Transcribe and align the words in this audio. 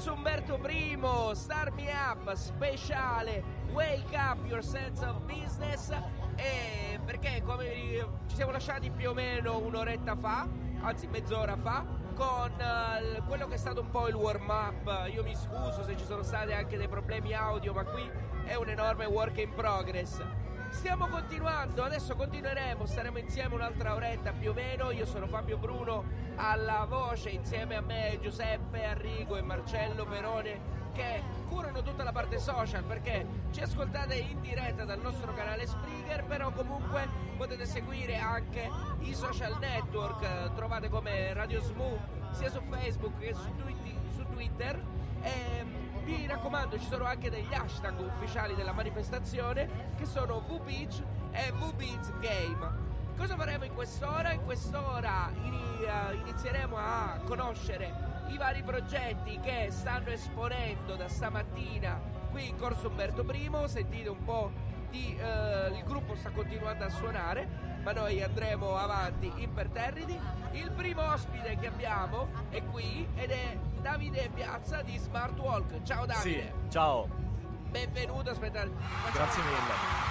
Corso 0.00 0.14
Umberto 0.14 0.58
I, 0.66 0.98
Start 1.34 1.74
Me 1.74 1.92
Up, 1.92 2.32
speciale 2.32 3.44
Wake 3.72 4.16
Up 4.16 4.38
Your 4.46 4.64
Sense 4.64 5.04
of 5.04 5.20
Business. 5.26 5.90
E 6.36 6.98
perché 7.04 7.42
come 7.44 7.66
ci 8.26 8.34
siamo 8.34 8.50
lasciati 8.50 8.90
più 8.90 9.10
o 9.10 9.12
meno 9.12 9.58
un'oretta 9.58 10.16
fa, 10.16 10.48
anzi 10.80 11.06
mezz'ora 11.06 11.54
fa, 11.54 11.84
con 12.14 12.50
eh, 12.58 13.20
quello 13.26 13.46
che 13.46 13.56
è 13.56 13.58
stato 13.58 13.82
un 13.82 13.90
po' 13.90 14.08
il 14.08 14.14
warm 14.14 14.48
up. 14.48 15.06
Io 15.12 15.22
mi 15.22 15.34
scuso 15.34 15.82
se 15.82 15.94
ci 15.98 16.06
sono 16.06 16.22
stati 16.22 16.52
anche 16.52 16.78
dei 16.78 16.88
problemi 16.88 17.34
audio, 17.34 17.74
ma 17.74 17.84
qui 17.84 18.10
è 18.46 18.54
un 18.54 18.70
enorme 18.70 19.04
work 19.04 19.36
in 19.36 19.52
progress. 19.52 20.18
Stiamo 20.70 21.08
continuando, 21.08 21.82
adesso 21.82 22.14
continueremo, 22.16 22.86
staremo 22.86 23.18
insieme 23.18 23.54
un'altra 23.54 23.94
oretta 23.94 24.32
più 24.32 24.50
o 24.50 24.54
meno. 24.54 24.90
Io 24.92 25.04
sono 25.04 25.26
Fabio 25.26 25.58
Bruno 25.58 26.04
alla 26.36 26.86
voce, 26.88 27.30
insieme 27.30 27.76
a 27.76 27.80
me 27.80 28.18
Giuseppe 28.22 28.84
Arrigo 28.84 29.36
e 29.36 29.42
Marcello 29.42 30.06
Perone 30.06 30.78
che 30.92 31.22
curano 31.48 31.82
tutta 31.82 32.02
la 32.02 32.12
parte 32.12 32.38
social 32.38 32.82
perché 32.84 33.26
ci 33.50 33.60
ascoltate 33.60 34.14
in 34.14 34.40
diretta 34.40 34.84
dal 34.84 35.00
nostro 35.00 35.34
canale 35.34 35.66
Spreaker, 35.66 36.24
però 36.24 36.50
comunque 36.50 37.08
potete 37.36 37.66
seguire 37.66 38.16
anche 38.16 38.68
i 39.00 39.14
social 39.14 39.58
network, 39.58 40.54
trovate 40.54 40.88
come 40.88 41.32
Radio 41.32 41.60
Smooth 41.60 42.32
sia 42.32 42.50
su 42.50 42.60
Facebook 42.68 43.18
che 43.18 43.34
su, 43.34 44.24
Twitter. 44.32 44.82
E 45.22 45.89
vi 46.04 46.26
raccomando, 46.26 46.78
ci 46.78 46.86
sono 46.86 47.04
anche 47.04 47.30
degli 47.30 47.52
hashtag 47.52 47.98
ufficiali 48.00 48.54
della 48.54 48.72
manifestazione 48.72 49.68
che 49.96 50.04
sono 50.04 50.40
VBeach 50.40 51.02
e 51.32 51.52
VBeats 51.52 52.12
Game. 52.20 52.88
Cosa 53.16 53.36
faremo 53.36 53.64
in 53.64 53.74
quest'ora? 53.74 54.32
In 54.32 54.44
quest'ora 54.44 55.30
eh, 55.30 56.14
inizieremo 56.16 56.76
a 56.76 57.20
conoscere 57.24 57.92
i 58.28 58.38
vari 58.38 58.62
progetti 58.62 59.38
che 59.40 59.68
stanno 59.70 60.10
esponendo 60.10 60.96
da 60.96 61.08
stamattina 61.08 62.00
qui 62.30 62.48
in 62.48 62.56
Corso 62.56 62.88
Umberto 62.88 63.24
I. 63.30 63.50
Sentite 63.66 64.08
un 64.08 64.24
po' 64.24 64.50
di... 64.88 65.16
eh, 65.16 65.68
il 65.76 65.84
gruppo 65.84 66.14
sta 66.14 66.30
continuando 66.30 66.84
a 66.84 66.88
suonare, 66.88 67.48
ma 67.82 67.92
noi 67.92 68.22
andremo 68.22 68.76
avanti 68.76 69.30
imperterriti. 69.36 70.18
Il 70.52 70.70
primo 70.70 71.02
ospite 71.02 71.56
che 71.58 71.66
abbiamo 71.66 72.28
è 72.48 72.62
qui 72.64 73.06
ed 73.16 73.30
è 73.30 73.58
Davide 73.80 74.30
Piazza 74.34 74.82
di 74.82 74.96
Smart 74.98 75.38
Walk. 75.38 75.82
Ciao 75.82 76.04
Davide! 76.06 76.42
Sì, 76.42 76.70
ciao, 76.70 77.08
Benvenuto, 77.70 78.30
aspetta. 78.30 78.60
facciamo- 78.60 79.12
grazie 79.12 79.42
mille. 79.42 79.56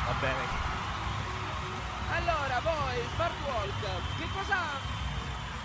Va 0.05 0.13
bene. 0.19 0.67
Allora, 2.11 2.59
voi, 2.61 3.03
Smart 3.13 3.33
Walk, 3.45 4.17
che 4.17 4.25
cosa... 4.33 4.55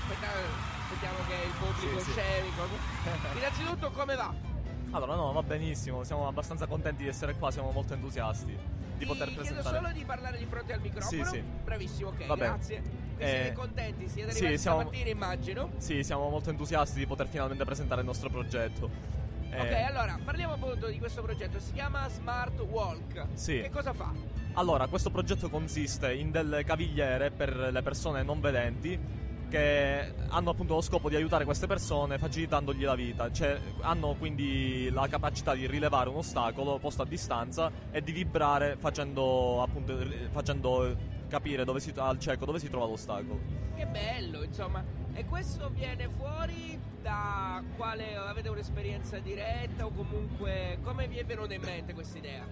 Aspetta, 0.02 0.26
aspettiamo 0.82 1.16
che 1.26 1.34
il 1.46 1.52
pubblico 1.58 1.98
Sì, 2.00 2.04
sì. 2.04 2.10
scenico... 2.12 2.62
Innanzitutto 3.36 3.90
come 3.90 4.14
va? 4.16 4.32
Allora, 4.90 5.14
no, 5.14 5.32
va 5.32 5.42
benissimo, 5.42 6.04
siamo 6.04 6.28
abbastanza 6.28 6.66
contenti 6.66 7.04
di 7.04 7.08
essere 7.08 7.34
qua, 7.36 7.50
siamo 7.50 7.70
molto 7.70 7.94
entusiasti 7.94 8.46
di 8.46 8.98
Ti 8.98 9.06
poter 9.06 9.28
chiedo 9.28 9.42
presentare. 9.42 9.76
solo 9.76 9.92
di 9.92 10.04
parlare 10.04 10.36
di 10.38 10.44
fronte 10.46 10.72
al 10.72 10.80
microfono. 10.80 11.24
Sì, 11.24 11.30
sì. 11.30 11.40
Bravissimo, 11.40 12.08
ok, 12.10 12.26
Va 12.26 12.36
bene. 12.36 12.48
grazie. 12.54 12.76
E 12.76 12.82
Eh, 13.16 13.28
siete 13.28 13.52
contenti, 13.52 14.08
siete 14.08 14.30
sì, 14.32 14.38
arrivati 14.38 14.58
siamo- 14.58 14.80
stamattina 14.80 15.08
immagino. 15.10 15.70
Sì, 15.78 16.02
siamo 16.02 16.28
molto 16.28 16.50
entusiasti 16.50 16.98
di 16.98 17.06
poter 17.06 17.28
finalmente 17.28 17.64
presentare 17.64 18.00
il 18.00 18.06
nostro 18.06 18.28
progetto. 18.28 18.90
Eh, 19.50 19.60
Ok, 19.60 19.72
allora, 19.88 20.18
parliamo 20.24 20.54
appunto 20.54 20.88
di 20.88 20.98
questo 20.98 21.22
progetto, 21.22 21.60
si 21.60 21.72
chiama 21.72 22.08
Smart 22.08 22.58
Walk. 22.60 23.26
Sì. 23.34 23.60
Che 23.60 23.70
cosa 23.70 23.92
fa? 23.92 24.10
Allora, 24.54 24.86
questo 24.88 25.10
progetto 25.10 25.48
consiste 25.48 26.12
in 26.12 26.30
delle 26.30 26.64
cavigliere 26.64 27.30
per 27.30 27.54
le 27.56 27.82
persone 27.82 28.22
non 28.22 28.40
vedenti 28.40 28.98
che 29.54 30.12
hanno 30.30 30.50
appunto 30.50 30.74
lo 30.74 30.80
scopo 30.80 31.08
di 31.08 31.14
aiutare 31.14 31.44
queste 31.44 31.68
persone 31.68 32.18
facilitandogli 32.18 32.82
la 32.82 32.96
vita. 32.96 33.30
Cioè, 33.30 33.56
hanno 33.82 34.16
quindi 34.18 34.90
la 34.90 35.06
capacità 35.06 35.54
di 35.54 35.68
rilevare 35.68 36.08
un 36.08 36.16
ostacolo 36.16 36.78
posto 36.78 37.02
a 37.02 37.06
distanza 37.06 37.70
e 37.92 38.02
di 38.02 38.10
vibrare 38.10 38.76
facendo 38.76 39.62
appunto 39.62 39.96
facendo 40.32 40.96
capire 41.28 41.64
si, 41.78 41.92
al 41.94 42.18
cieco 42.18 42.44
dove 42.46 42.58
si 42.58 42.68
trova 42.68 42.86
l'ostacolo. 42.86 43.38
Che 43.76 43.86
bello, 43.86 44.42
insomma. 44.42 44.82
E 45.12 45.24
questo 45.24 45.70
viene 45.72 46.08
fuori 46.08 46.76
da 47.00 47.62
quale 47.76 48.16
avete 48.16 48.48
un'esperienza 48.48 49.20
diretta 49.20 49.86
o 49.86 49.90
comunque 49.90 50.78
come 50.82 51.06
vi 51.06 51.18
è 51.18 51.24
venuta 51.24 51.54
in 51.54 51.62
mente 51.62 51.94
questa 51.94 52.18
idea? 52.18 52.44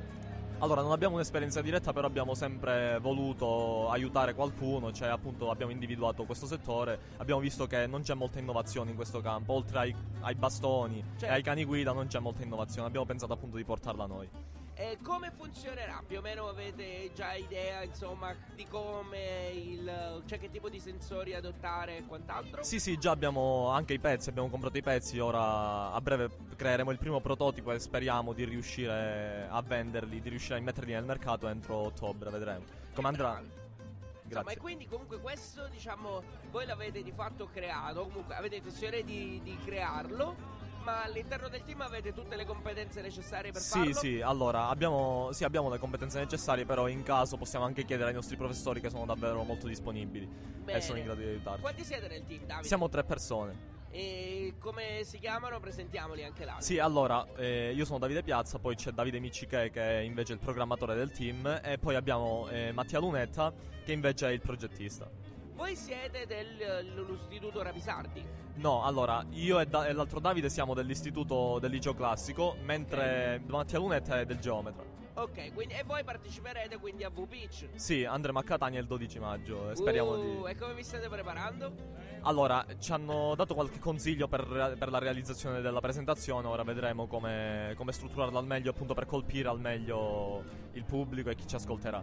Allora, 0.63 0.81
non 0.81 0.93
abbiamo 0.93 1.17
un'esperienza 1.17 1.61
diretta, 1.61 1.93
però 1.93 2.07
abbiamo 2.07 2.35
sempre 2.35 2.99
voluto 3.01 3.91
aiutare 3.91 4.33
qualcuno, 4.33 4.93
cioè 4.93 5.09
appunto 5.09 5.51
abbiamo 5.51 5.73
individuato 5.73 6.23
questo 6.23 6.47
settore, 6.47 7.01
abbiamo 7.17 7.41
visto 7.41 7.67
che 7.67 7.89
non 7.89 8.03
c'è 8.03 8.15
molta 8.15 8.39
innovazione 8.39 8.91
in 8.91 8.97
questo 8.97 9.21
campo, 9.21 9.55
oltre 9.55 9.79
ai, 9.79 9.95
ai 10.21 10.37
bastoni 10.37 11.03
Certo. 11.17 11.25
e 11.25 11.31
ai 11.31 11.43
cani 11.43 11.65
guida 11.65 11.91
non 11.91 12.07
c'è 12.07 12.21
molta 12.21 12.45
innovazione, 12.45 12.87
abbiamo 12.87 13.07
pensato 13.07 13.33
appunto 13.33 13.57
di 13.57 13.65
portarla 13.65 14.07
noi. 14.07 14.29
E 14.75 14.99
come 15.03 15.31
funzionerà? 15.31 16.03
Più 16.07 16.19
o 16.19 16.21
meno 16.23 16.49
avete 16.49 17.11
già 17.15 17.35
idea, 17.35 17.83
insomma, 17.83 18.35
di 18.55 18.67
come 18.67 19.51
il. 19.53 20.23
cioè 20.25 20.39
che 20.39 20.51
tipo 20.51 20.71
di 20.71 20.81
sensori 20.81 21.35
adottare 21.35 21.99
e 21.99 22.07
quant'altro? 22.07 22.63
Sì, 22.63 22.81
sì, 22.81 22.97
già 22.97 23.11
abbiamo 23.11 23.69
anche 23.69 23.93
i 23.93 23.99
pezzi, 23.99 24.31
abbiamo 24.31 24.49
comprato 24.49 24.79
i 24.79 24.83
pezzi, 24.83 25.19
ora 25.19 25.93
a 25.93 26.01
breve 26.01 26.31
creeremo 26.57 26.91
il 26.91 26.99
primo 26.99 27.21
prototipo 27.21 27.71
e 27.73 27.79
speriamo 27.79 28.33
di 28.33 28.45
riuscire 28.45 29.47
a 29.51 29.61
venderli, 29.61 30.21
di 30.21 30.29
riuscire 30.31 30.59
a 30.59 30.63
metterli 30.63 30.93
nel 30.93 31.05
mercato 31.05 31.49
entro 31.49 31.77
ottobre, 31.77 32.31
vedremo. 32.31 32.65
Come 32.95 33.09
andrà? 33.09 33.41
Insomma, 33.41 33.61
e 34.25 34.29
Grazie. 34.29 34.61
quindi 34.61 34.87
comunque 34.87 35.21
questo, 35.21 35.69
diciamo, 35.69 36.23
voi 36.51 36.65
l'avete 36.65 37.03
di 37.03 37.13
fatto 37.13 37.51
creato, 37.53 38.05
comunque 38.05 38.35
avete 38.35 38.57
intenzione 38.57 39.03
di, 39.03 39.41
di 39.43 39.59
crearlo, 39.63 40.35
ma 40.83 41.03
all'interno 41.03 41.49
del 41.49 41.63
team 41.63 41.81
avete 41.81 42.13
tutte 42.13 42.37
le 42.37 42.45
competenze 42.45 43.01
necessarie 43.01 43.53
per 43.53 43.61
Sì, 43.61 43.79
farlo? 43.79 43.93
sì, 43.95 44.21
allora 44.21 44.69
abbiamo, 44.69 45.31
sì, 45.33 45.45
abbiamo 45.45 45.71
le 45.71 45.79
competenze 45.79 46.19
necessarie, 46.19 46.65
però 46.65 46.89
in 46.89 47.03
caso 47.03 47.37
possiamo 47.37 47.65
anche 47.65 47.85
chiedere 47.85 48.09
ai 48.11 48.15
nostri 48.15 48.37
professori 48.37 48.81
che 48.81 48.91
sono 48.91 49.05
davvero 49.07 49.43
molto 49.45 49.67
disponibili 49.67 50.27
Bene. 50.27 50.79
e 50.79 50.81
sono 50.83 50.99
in 50.99 51.05
grado 51.05 51.21
di 51.21 51.27
aiutarci. 51.29 51.61
Quanti 51.61 51.85
siete 51.85 52.09
nel 52.09 52.25
team, 52.27 52.45
Davide? 52.45 52.67
Siamo 52.67 52.89
tre 52.89 53.05
persone. 53.05 53.71
E 53.95 54.55
come 54.59 55.01
si 55.05 55.19
chiamano? 55.19 55.61
Presentiamoli 55.61 56.25
anche 56.25 56.47
là. 56.47 56.57
Sì, 56.61 56.79
allora, 56.79 57.27
eh, 57.37 57.73
io 57.75 57.85
sono 57.85 57.99
Davide 57.99 58.23
Piazza, 58.23 58.59
poi 58.59 58.75
c'è 58.75 58.91
Davide 58.91 59.19
Micciche 59.21 59.71
che 59.71 59.83
è 59.83 60.01
invece 60.01 60.33
il 60.33 60.39
programmatore 60.39 60.95
del 60.95 61.11
team 61.11 61.61
e 61.63 61.77
poi 61.79 61.95
abbiamo 61.95 62.49
eh, 62.49 62.73
Mattia 62.73 62.99
Lunetta 62.99 63.53
che 63.85 63.93
invece 63.93 64.29
è 64.29 64.33
il 64.33 64.41
progettista. 64.41 65.11
Voi 65.55 65.77
siete 65.77 66.27
dell'istituto 66.27 67.63
Rapisardi. 67.63 68.25
No, 68.55 68.85
allora, 68.85 69.25
io 69.31 69.61
e, 69.61 69.67
Da- 69.67 69.87
e 69.87 69.93
l'altro 69.93 70.21
Davide 70.21 70.49
siamo 70.49 70.75
dell'istituto 70.75 71.59
del 71.59 71.71
liceo 71.71 71.95
classico, 71.95 72.57
mentre 72.63 73.43
Mattia 73.47 73.79
Lunetta 73.79 74.21
è 74.21 74.25
del 74.27 74.39
geometra. 74.39 74.85
Ok, 75.15 75.53
quindi, 75.53 75.75
e 75.75 75.83
voi 75.85 76.03
parteciperete 76.05 76.79
quindi 76.79 77.05
a 77.05 77.11
V-Pitch. 77.11 77.69
Sì, 77.75 78.03
andremo 78.03 78.39
a 78.39 78.43
Catania 78.43 78.81
il 78.81 78.87
12 78.87 79.19
maggio 79.19 79.71
e 79.71 79.77
speriamo 79.77 80.13
Uh, 80.13 80.43
di... 80.45 80.51
E 80.51 80.57
come 80.57 80.73
vi 80.73 80.83
state 80.83 81.07
preparando? 81.09 81.71
Allora, 82.23 82.65
ci 82.79 82.93
hanno 82.93 83.35
dato 83.35 83.53
qualche 83.53 83.79
consiglio 83.79 84.27
per, 84.27 84.75
per 84.79 84.91
la 84.91 84.99
realizzazione 84.99 85.61
della 85.61 85.81
presentazione, 85.81 86.47
ora 86.47 86.63
vedremo 86.63 87.07
come, 87.07 87.75
come 87.77 87.93
strutturarla 87.93 88.39
al 88.39 88.47
meglio 88.47 88.71
appunto 88.71 88.95
per 88.95 89.05
colpire 89.05 89.49
al 89.49 89.61
meglio 89.61 90.45
il 90.73 90.85
pubblico 90.85 91.29
e 91.29 91.35
chi 91.35 91.47
ci 91.47 91.57
ascolterà. 91.57 92.03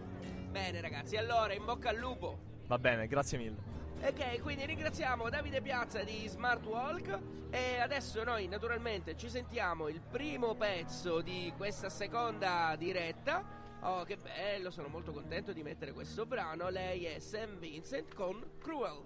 Bene 0.52 0.80
ragazzi, 0.80 1.16
allora 1.18 1.54
in 1.54 1.66
bocca 1.66 1.90
al 1.90 1.98
lupo. 1.98 2.58
Va 2.70 2.78
bene, 2.78 3.08
grazie 3.08 3.40
mille. 3.40 3.58
Ok, 4.04 4.42
quindi 4.42 4.64
ringraziamo 4.64 5.28
Davide 5.28 5.60
Piazza 5.60 6.04
di 6.04 6.28
Smart 6.28 6.64
Walk 6.68 7.20
e 7.50 7.80
adesso 7.80 8.24
noi 8.24 8.48
naturalmente 8.48 9.18
ci 9.18 9.28
sentiamo 9.28 9.88
il 9.88 10.00
primo 10.00 10.54
pezzo 10.54 11.22
di 11.22 11.52
questa 11.58 11.90
seconda 11.90 12.76
diretta. 12.78 13.44
Oh, 13.82 14.04
che 14.04 14.18
bello, 14.18 14.70
sono 14.70 14.88
molto 14.88 15.12
contento 15.12 15.52
di 15.52 15.64
mettere 15.64 15.94
questo 15.94 16.28
brano. 16.28 16.70
Lei 16.70 17.06
è 17.06 17.18
Sam 17.18 17.58
Vincent 17.58 18.14
con 18.14 18.40
Cruel. 18.60 19.02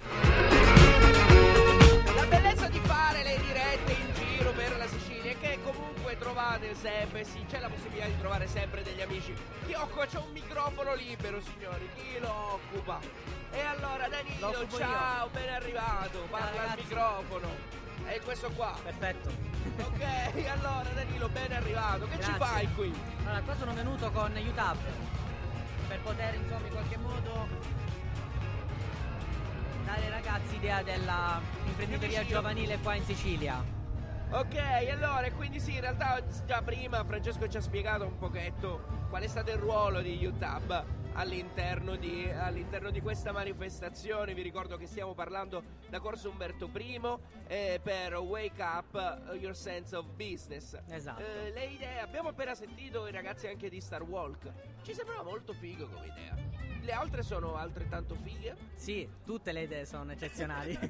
La 2.16 2.26
bellezza 2.26 2.68
di 2.68 2.80
fare 2.80 3.24
le 3.24 3.38
dirette 3.40 3.92
in 3.92 4.14
giro 4.14 4.52
per 4.52 4.78
la 4.78 4.88
Sicilia 4.88 5.32
è 5.32 5.40
che 5.40 5.60
comunque 5.64 6.18
trovate 6.18 6.76
sempre, 6.76 7.24
sì, 7.24 7.44
c'è 7.48 7.60
la 7.60 7.70
possibilità 7.70 8.06
di 8.06 8.18
trovare 8.20 8.48
sempre 8.48 8.84
degli 8.84 9.02
amici. 9.02 9.34
Chi 9.66 9.74
occupa, 9.74 10.06
c'è 10.06 10.20
un 10.20 10.32
microfono 10.32 10.94
libero, 10.94 11.42
signori, 11.42 11.90
chi 11.96 12.20
lo 12.20 12.32
occupa? 12.54 13.00
E 13.52 13.60
allora 13.62 14.08
Lo 14.08 14.10
Danilo, 14.10 14.68
ciao, 14.78 15.30
ben 15.30 15.54
arrivato, 15.54 16.20
parla 16.30 16.72
al 16.72 16.78
microfono. 16.78 17.48
È 18.06 18.20
questo 18.24 18.50
qua. 18.52 18.78
Perfetto. 18.84 19.30
Ok, 19.80 20.04
allora 20.50 20.90
Danilo, 20.94 21.30
ben 21.30 21.52
arrivato. 21.52 22.06
Che 22.08 22.22
ci 22.22 22.32
Grazie. 22.32 22.38
fai 22.38 22.74
qui? 22.74 22.94
Allora, 23.24 23.42
qua 23.42 23.56
sono 23.56 23.74
venuto 23.74 24.12
con 24.12 24.32
UTAP 24.36 24.78
per 25.88 26.00
poter, 26.02 26.36
insomma, 26.36 26.68
in 26.68 26.74
qualche 26.74 26.98
modo 26.98 27.48
dare 29.94 30.06
ai 30.06 30.10
ragazzi 30.10 30.56
idea 30.56 30.82
della 30.82 31.40
imprenditoria 31.66 32.20
vicino. 32.22 32.40
giovanile 32.40 32.80
qua 32.80 32.96
in 32.96 33.04
Sicilia. 33.04 33.64
Ok, 34.32 34.56
allora, 34.92 35.32
quindi 35.32 35.60
sì, 35.60 35.76
in 35.76 35.82
realtà 35.82 36.24
già 36.46 36.64
prima 36.64 37.04
Francesco 37.04 37.48
ci 37.48 37.58
ha 37.58 37.62
spiegato 37.62 38.06
un 38.06 38.18
pochetto 38.18 39.02
qual 39.10 39.22
è 39.22 39.28
stato 39.28 39.52
il 39.52 39.58
ruolo 39.58 40.02
di 40.02 40.26
UTAB 40.26 40.86
all'interno 41.14 41.96
di, 41.96 42.28
all'interno 42.32 42.90
di 42.90 43.00
questa 43.00 43.32
manifestazione. 43.32 44.34
Vi 44.34 44.42
ricordo 44.42 44.76
che 44.78 44.88
stiamo 44.88 45.14
parlando 45.14 45.62
da 45.88 46.00
Corso 46.00 46.32
Umberto 46.32 46.68
I 46.74 47.00
eh, 47.46 47.80
per 47.84 48.16
Wake 48.16 48.64
Up 48.64 49.36
Your 49.40 49.56
Sense 49.56 49.96
of 49.96 50.08
Business. 50.16 50.76
Esatto. 50.90 51.22
Eh, 51.22 51.52
le 51.52 51.66
idee, 51.66 52.00
abbiamo 52.00 52.30
appena 52.30 52.56
sentito 52.56 53.06
i 53.06 53.12
ragazzi 53.12 53.46
anche 53.46 53.70
di 53.70 53.80
Star 53.80 54.02
Walk. 54.02 54.52
Ci 54.82 54.96
sembrava 54.96 55.22
molto 55.22 55.54
figo 55.54 55.88
come 55.88 56.08
idea. 56.08 56.73
Le 56.84 56.92
altre 56.92 57.24
sono 57.24 57.56
altrettanto 57.56 58.16
fighe. 58.16 58.58
Sì, 58.76 59.08
tutte 59.24 59.54
le 59.54 59.62
idee 59.62 59.86
sono 59.86 60.12
eccezionali. 60.12 60.78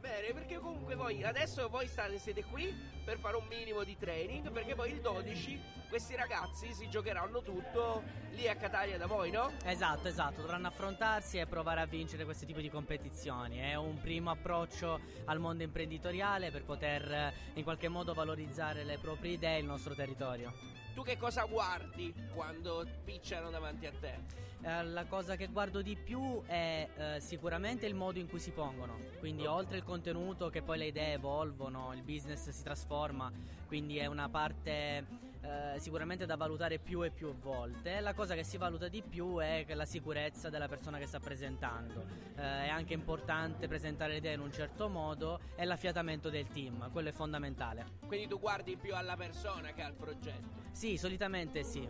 Bene, 0.00 0.32
perché 0.32 0.58
comunque 0.58 0.94
voi 0.94 1.22
adesso 1.22 1.68
voi 1.68 1.86
state, 1.86 2.18
siete 2.18 2.42
qui 2.44 2.74
per 3.04 3.18
fare 3.18 3.36
un 3.36 3.46
minimo 3.46 3.84
di 3.84 3.94
training, 3.98 4.50
perché 4.50 4.74
poi 4.74 4.92
il 4.92 5.00
12 5.02 5.60
questi 5.90 6.16
ragazzi 6.16 6.72
si 6.72 6.88
giocheranno 6.88 7.42
tutto 7.42 8.02
lì 8.30 8.48
a 8.48 8.56
Catania 8.56 8.96
da 8.96 9.06
voi, 9.06 9.30
no? 9.30 9.52
esatto, 9.64 10.08
esatto, 10.08 10.40
dovranno 10.40 10.68
affrontarsi 10.68 11.38
e 11.38 11.46
provare 11.46 11.80
a 11.80 11.86
vincere 11.86 12.24
questo 12.24 12.46
tipo 12.46 12.60
di 12.60 12.70
competizioni. 12.70 13.58
È 13.58 13.74
un 13.74 14.00
primo 14.00 14.30
approccio 14.30 14.98
al 15.26 15.38
mondo 15.38 15.62
imprenditoriale 15.62 16.50
per 16.50 16.64
poter 16.64 17.12
eh, 17.12 17.32
in 17.54 17.64
qualche 17.64 17.88
modo 17.88 18.14
valorizzare 18.14 18.82
le 18.82 18.98
proprie 18.98 19.32
idee 19.32 19.56
e 19.56 19.60
il 19.60 19.66
nostro 19.66 19.94
territorio. 19.94 20.85
Tu 20.96 21.02
che 21.02 21.18
cosa 21.18 21.44
guardi 21.44 22.10
quando 22.32 22.86
picciano 23.04 23.50
davanti 23.50 23.84
a 23.84 23.92
te? 24.00 24.14
Eh, 24.62 24.82
la 24.82 25.04
cosa 25.04 25.36
che 25.36 25.48
guardo 25.48 25.82
di 25.82 25.94
più 25.94 26.42
è 26.46 26.88
eh, 26.96 27.20
sicuramente 27.20 27.84
il 27.84 27.94
modo 27.94 28.18
in 28.18 28.26
cui 28.26 28.38
si 28.38 28.50
pongono, 28.50 28.98
quindi 29.18 29.44
oltre 29.44 29.76
il 29.76 29.84
contenuto 29.84 30.48
che 30.48 30.62
poi 30.62 30.78
le 30.78 30.86
idee 30.86 31.12
evolvono, 31.12 31.92
il 31.92 32.00
business 32.00 32.48
si 32.48 32.62
trasforma, 32.62 33.30
quindi 33.66 33.98
è 33.98 34.06
una 34.06 34.30
parte 34.30 35.25
eh, 35.46 35.78
sicuramente 35.78 36.26
da 36.26 36.36
valutare 36.36 36.78
più 36.78 37.04
e 37.04 37.10
più 37.10 37.32
volte. 37.38 38.00
La 38.00 38.14
cosa 38.14 38.34
che 38.34 38.42
si 38.42 38.56
valuta 38.56 38.88
di 38.88 39.02
più 39.02 39.38
è 39.38 39.64
la 39.74 39.84
sicurezza 39.84 40.50
della 40.50 40.66
persona 40.66 40.98
che 40.98 41.06
sta 41.06 41.20
presentando. 41.20 42.04
Eh, 42.36 42.42
è 42.42 42.68
anche 42.68 42.94
importante 42.94 43.68
presentare 43.68 44.12
le 44.12 44.18
idee 44.18 44.34
in 44.34 44.40
un 44.40 44.52
certo 44.52 44.88
modo 44.88 45.40
e 45.54 45.64
l'affiatamento 45.64 46.30
del 46.30 46.48
team, 46.48 46.90
quello 46.90 47.10
è 47.10 47.12
fondamentale. 47.12 47.86
Quindi 48.06 48.26
tu 48.26 48.40
guardi 48.40 48.76
più 48.76 48.94
alla 48.94 49.16
persona 49.16 49.72
che 49.72 49.82
al 49.82 49.94
progetto. 49.94 50.64
Sì, 50.72 50.96
solitamente 50.96 51.62
sì. 51.62 51.88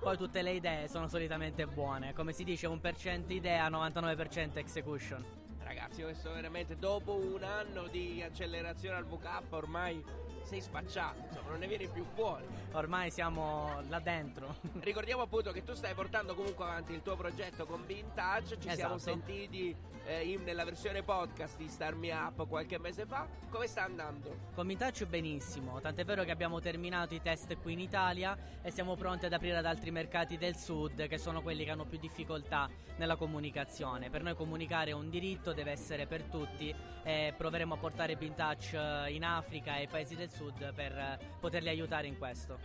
Poi 0.00 0.16
tutte 0.16 0.42
le 0.42 0.52
idee 0.52 0.88
sono 0.88 1.08
solitamente 1.08 1.66
buone. 1.66 2.12
Come 2.12 2.32
si 2.32 2.44
dice, 2.44 2.66
1% 2.66 3.32
idea, 3.32 3.68
99% 3.70 4.58
execution. 4.58 5.24
Ragazzi, 5.60 6.02
questo 6.02 6.32
veramente 6.32 6.76
dopo 6.76 7.14
un 7.14 7.42
anno 7.42 7.88
di 7.88 8.22
accelerazione 8.22 8.96
al 8.96 9.04
VK 9.04 9.42
ormai 9.50 10.04
sei 10.46 10.60
spacciato, 10.60 11.18
insomma, 11.28 11.50
non 11.50 11.58
ne 11.58 11.66
vieni 11.66 11.88
più 11.88 12.04
fuori. 12.14 12.44
Ormai 12.72 13.10
siamo 13.10 13.82
là 13.88 13.98
dentro. 14.00 14.56
Ricordiamo 14.80 15.22
appunto 15.22 15.50
che 15.52 15.64
tu 15.64 15.74
stai 15.74 15.94
portando 15.94 16.34
comunque 16.34 16.64
avanti 16.64 16.92
il 16.92 17.02
tuo 17.02 17.16
progetto 17.16 17.66
con 17.66 17.84
Vintage, 17.84 18.58
ci 18.60 18.70
siamo 18.70 18.94
Esatto. 18.94 18.98
sentiti 18.98 19.74
eh, 20.06 20.22
in- 20.30 20.44
nella 20.44 20.64
versione 20.64 21.02
podcast 21.02 21.56
di 21.56 21.66
Star 21.68 21.94
Me 21.96 22.12
Up 22.12 22.46
qualche 22.46 22.78
mese 22.78 23.06
fa. 23.06 23.26
Come 23.50 23.66
sta 23.66 23.82
andando? 23.82 24.36
Con 24.54 24.66
Mintaccio 24.66 25.06
benissimo, 25.06 25.80
tant'è 25.80 26.04
vero 26.04 26.22
che 26.22 26.30
abbiamo 26.30 26.60
terminato 26.60 27.14
i 27.14 27.20
test 27.20 27.56
qui 27.60 27.72
in 27.72 27.80
Italia 27.80 28.36
e 28.62 28.70
siamo 28.70 28.94
pronti 28.94 29.26
ad 29.26 29.32
aprire 29.32 29.56
ad 29.56 29.66
altri 29.66 29.90
mercati 29.90 30.36
del 30.38 30.54
sud 30.56 31.08
che 31.08 31.18
sono 31.18 31.42
quelli 31.42 31.64
che 31.64 31.70
hanno 31.72 31.86
più 31.86 31.98
difficoltà 31.98 32.68
nella 32.98 33.16
comunicazione. 33.16 34.08
Per 34.10 34.22
noi 34.22 34.34
comunicare 34.36 34.90
è 34.90 34.94
un 34.94 35.10
diritto, 35.10 35.52
deve 35.52 35.72
essere 35.72 36.06
per 36.06 36.22
tutti 36.24 36.72
e 37.02 37.34
proveremo 37.36 37.74
a 37.74 37.76
portare 37.76 38.14
Bintouch 38.16 38.74
eh, 38.74 39.12
in 39.12 39.24
Africa 39.24 39.74
e 39.76 39.80
ai 39.80 39.88
paesi 39.88 40.14
del 40.14 40.30
sud 40.30 40.34
per 40.74 40.92
eh, 40.96 41.18
poterli 41.40 41.68
aiutare 41.68 42.06
in 42.06 42.18
questo. 42.18 42.58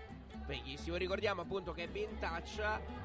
Benissimo, 0.45 0.97
ricordiamo 0.97 1.41
appunto 1.41 1.71
che 1.71 1.87
Vintage 1.87 2.63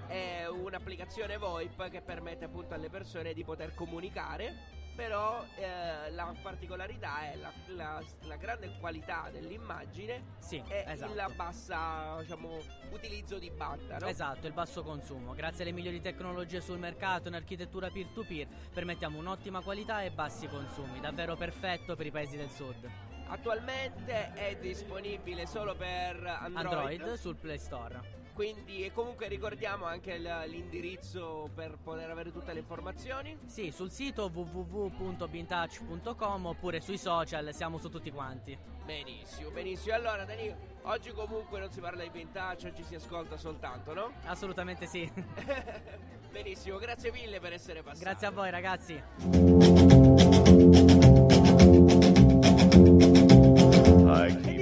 è 0.08 0.46
un'applicazione 0.46 1.36
VoIP 1.36 1.88
che 1.90 2.00
permette 2.00 2.46
appunto 2.46 2.74
alle 2.74 2.88
persone 2.88 3.34
di 3.34 3.44
poter 3.44 3.74
comunicare, 3.74 4.74
però 4.96 5.44
eh, 5.56 6.10
la 6.12 6.34
particolarità 6.40 7.30
è 7.30 7.36
la, 7.36 7.52
la- 7.74 8.02
la 8.22 8.36
grande 8.36 8.74
qualità 8.80 9.28
dell'immagine 9.30 10.22
Sì, 10.38 10.62
e 10.66 10.84
esatto. 10.86 11.12
il 11.12 11.32
bassa 11.36 12.16
diciamo, 12.20 12.58
utilizzo 12.90 13.38
di 13.38 13.50
banda, 13.50 13.98
no? 13.98 14.06
Esatto, 14.06 14.46
il 14.46 14.52
basso 14.54 14.82
consumo. 14.82 15.34
Grazie 15.34 15.64
alle 15.64 15.72
migliori 15.72 16.00
tecnologie 16.00 16.60
sul 16.60 16.78
mercato 16.78 17.28
in 17.28 17.34
architettura 17.34 17.90
peer-to-peer 17.90 18.46
permettiamo 18.72 19.18
un'ottima 19.18 19.60
qualità 19.60 20.02
e 20.02 20.10
bassi 20.10 20.48
consumi, 20.48 20.98
davvero 21.00 21.36
perfetto 21.36 21.94
per 21.94 22.06
i 22.06 22.10
paesi 22.10 22.36
del 22.36 22.50
sud. 22.50 22.90
Attualmente 23.28 24.32
è 24.34 24.56
disponibile 24.60 25.46
solo 25.46 25.74
per 25.74 26.22
Android, 26.24 26.66
Android 26.66 27.14
sul 27.14 27.34
Play 27.36 27.58
Store. 27.58 28.00
quindi 28.32 28.84
e 28.84 28.92
comunque 28.92 29.26
ricordiamo 29.28 29.84
anche 29.86 30.16
l'indirizzo 30.18 31.48
per 31.54 31.78
poter 31.82 32.10
avere 32.10 32.30
tutte 32.30 32.52
le 32.52 32.60
informazioni. 32.60 33.36
Sì, 33.46 33.70
sul 33.70 33.90
sito 33.90 34.30
www.bintouch.com 34.32 36.46
oppure 36.46 36.80
sui 36.80 36.98
social, 36.98 37.52
siamo 37.54 37.78
su 37.78 37.88
tutti 37.88 38.10
quanti. 38.12 38.56
Benissimo, 38.84 39.50
benissimo. 39.50 39.94
Allora, 39.96 40.24
Danilo, 40.24 40.54
oggi 40.82 41.10
comunque 41.10 41.58
non 41.58 41.72
si 41.72 41.80
parla 41.80 42.02
di 42.04 42.10
vintage, 42.10 42.68
oggi 42.68 42.84
si 42.84 42.94
ascolta 42.94 43.36
soltanto, 43.36 43.92
no? 43.94 44.12
Assolutamente 44.26 44.86
sì. 44.86 45.10
benissimo, 46.30 46.78
grazie 46.78 47.10
mille 47.10 47.40
per 47.40 47.52
essere 47.54 47.82
passato. 47.82 48.04
Grazie 48.04 48.26
a 48.28 48.30
voi 48.30 48.50
ragazzi. 48.50 49.02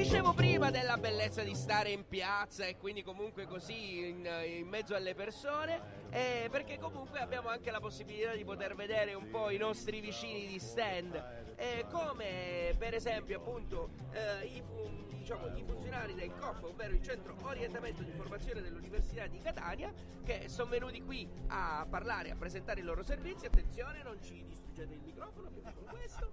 Dicevo 0.04 0.34
prima 0.34 0.70
della 0.70 0.98
bellezza 0.98 1.42
di 1.42 1.54
stare 1.54 1.88
in 1.88 2.06
piazza 2.06 2.66
e 2.66 2.76
quindi 2.76 3.02
comunque 3.02 3.46
così 3.46 4.06
in, 4.06 4.28
in 4.46 4.68
mezzo 4.68 4.94
alle 4.94 5.14
persone, 5.14 5.80
eh, 6.10 6.48
perché 6.50 6.78
comunque 6.78 7.20
abbiamo 7.20 7.48
anche 7.48 7.70
la 7.70 7.80
possibilità 7.80 8.34
di 8.34 8.44
poter 8.44 8.74
vedere 8.74 9.14
un 9.14 9.30
po' 9.30 9.48
i 9.48 9.56
nostri 9.56 10.00
vicini 10.00 10.46
di 10.46 10.58
stand, 10.58 11.14
eh, 11.56 11.86
come 11.90 12.74
per 12.76 12.92
esempio 12.92 13.38
appunto 13.38 13.88
eh, 14.12 14.44
i, 14.44 14.62
diciamo, 15.08 15.56
i 15.56 15.64
funzionari 15.64 16.12
del 16.14 16.34
COF, 16.38 16.64
ovvero 16.64 16.92
il 16.92 17.02
Centro 17.02 17.34
Orientamento 17.40 18.02
di 18.02 18.12
Formazione 18.12 18.60
dell'Università 18.60 19.26
di 19.26 19.40
Catania, 19.40 19.90
che 20.22 20.50
sono 20.50 20.68
venuti 20.68 21.02
qui 21.02 21.26
a 21.46 21.86
parlare, 21.88 22.30
a 22.30 22.36
presentare 22.36 22.80
i 22.80 22.82
loro 22.82 23.02
servizi. 23.02 23.46
Attenzione, 23.46 24.02
non 24.02 24.22
ci 24.22 24.44
distruggete 24.44 24.92
il 24.92 25.00
microfono, 25.00 25.46
abbiamo 25.46 25.72
con 25.72 25.86
questo. 25.86 26.30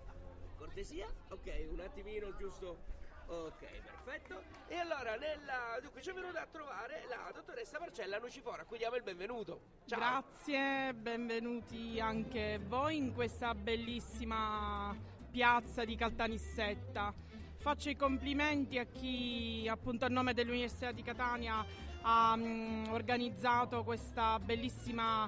Cortesia, 0.58 1.08
ok, 1.30 1.68
un 1.72 1.80
attimino 1.80 2.36
giusto. 2.36 3.00
Ok, 3.32 3.64
perfetto. 3.82 4.44
E 4.68 4.76
allora, 4.76 5.16
nella... 5.16 5.80
dunque, 5.82 6.02
ci 6.02 6.10
è 6.10 6.14
venuta 6.14 6.42
a 6.42 6.48
trovare 6.52 7.06
la 7.08 7.32
dottoressa 7.34 7.80
Marcella 7.80 8.20
Nucifora, 8.20 8.64
a 8.64 8.76
diamo 8.76 8.98
il 8.98 9.04
benvenuto. 9.04 9.62
Ciao. 9.86 10.00
Grazie, 10.00 10.94
benvenuti 10.94 11.98
anche 12.02 12.60
voi 12.68 12.98
in 12.98 13.14
questa 13.14 13.56
bellissima 13.56 14.94
piazza 15.32 15.86
di 15.86 15.96
Caltanissetta. 15.96 17.14
Faccio 17.56 17.90
i 17.90 17.96
complimenti 17.96 18.78
a 18.78 18.84
chi 18.84 19.66
appunto 19.66 20.04
a 20.04 20.10
nome 20.10 20.34
dell'Università 20.34 20.92
di 20.92 21.02
Catania 21.02 21.66
ha 22.02 22.36
mm, 22.36 22.88
organizzato 22.90 23.86
questa 23.86 24.40
bellissima 24.40 25.26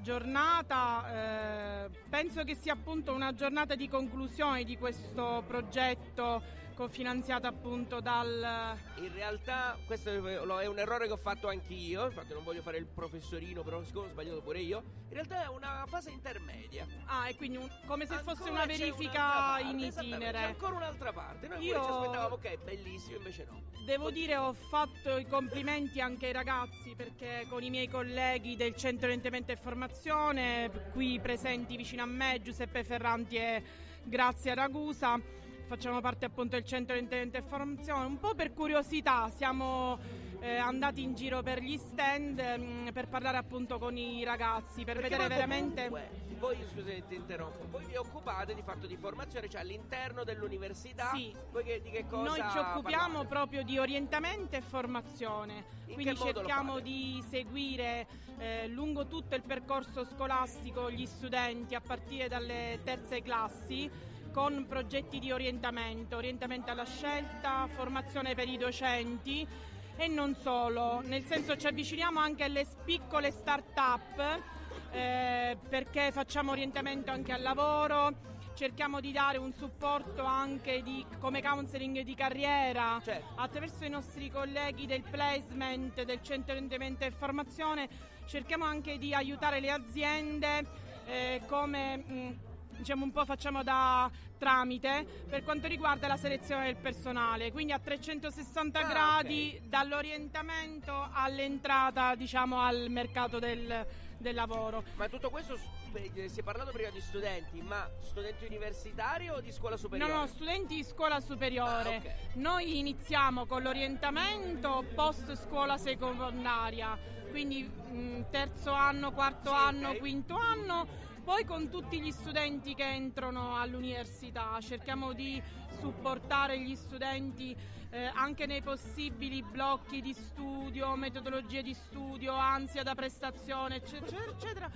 giornata. 0.00 1.84
Eh, 1.84 1.90
penso 2.08 2.42
che 2.42 2.56
sia 2.56 2.72
appunto 2.72 3.12
una 3.12 3.32
giornata 3.34 3.76
di 3.76 3.88
conclusione 3.88 4.64
di 4.64 4.76
questo 4.76 5.44
progetto 5.46 6.64
cofinanziato 6.76 7.46
appunto 7.46 8.00
dal 8.00 8.76
In 8.96 9.12
realtà 9.14 9.78
questo 9.86 10.10
è 10.10 10.66
un 10.66 10.78
errore 10.78 11.06
che 11.06 11.12
ho 11.14 11.16
fatto 11.16 11.48
anch'io, 11.48 12.04
infatti 12.06 12.34
non 12.34 12.44
voglio 12.44 12.60
fare 12.60 12.76
il 12.76 12.84
professorino, 12.86 13.62
però 13.62 13.82
siccome 13.82 14.08
ho 14.08 14.10
sbagliato 14.10 14.42
pure 14.42 14.58
io, 14.60 14.82
in 15.08 15.14
realtà 15.14 15.44
è 15.44 15.48
una 15.48 15.84
fase 15.88 16.10
intermedia. 16.10 16.86
Ah, 17.06 17.28
e 17.30 17.34
quindi 17.36 17.56
un- 17.56 17.70
come 17.86 18.04
se 18.06 18.16
fosse 18.18 18.42
Ancora 18.42 18.50
una 18.50 18.66
c'è 18.66 18.76
verifica 18.78 19.18
parte, 19.20 19.62
in 19.62 19.84
esattamente, 19.84 20.00
C'è 20.00 20.26
itinere. 20.28 20.38
ancora 20.44 20.74
un'altra 20.76 21.12
parte. 21.14 21.48
Noi 21.48 21.64
Io- 21.64 21.82
ci 21.82 21.90
aspettavamo, 21.90 22.34
ok, 22.34 22.58
bellissimo, 22.62 23.16
invece 23.16 23.46
no. 23.50 23.62
Devo 23.86 24.10
dire 24.10 24.36
ho 24.36 24.52
fatto 24.52 25.16
i 25.16 25.26
complimenti 25.26 26.00
anche 26.00 26.26
ai 26.26 26.32
ragazzi 26.32 26.94
perché 26.94 27.46
con 27.48 27.62
i 27.62 27.70
miei 27.70 27.88
colleghi 27.88 28.54
del 28.56 28.74
Centro 28.76 29.06
Orientamento 29.06 29.50
e 29.52 29.56
Formazione, 29.56 30.70
qui 30.92 31.18
presenti 31.20 31.76
vicino 31.76 32.02
a 32.02 32.06
me, 32.06 32.40
Giuseppe 32.42 32.84
Ferranti 32.84 33.36
e 33.36 33.62
Grazia 34.02 34.54
Ragusa, 34.54 35.18
facciamo 35.66 36.00
parte 36.00 36.24
appunto 36.24 36.56
del 36.56 36.64
centro 36.64 36.94
di 36.94 37.02
intervento 37.02 37.36
e 37.36 37.42
formazione, 37.42 38.06
un 38.06 38.18
po' 38.18 38.34
per 38.34 38.52
curiosità 38.54 39.28
siamo 39.36 39.98
eh, 40.40 40.56
andati 40.56 41.02
in 41.02 41.14
giro 41.14 41.42
per 41.42 41.60
gli 41.60 41.76
stand 41.76 42.38
mh, 42.40 42.92
per 42.92 43.08
parlare 43.08 43.36
appunto 43.36 43.78
con 43.78 43.96
i 43.96 44.22
ragazzi, 44.24 44.84
per 44.84 44.94
Perché 44.94 45.10
vedere 45.16 45.28
veramente... 45.28 45.88
comunque- 45.88 46.24
voi 46.38 46.56
scusate 46.70 47.02
ti 47.08 47.14
interrompo, 47.14 47.66
voi 47.70 47.86
vi 47.86 47.96
occupate 47.96 48.54
di 48.54 48.60
fatto 48.62 48.86
di 48.86 48.96
formazione, 48.96 49.48
cioè 49.48 49.62
all'interno 49.62 50.22
dell'università. 50.22 51.10
Sì. 51.14 51.34
Voi 51.50 51.64
che, 51.64 51.80
di 51.82 51.90
che 51.90 52.04
cosa 52.06 52.28
Noi 52.28 52.50
ci 52.50 52.58
occupiamo 52.58 53.06
parlate? 53.06 53.26
proprio 53.26 53.62
di 53.62 53.78
orientamento 53.78 54.54
e 54.54 54.60
formazione, 54.60 55.64
In 55.86 55.94
quindi 55.94 56.14
cerchiamo 56.14 56.78
di 56.80 57.24
seguire 57.26 58.06
eh, 58.38 58.68
lungo 58.68 59.06
tutto 59.06 59.34
il 59.34 59.42
percorso 59.42 60.04
scolastico 60.04 60.90
gli 60.90 61.06
studenti 61.06 61.74
a 61.74 61.80
partire 61.80 62.28
dalle 62.28 62.80
terze 62.84 63.22
classi 63.22 63.90
con 64.36 64.66
progetti 64.68 65.18
di 65.18 65.32
orientamento, 65.32 66.18
orientamento 66.18 66.70
alla 66.70 66.84
scelta, 66.84 67.66
formazione 67.74 68.34
per 68.34 68.46
i 68.46 68.58
docenti 68.58 69.48
e 69.96 70.08
non 70.08 70.34
solo, 70.34 71.00
nel 71.04 71.24
senso 71.24 71.56
ci 71.56 71.66
avviciniamo 71.66 72.20
anche 72.20 72.44
alle 72.44 72.66
piccole 72.84 73.30
start-up 73.30 74.42
eh, 74.90 75.56
perché 75.70 76.12
facciamo 76.12 76.50
orientamento 76.50 77.10
anche 77.10 77.32
al 77.32 77.40
lavoro, 77.40 78.12
cerchiamo 78.52 79.00
di 79.00 79.10
dare 79.10 79.38
un 79.38 79.54
supporto 79.54 80.22
anche 80.24 80.82
di- 80.82 81.06
come 81.18 81.40
counseling 81.40 82.02
di 82.02 82.14
carriera 82.14 83.00
Certo. 83.02 83.40
attraverso 83.40 83.86
i 83.86 83.88
nostri 83.88 84.30
colleghi 84.30 84.84
del 84.84 85.02
placement, 85.02 86.02
del 86.02 86.20
centro 86.20 86.52
di 86.52 86.58
orientamento 86.58 87.04
e 87.04 87.10
formazione, 87.10 87.88
cerchiamo 88.26 88.66
anche 88.66 88.98
di 88.98 89.14
aiutare 89.14 89.60
le 89.60 89.70
aziende 89.70 90.84
eh, 91.06 91.40
come 91.46 91.96
mh, 91.96 92.45
diciamo 92.76 93.04
un 93.04 93.12
po' 93.12 93.24
facciamo 93.24 93.62
da 93.62 94.10
tramite 94.38 95.06
per 95.28 95.42
quanto 95.44 95.66
riguarda 95.66 96.06
la 96.08 96.16
selezione 96.16 96.66
del 96.66 96.76
personale, 96.76 97.50
quindi 97.52 97.72
a 97.72 97.78
360 97.78 98.78
Ah, 98.80 98.82
gradi 98.86 99.60
dall'orientamento 99.64 101.08
all'entrata 101.12 102.14
diciamo 102.14 102.60
al 102.60 102.86
mercato 102.90 103.38
del, 103.38 103.86
del 104.18 104.34
lavoro. 104.34 104.84
Ma 104.96 105.08
tutto 105.08 105.30
questo 105.30 105.58
eh, 105.94 106.28
si 106.28 106.40
è 106.40 106.42
parlato 106.42 106.70
prima 106.72 106.90
di 106.90 107.00
studenti, 107.00 107.62
ma 107.62 107.88
studenti 108.00 108.44
universitari 108.44 109.28
o 109.30 109.40
di 109.40 109.50
scuola 109.52 109.76
superiore? 109.78 110.12
No, 110.12 110.20
no, 110.20 110.26
studenti 110.26 110.74
di 110.76 110.84
scuola 110.84 111.20
superiore. 111.20 111.94
Ah, 111.94 111.96
ok. 111.98 112.14
Noi 112.34 112.78
iniziamo 112.78 113.46
con 113.46 113.62
l'orientamento 113.62 114.84
post 114.94 115.34
scuola 115.36 115.78
secondaria, 115.78 116.98
quindi 117.30 117.62
mh, 117.62 118.24
terzo 118.30 118.72
anno, 118.72 119.12
quarto 119.12 119.48
Sì, 119.50 119.56
anno, 119.56 119.88
ok. 119.90 119.98
quinto 119.98 120.36
anno. 120.36 121.04
Poi 121.26 121.44
con 121.44 121.68
tutti 121.68 122.00
gli 122.00 122.12
studenti 122.12 122.72
che 122.76 122.88
entrano 122.88 123.58
all'università 123.58 124.60
cerchiamo 124.60 125.12
di 125.12 125.42
supportare 125.80 126.56
gli 126.60 126.76
studenti 126.76 127.54
eh, 127.90 128.04
anche 128.14 128.46
nei 128.46 128.62
possibili 128.62 129.42
blocchi 129.42 130.00
di 130.00 130.12
studio, 130.12 130.94
metodologie 130.94 131.62
di 131.62 131.74
studio, 131.74 132.32
ansia 132.32 132.84
da 132.84 132.94
prestazione, 132.94 133.74
eccetera, 133.74 134.22
eccetera, 134.22 134.70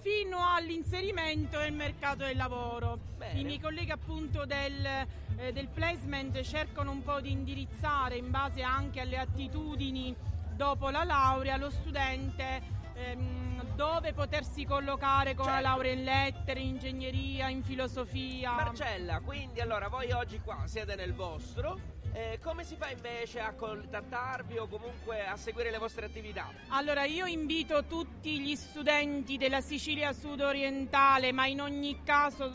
fino 0.00 0.38
all'inserimento 0.42 1.58
nel 1.58 1.74
mercato 1.74 2.24
del 2.24 2.38
lavoro. 2.38 2.98
Bene. 3.18 3.38
I 3.38 3.44
miei 3.44 3.60
colleghi 3.60 3.90
appunto 3.90 4.46
del, 4.46 5.06
eh, 5.36 5.52
del 5.52 5.68
placement 5.68 6.40
cercano 6.40 6.92
un 6.92 7.02
po' 7.02 7.20
di 7.20 7.30
indirizzare 7.30 8.16
in 8.16 8.30
base 8.30 8.62
anche 8.62 9.00
alle 9.00 9.18
attitudini 9.18 10.16
dopo 10.56 10.88
la 10.88 11.04
laurea 11.04 11.58
lo 11.58 11.68
studente 11.68 12.79
ehm, 13.04 13.74
dove 13.74 14.12
potersi 14.12 14.64
collocare 14.64 15.34
con 15.34 15.46
la 15.46 15.52
Certo. 15.52 15.68
laurea 15.68 15.92
in 15.92 16.04
lettere, 16.04 16.60
in 16.60 16.66
ingegneria, 16.68 17.48
in 17.48 17.62
filosofia. 17.62 18.52
Marcella, 18.52 19.20
quindi 19.20 19.60
allora 19.60 19.88
voi 19.88 20.10
oggi 20.12 20.40
qua 20.40 20.62
siete 20.66 20.94
nel 20.96 21.14
vostro. 21.14 21.98
eh, 22.12 22.40
come 22.42 22.64
si 22.64 22.74
fa 22.76 22.90
invece 22.90 23.38
a 23.38 23.52
contattarvi 23.52 24.58
o 24.58 24.66
comunque 24.66 25.24
a 25.24 25.36
seguire 25.36 25.70
le 25.70 25.78
vostre 25.78 26.06
attività? 26.06 26.50
Allora 26.70 27.04
io 27.04 27.24
invito 27.24 27.84
tutti 27.84 28.40
gli 28.40 28.56
studenti 28.56 29.36
della 29.36 29.60
Sicilia 29.60 30.12
sud-orientale, 30.12 31.30
ma 31.30 31.46
in 31.46 31.60
ogni 31.60 32.02
caso 32.02 32.52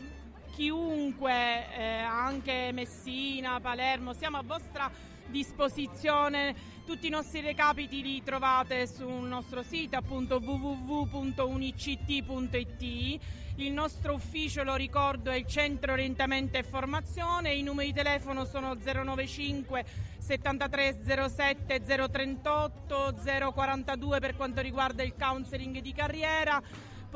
chiunque, 0.52 1.74
eh, 1.74 2.00
anche 2.02 2.70
Messina, 2.72 3.58
Palermo, 3.58 4.12
siamo 4.12 4.36
a 4.36 4.42
vostra 4.42 4.90
disposizione. 5.26 6.54
Tutti 6.86 7.08
i 7.08 7.10
nostri 7.10 7.40
recapiti 7.40 8.00
li 8.00 8.22
trovate 8.22 8.86
sul 8.86 9.26
nostro 9.26 9.64
sito 9.64 9.96
appunto 9.96 10.36
www.unicitt.it. 10.36 13.20
Il 13.56 13.72
nostro 13.72 14.14
ufficio, 14.14 14.62
lo 14.62 14.76
ricordo, 14.76 15.32
è 15.32 15.34
il 15.34 15.48
Centro 15.48 15.94
Orientamento 15.94 16.58
e 16.58 16.62
Formazione. 16.62 17.54
I 17.54 17.64
numeri 17.64 17.88
di 17.88 17.94
telefono 17.94 18.44
sono 18.44 18.76
095 18.76 19.84
73 20.18 21.00
07 21.28 21.82
038 21.82 23.14
042 23.52 24.20
per 24.20 24.36
quanto 24.36 24.60
riguarda 24.60 25.02
il 25.02 25.16
counseling 25.18 25.80
di 25.80 25.92
carriera. 25.92 26.62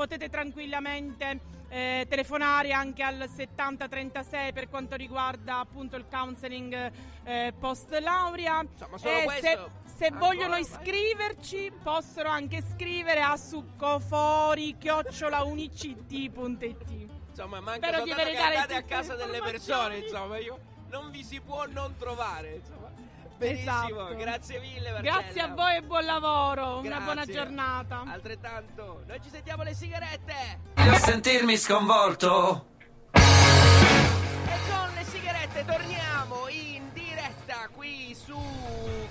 Potete 0.00 0.30
tranquillamente 0.30 1.40
eh, 1.69 2.07
telefonare 2.09 2.73
anche 2.73 3.02
al 3.02 3.28
7036 3.28 4.50
per 4.54 4.71
quanto 4.71 4.97
riguarda 4.97 5.59
appunto 5.59 5.97
il 5.97 6.07
counseling 6.11 6.90
eh, 7.25 7.52
post 7.61 7.90
laurea. 7.99 8.62
Insomma, 8.62 8.97
solo 8.97 9.19
E 9.19 9.25
questo- 9.25 9.71
se, 9.85 9.92
se 9.99 10.07
ancora, 10.07 10.25
vogliono 10.25 10.50
vai. 10.52 10.62
iscriverci 10.62 11.71
possono 11.83 12.30
anche 12.30 12.62
scrivere 12.62 13.21
a 13.21 13.37
succofori 13.37 14.78
chiocciolaunicit.it. 14.78 17.09
Insomma, 17.28 17.61
manca 17.61 17.88
Spero 17.88 18.02
di 18.04 18.09
soltanto 18.11 18.33
che 18.33 18.38
andate 18.42 18.75
a 18.76 18.83
casa 18.83 19.14
le 19.16 19.25
delle 19.26 19.40
persone, 19.42 19.99
insomma, 19.99 20.38
io 20.38 20.59
non 20.88 21.11
vi 21.11 21.23
si 21.23 21.42
può 21.42 21.66
non 21.66 21.95
trovare, 21.99 22.54
insomma. 22.54 22.89
Benissimo, 23.40 23.78
Esatto. 23.80 24.16
grazie 24.16 24.61
mille 24.61 24.90
Marcella. 24.92 25.18
Grazie 25.23 25.40
a 25.40 25.47
voi 25.54 25.76
e 25.76 25.80
buon 25.82 26.04
lavoro, 26.04 26.80
una 26.80 26.99
buona 27.00 27.25
Grazie. 27.25 27.32
giornata. 27.32 28.02
Altrettanto, 28.06 29.02
noi 29.06 29.18
ci 29.23 29.30
sentiamo 29.30 29.62
le 29.62 29.73
sigarette. 29.73 30.35
a 30.75 30.94
sentirmi 30.99 31.56
sconvolto. 31.56 32.66
E 33.12 34.56
con 34.68 34.90
le 34.94 35.04
sigarette 35.04 35.64
torniamo 35.64 36.49
in 36.49 36.92
diretta 36.92 37.66
qui 37.75 38.14
su 38.14 38.37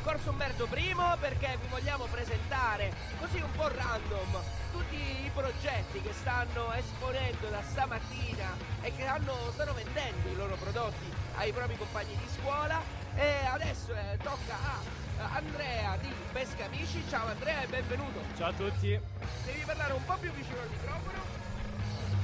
Corso 0.04 0.30
Umberto 0.30 0.68
I 0.76 0.96
perché 1.20 1.58
vi 1.62 1.68
vogliamo 1.68 2.06
presentare 2.06 2.94
così 3.20 3.42
un 3.42 3.52
po' 3.56 3.68
random 3.68 4.40
tutti 4.72 4.96
i 5.26 5.32
progetti 5.34 6.02
che 6.04 6.14
stanno 6.14 6.72
esponendo 6.74 7.48
da 7.50 7.64
stamattina 7.68 8.56
e 8.82 8.96
che 8.96 9.06
hanno- 9.08 9.50
stanno 9.54 9.74
vendendo 9.74 10.30
i 10.30 10.36
loro 10.36 10.56
prodotti 10.56 11.12
ai 11.40 11.52
propri 11.52 11.78
compagni 11.78 12.16
di 12.16 12.28
scuola. 12.40 12.82
E 13.16 13.46
adesso 13.46 13.94
eh, 13.94 14.18
tocca 14.22 14.54
a 14.54 15.08
a 15.20 15.36
Andrea 15.36 15.98
di 15.98 16.08
Pesca 16.32 16.66
Amici. 16.66 17.04
Ciao 17.10 17.28
Andrea 17.28 17.62
e 17.62 17.68
benvenuto. 17.68 18.22
Ciao 18.38 18.50
a 18.50 18.54
tutti. 18.54 19.00
Devi 19.44 19.64
parlare 19.66 19.94
un 19.94 20.06
po' 20.06 20.16
più 20.16 20.32
vicino 20.32 20.62
al 20.62 20.70
microfono, 20.70 21.20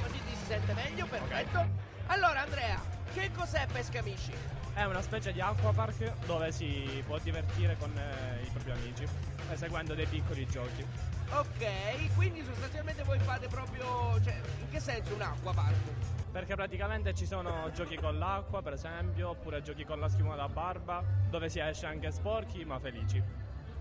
così 0.02 0.24
ti 0.24 0.36
si 0.40 0.46
sente 0.46 0.74
meglio, 0.74 1.06
perfetto. 1.06 1.68
Allora 2.08 2.42
Andrea, 2.42 2.80
che 3.14 3.32
cos'è 3.36 3.66
Pesca 3.72 4.00
Amici? 4.00 4.34
È 4.74 4.84
una 4.84 5.02
specie 5.02 5.34
di 5.34 5.42
aquapark 5.42 6.26
dove 6.26 6.52
si 6.52 7.04
può 7.06 7.18
divertire 7.20 7.76
con 7.78 7.92
eh, 7.98 8.44
i 8.44 8.50
propri 8.50 8.72
amici, 8.72 9.06
eseguendo 9.52 9.94
dei 9.94 10.06
piccoli 10.06 10.46
giochi. 10.48 10.86
Ok, 11.32 12.16
quindi 12.16 12.44
sostanzialmente 12.46 13.04
voi 13.04 13.20
fate 13.20 13.48
proprio, 13.48 14.20
cioè, 14.24 14.40
in 14.60 14.70
che 14.70 14.80
senso 14.80 15.14
un 15.14 15.22
acquapark? 15.22 16.15
Perché 16.36 16.54
praticamente 16.56 17.14
ci 17.14 17.26
sono 17.26 17.72
giochi 17.72 17.96
con 17.96 18.20
l'acqua, 18.20 18.62
per 18.62 18.74
esempio, 18.74 19.30
oppure 19.30 19.62
giochi 19.62 19.86
con 19.86 20.02
la 20.02 20.10
schiuma 20.10 20.36
da 20.36 20.50
barba, 20.50 21.02
dove 21.30 21.48
si 21.48 21.60
esce 21.60 21.86
anche 21.86 22.12
sporchi 22.12 22.66
ma 22.66 22.78
felici. 22.78 23.24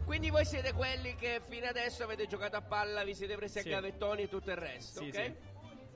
Quindi 0.04 0.30
voi 0.30 0.44
siete 0.44 0.73
quelli 0.73 1.16
che 1.16 1.40
fino 1.49 1.66
adesso 1.66 2.04
avete 2.04 2.28
giocato 2.28 2.54
a 2.54 2.62
palla, 2.62 3.02
vi 3.02 3.12
siete 3.12 3.34
presi 3.34 3.58
Sì. 3.58 3.73
a 3.73 3.80
gavettoni 3.80 4.23
e 4.23 4.28
tutto 4.28 4.50
il 4.50 4.56
resto, 4.56 5.00
Sì, 5.02 5.08
ok? 5.08 5.14
sì. 5.14 5.34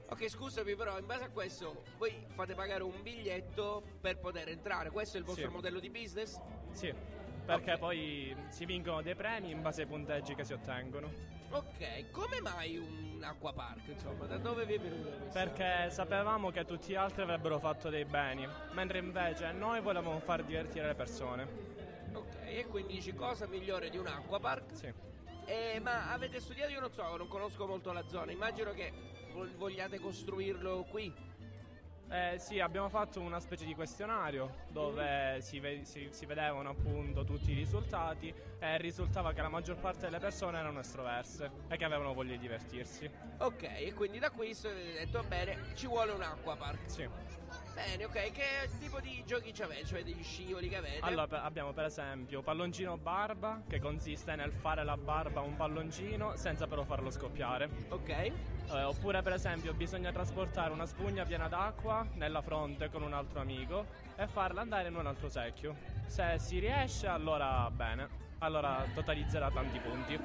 Ok, 0.09 0.29
scusami 0.29 0.75
però, 0.75 0.99
in 0.99 1.07
base 1.07 1.23
a 1.23 1.29
questo, 1.29 1.85
voi 1.97 2.27
fate 2.35 2.57
pagare 2.57 2.83
un 2.83 3.03
biglietto 3.03 3.85
per 4.01 4.19
poter 4.19 4.49
entrare, 4.49 4.91
questo 4.91 5.17
è 5.17 5.21
il 5.21 5.27
vostro 5.27 5.47
Sì. 5.47 5.55
modello 5.55 5.79
di 5.79 5.91
business? 5.91 6.41
Sì, 6.73 6.93
perché 7.47 7.75
Ok. 7.75 7.79
poi 7.79 8.37
si 8.49 8.65
vincono 8.65 9.01
dei 9.01 9.15
premi 9.15 9.53
in 9.53 9.63
base 9.63 9.83
ai 9.83 9.87
punteggi 9.87 10.35
che 10.35 10.43
si 10.43 10.55
ottengono. 10.55 11.37
Ok, 11.51 12.11
come 12.11 12.41
mai 12.43 12.77
un 12.77 13.23
acquapark, 13.23 13.89
insomma, 13.89 14.27
da 14.27 14.37
dove 14.37 14.67
vi 14.67 14.75
è 14.75 14.79
venuto 14.79 15.09
questo? 15.09 15.33
Perché 15.33 15.91
sapevamo 15.91 16.51
che 16.51 16.65
tutti 16.65 16.93
gli 16.93 16.95
altri 16.95 17.23
avrebbero 17.23 17.59
fatto 17.59 17.89
dei 17.89 18.05
beni, 18.05 18.47
mentre 18.73 18.99
invece 18.99 19.51
noi 19.53 19.81
volevamo 19.81 20.21
far 20.21 20.45
divertire 20.45 20.89
le 20.89 20.95
persone. 20.95 21.49
Ok, 22.13 22.35
e 22.45 22.67
quindi 22.67 22.95
dici 22.95 23.15
cosa 23.15 23.47
migliore 23.47 23.89
di 23.89 23.97
un 23.97 24.07
acquapark? 24.07 24.75
Sì. 24.77 24.93
Eh, 25.47 25.81
ma 25.81 26.13
avete 26.13 26.39
studiato, 26.41 26.71
io 26.71 26.81
non 26.81 26.93
so, 26.93 27.17
non 27.17 27.29
conosco 27.29 27.67
molto 27.67 27.93
la 27.93 28.07
zona, 28.07 28.31
immagino 28.31 28.73
che 28.73 28.93
vo- 29.33 29.49
vogliate 29.57 29.99
costruirlo 29.99 30.85
qui. 30.91 31.11
Eh, 32.11 32.37
sì, 32.39 32.59
abbiamo 32.59 32.89
fatto 32.89 33.21
una 33.21 33.39
specie 33.39 33.67
di 33.67 33.75
questionario 33.75 34.65
dove 34.69 35.41
si, 35.43 35.61
ve- 35.61 35.85
si- 35.85 36.09
si 36.11 36.25
vedevano 36.25 36.71
appunto 36.71 37.23
tutti 37.23 37.51
i 37.51 37.55
risultati 37.55 38.33
e 38.59 38.79
risultava 38.79 39.35
che 39.35 39.43
la 39.43 39.51
maggior 39.51 39.77
parte 39.77 40.07
delle 40.07 40.19
persone 40.19 40.59
erano 40.59 40.81
estroverse 40.81 41.51
e 41.69 41.77
che 41.77 41.85
avevano 41.85 42.15
voglia 42.15 42.33
di 42.33 42.39
divertirsi. 42.39 43.11
Ok, 43.39 43.63
e 43.63 43.93
quindi 43.93 44.19
da 44.19 44.31
qui 44.31 44.57
avete 44.65 44.93
detto 44.93 45.23
bene, 45.25 45.59
ci 45.75 45.87
vuole 45.87 46.13
un 46.13 46.23
acquapark. 46.23 46.79
Sì. 46.91 47.07
Bene, 47.79 48.07
ok, 48.07 48.33
che 48.33 48.69
tipo 48.81 48.99
di 48.99 49.23
giochi 49.25 49.55
ci 49.55 49.63
avete? 49.63 49.85
Cioè 49.85 50.03
degli 50.03 50.25
scivoli 50.25 50.69
che 50.69 50.75
avete? 50.79 50.99
Allora, 51.03 51.29
per- 51.29 51.43
abbiamo 51.45 51.73
per 51.73 51.85
esempio 51.85 52.43
palloncino 52.43 52.99
barba, 52.99 53.63
che 53.69 53.79
consiste 53.79 54.35
nel 54.35 54.51
fare 54.53 54.83
la 54.83 54.97
barba 54.97 55.39
a 55.39 55.43
un 55.45 55.55
palloncino 55.55 56.35
senza 56.35 56.67
però 56.67 56.83
farlo 56.83 57.09
scoppiare. 57.13 57.71
Ok. 57.91 58.09
Eh, 58.09 58.33
oppure, 58.83 59.23
per 59.23 59.35
esempio, 59.35 59.73
bisogna 59.75 60.11
trasportare 60.11 60.73
una 60.73 60.87
spugna 60.87 61.25
piena 61.25 61.47
d'acqua 61.47 62.05
nella 62.15 62.43
fronte 62.43 62.91
con 62.91 63.03
un 63.03 63.13
altro 63.13 63.39
amico 63.39 63.87
e 64.17 64.27
farla 64.27 64.61
andare 64.61 64.89
in 64.89 64.97
un 64.97 65.07
altro 65.07 65.29
secchio. 65.29 65.77
Se 66.05 66.37
si 66.41 66.59
riesce, 66.59 67.07
allora 67.07 67.71
bene. 67.71 68.27
Allora 68.39 68.85
totalizzerà 68.95 69.51
tanti 69.51 69.79
punti. 69.81 70.17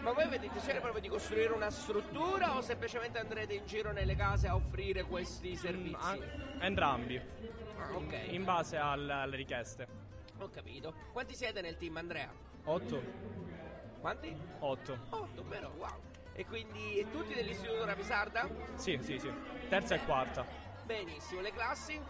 Ma 0.00 0.12
voi 0.12 0.22
avete 0.24 0.46
intenzione 0.46 0.80
proprio 0.80 1.02
di 1.02 1.08
costruire 1.08 1.52
una 1.52 1.70
struttura 1.70 2.56
o 2.56 2.62
semplicemente 2.62 3.18
andrete 3.18 3.52
in 3.54 3.66
giro 3.66 3.92
nelle 3.92 4.16
case 4.16 4.48
a 4.48 4.54
offrire 4.54 5.02
questi 5.02 5.54
servizi? 5.56 6.18
Mm, 6.18 6.60
entrambi, 6.62 7.20
Ah, 7.78 7.94
ok, 7.94 8.18
in 8.30 8.44
base 8.44 8.78
al- 8.78 9.08
alle 9.10 9.36
richieste. 9.36 9.86
ho 10.38 10.48
capito. 10.48 10.94
Quanti 11.12 11.34
siete 11.34 11.60
nel 11.60 11.76
team, 11.76 11.98
Andrea? 11.98 12.32
8. 12.64 13.02
Quanti? 14.00 14.34
8. 14.60 14.98
Otto, 15.10 15.42
però, 15.42 15.70
wow. 15.76 16.00
E 16.32 16.46
quindi 16.46 17.06
tutti 17.12 17.34
dell'Istituto 17.34 17.84
Rapisarda? 17.84 18.48
Sì, 18.76 18.98
sì, 19.02 19.18
sì. 19.18 19.30
Terza 19.68 19.96
e 19.96 20.04
quarta. 20.06 20.46
Benissimo, 20.86 21.42
le 21.42 21.52
classi? 21.52 22.00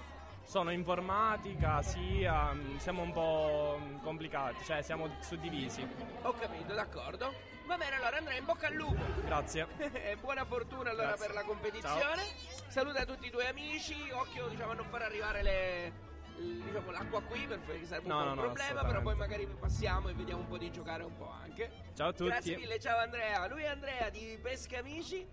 Sono 0.50 0.72
informatica, 0.72 1.80
sia. 1.80 2.52
mm, 2.52 2.78
Siamo 2.78 3.02
un 3.02 3.12
po' 3.12 3.78
complicati, 4.02 4.64
cioè 4.64 4.82
siamo 4.82 5.08
suddivisi. 5.20 5.86
Ho 6.22 6.32
capito, 6.32 6.74
d'accordo. 6.74 7.32
Va 7.66 7.76
bene, 7.76 7.94
allora 7.94 8.16
Andrea, 8.16 8.36
in 8.36 8.44
bocca 8.46 8.66
al 8.66 8.74
lupo. 8.74 9.00
Grazie. 9.24 9.68
Buona 10.20 10.44
fortuna 10.44 10.90
allora 10.90 11.10
Grazie. 11.10 11.26
per 11.26 11.34
la 11.36 11.44
competizione. 11.44 12.24
Saluta 12.66 13.04
tutti 13.04 13.28
i 13.28 13.30
tuoi 13.30 13.46
amici. 13.46 13.94
Occhio, 14.10 14.48
diciamo, 14.48 14.72
a 14.72 14.74
non 14.74 14.86
far 14.86 15.02
arrivare 15.02 15.42
le. 15.44 15.92
Diciamo, 16.34 16.90
l'acqua 16.90 17.22
qui 17.22 17.46
perché 17.46 17.86
sarebbe 17.86 18.08
No, 18.08 18.16
un 18.16 18.22
po' 18.22 18.28
no, 18.30 18.34
no, 18.34 18.40
problema, 18.40 18.84
però 18.84 19.02
poi 19.02 19.14
magari 19.14 19.46
passiamo 19.46 20.08
e 20.08 20.14
vediamo 20.14 20.40
un 20.40 20.48
po' 20.48 20.58
di 20.58 20.72
giocare 20.72 21.04
un 21.04 21.16
po' 21.16 21.30
anche. 21.30 21.70
Ciao 21.94 22.08
a 22.08 22.12
tutti. 22.12 22.28
Grazie 22.28 22.56
mille, 22.56 22.80
ciao 22.80 22.98
Andrea. 22.98 23.46
Lui 23.46 23.62
è 23.62 23.68
Andrea 23.68 24.10
di 24.10 24.36
Pesca 24.42 24.80
Amici. 24.80 25.24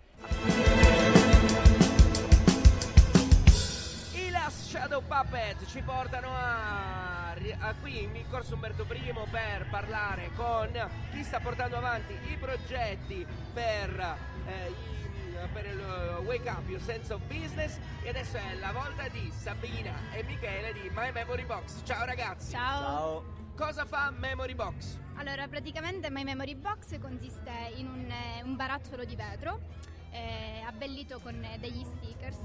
I 4.47 4.49
Last 4.49 4.69
Shadow 4.69 5.03
Puppet 5.05 5.65
ci 5.65 5.81
portano 5.81 6.29
a, 6.33 7.31
a 7.33 7.73
qui 7.81 8.03
in 8.03 8.23
Corso 8.29 8.53
Umberto 8.53 8.85
I 8.93 9.13
per 9.29 9.67
parlare 9.69 10.31
con 10.37 10.69
chi 11.11 11.21
sta 11.21 11.41
portando 11.41 11.75
avanti 11.75 12.13
i 12.31 12.37
progetti 12.37 13.27
per, 13.53 14.17
eh, 14.47 14.69
i- 14.69 15.49
per 15.51 15.65
il 15.65 16.21
Wake 16.25 16.49
Up 16.49 16.65
Your 16.69 16.79
Sense 16.81 17.11
of 17.13 17.21
Business 17.23 17.77
e 18.01 18.07
adesso 18.07 18.37
è 18.37 18.55
la 18.61 18.71
volta 18.71 19.09
di 19.09 19.29
Sabina 19.35 19.91
e 20.13 20.23
Michele 20.23 20.71
di 20.71 20.89
My 20.95 21.11
Memory 21.11 21.43
Box. 21.43 21.81
Ciao 21.83 22.05
ragazzi! 22.05 22.51
Ciao. 22.51 23.25
Cosa 23.53 23.83
fa 23.83 24.11
Memory 24.11 24.55
Box? 24.55 24.97
Allora, 25.15 25.45
praticamente 25.49 26.09
My 26.09 26.23
Memory 26.23 26.55
Box 26.55 26.97
consiste 27.01 27.51
in 27.75 27.87
un, 27.89 28.09
eh, 28.09 28.43
un 28.43 28.55
barattolo 28.55 29.03
di 29.03 29.15
vetro 29.17 29.59
eh, 30.11 30.63
abbellito 30.65 31.19
con 31.19 31.45
degli 31.59 31.83
stickers 31.83 32.37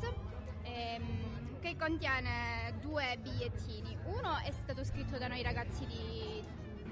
ehm, 0.65 1.42
che 1.63 1.77
contiene 1.77 2.75
due 2.81 3.17
bigliettini. 3.23 3.97
Uno 4.07 4.37
è 4.39 4.51
stato 4.51 4.85
scritto 4.85 5.17
da 5.17 5.29
noi 5.29 5.43
ragazzi 5.43 5.87
di, 5.87 6.43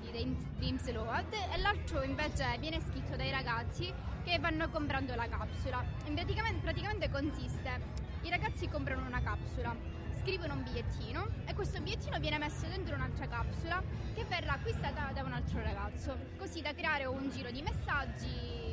di 0.00 0.36
Dreams- 0.58 0.92
Road 0.92 1.32
e 1.32 1.58
l'altro 1.58 2.02
invece 2.04 2.56
viene 2.60 2.80
scritto 2.80 3.16
dai 3.16 3.32
ragazzi 3.32 3.92
che 4.22 4.38
vanno 4.38 4.70
comprando 4.70 5.16
la 5.16 5.28
capsula. 5.28 5.84
Praticamente, 6.04 6.60
praticamente 6.60 7.10
consiste, 7.10 7.80
i 8.22 8.30
ragazzi 8.30 8.68
comprano 8.68 9.04
una 9.06 9.20
capsula, 9.20 9.74
scrivono 10.20 10.54
un 10.54 10.62
bigliettino 10.62 11.26
e 11.46 11.54
questo 11.54 11.80
bigliettino 11.80 12.20
viene 12.20 12.38
messo 12.38 12.66
dentro 12.68 12.94
un'altra 12.94 13.26
capsula 13.26 13.82
che 14.14 14.24
verrà 14.26 14.52
acquistata 14.52 15.10
da 15.12 15.24
un 15.24 15.32
altro 15.32 15.60
ragazzo, 15.60 16.16
così 16.38 16.60
da 16.60 16.72
creare 16.74 17.06
un 17.06 17.28
giro 17.28 17.50
di 17.50 17.60
messaggi. 17.60 18.69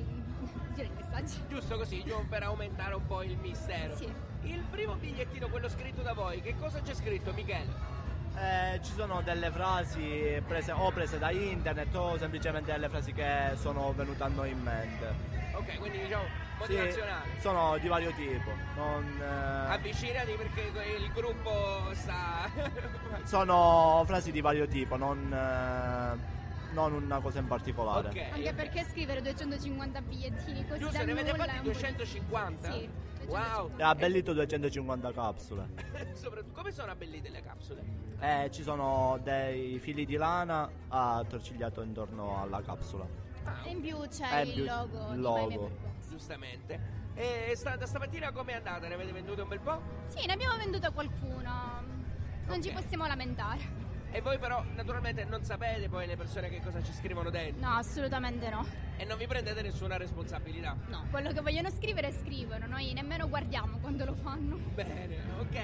Giro 0.77 0.89
di 0.96 1.01
messaggi. 1.03 1.41
Giusto 1.50 1.77
così, 1.77 2.03
giù 2.05 2.27
per 2.27 2.43
aumentare 2.43 2.93
un 2.96 3.05
po' 3.05 3.24
il 3.24 3.36
mistero. 3.38 3.96
Sì. 3.96 4.12
Il 4.43 4.63
primo 4.69 4.96
bigliettino, 4.96 5.48
quello 5.50 5.67
scritto 5.67 6.01
da 6.01 6.13
voi, 6.13 6.41
che 6.41 6.55
cosa 6.57 6.79
c'è 6.81 6.93
scritto, 6.93 7.34
Michele? 7.34 7.96
Eh, 8.38 8.79
ci 8.84 8.91
sono 8.93 9.22
delle 9.24 9.50
frasi 9.50 10.39
prese 10.48 10.72
o 10.72 10.91
prese 10.91 11.17
da 11.17 11.31
internet 11.31 11.93
o 11.96 12.17
semplicemente 12.19 12.72
delle 12.72 12.88
frasi 12.88 13.12
che 13.12 13.54
sono 13.56 13.91
venute 13.93 14.21
a 14.23 14.28
noi 14.28 14.51
in 14.51 14.62
mente. 14.62 15.15
Ok, 15.54 15.80
quindi 15.80 15.97
diciamo 16.01 16.23
Sì, 16.23 16.60
motivazionale. 16.60 17.30
sono 17.39 17.78
di 17.80 17.88
vario 17.88 18.12
tipo. 18.12 18.51
Non, 18.75 19.19
eh, 19.19 19.71
Avvicinati 19.73 20.34
perché 20.34 20.62
il 20.99 21.12
gruppo 21.13 21.89
sta. 21.93 22.47
sono 23.23 24.04
frasi 24.06 24.32
di 24.32 24.39
vario 24.41 24.67
tipo, 24.67 24.97
non, 24.97 25.34
eh, 25.34 26.46
non 26.71 26.93
una 26.93 27.19
cosa 27.19 27.39
in 27.39 27.47
particolare. 27.47 28.10
ok. 28.10 28.25
Anche 28.34 28.53
perché 28.53 28.84
scrivere 28.89 29.21
250 29.21 30.01
bigliettini 30.01 30.65
così 30.67 30.80
Giusto, 30.80 30.97
da 30.97 31.03
ne 31.03 31.12
avete 31.12 31.34
fatti 31.36 31.49
un 31.51 31.58
po' 31.58 31.62
250? 31.63 32.71
Sì, 32.71 32.89
250. 33.25 33.27
Wow! 33.27 33.71
E 33.75 33.84
ha 33.84 33.89
abbellito 33.89 34.34
250 34.34 35.12
capsule. 35.12 35.67
Soprattutto, 36.13 36.53
come 36.53 36.71
sono 36.71 36.91
abbellite 36.91 37.30
le 37.30 37.41
capsule? 37.41 37.84
Eh, 38.19 38.49
ci 38.51 38.63
sono 38.63 39.19
dei 39.23 39.80
fili 39.80 40.06
di 40.06 40.15
lana 40.15 40.69
attorcigliato 40.88 41.82
intorno 41.82 42.41
alla 42.41 42.62
capsula. 42.62 43.06
Ah, 43.43 43.62
E 43.65 43.69
in 43.71 43.82
più 43.82 43.97
c'è 44.08 44.39
Eh, 44.39 44.43
il 44.43 44.53
più- 44.53 44.63
logo. 44.65 45.12
il 45.13 45.19
logo. 45.19 45.71
Giustamente. 46.10 46.95
E 47.15 47.53
sta, 47.56 47.75
da 47.75 47.86
stamattina 47.86 48.32
come 48.32 48.51
è 48.53 48.56
andata? 48.56 48.88
Ne 48.88 48.93
avete 48.93 49.12
vendute 49.12 49.41
un 49.41 49.47
bel 49.47 49.60
po'? 49.60 49.82
Sì, 50.08 50.25
ne 50.25 50.34
abbiamo 50.34 50.56
venduto 50.58 50.91
qualcuno. 50.91 51.84
Non 52.45 52.62
ci 52.62 52.69
Ok. 52.69 52.75
possiamo 52.82 53.06
lamentare. 53.08 53.86
E 54.12 54.22
voi 54.22 54.38
però 54.39 54.63
naturalmente 54.76 55.26
non 55.26 55.43
sapete 55.43 55.89
poi 55.89 56.08
le 56.08 56.15
persone 56.15 56.50
che 56.50 56.62
cosa 56.62 56.82
ci 56.82 56.93
scrivono 56.93 57.30
dentro. 57.30 57.67
No, 57.67 57.76
assolutamente 57.76 58.50
no. 58.50 58.65
E 58.98 59.06
non 59.06 59.17
vi 59.17 59.28
prendete 59.28 59.62
nessuna 59.62 59.98
responsabilità. 59.98 60.76
No, 60.88 61.06
quello 61.12 61.32
che 61.32 61.41
vogliono 61.41 61.70
scrivere 61.70 62.12
scrivono, 62.12 62.65
noi 62.67 62.93
nemmeno 62.93 63.28
guardiamo 63.28 63.78
quando 63.80 64.06
lo 64.06 64.15
fanno. 64.15 64.58
Bene, 64.74 65.17
ok. 65.39 65.60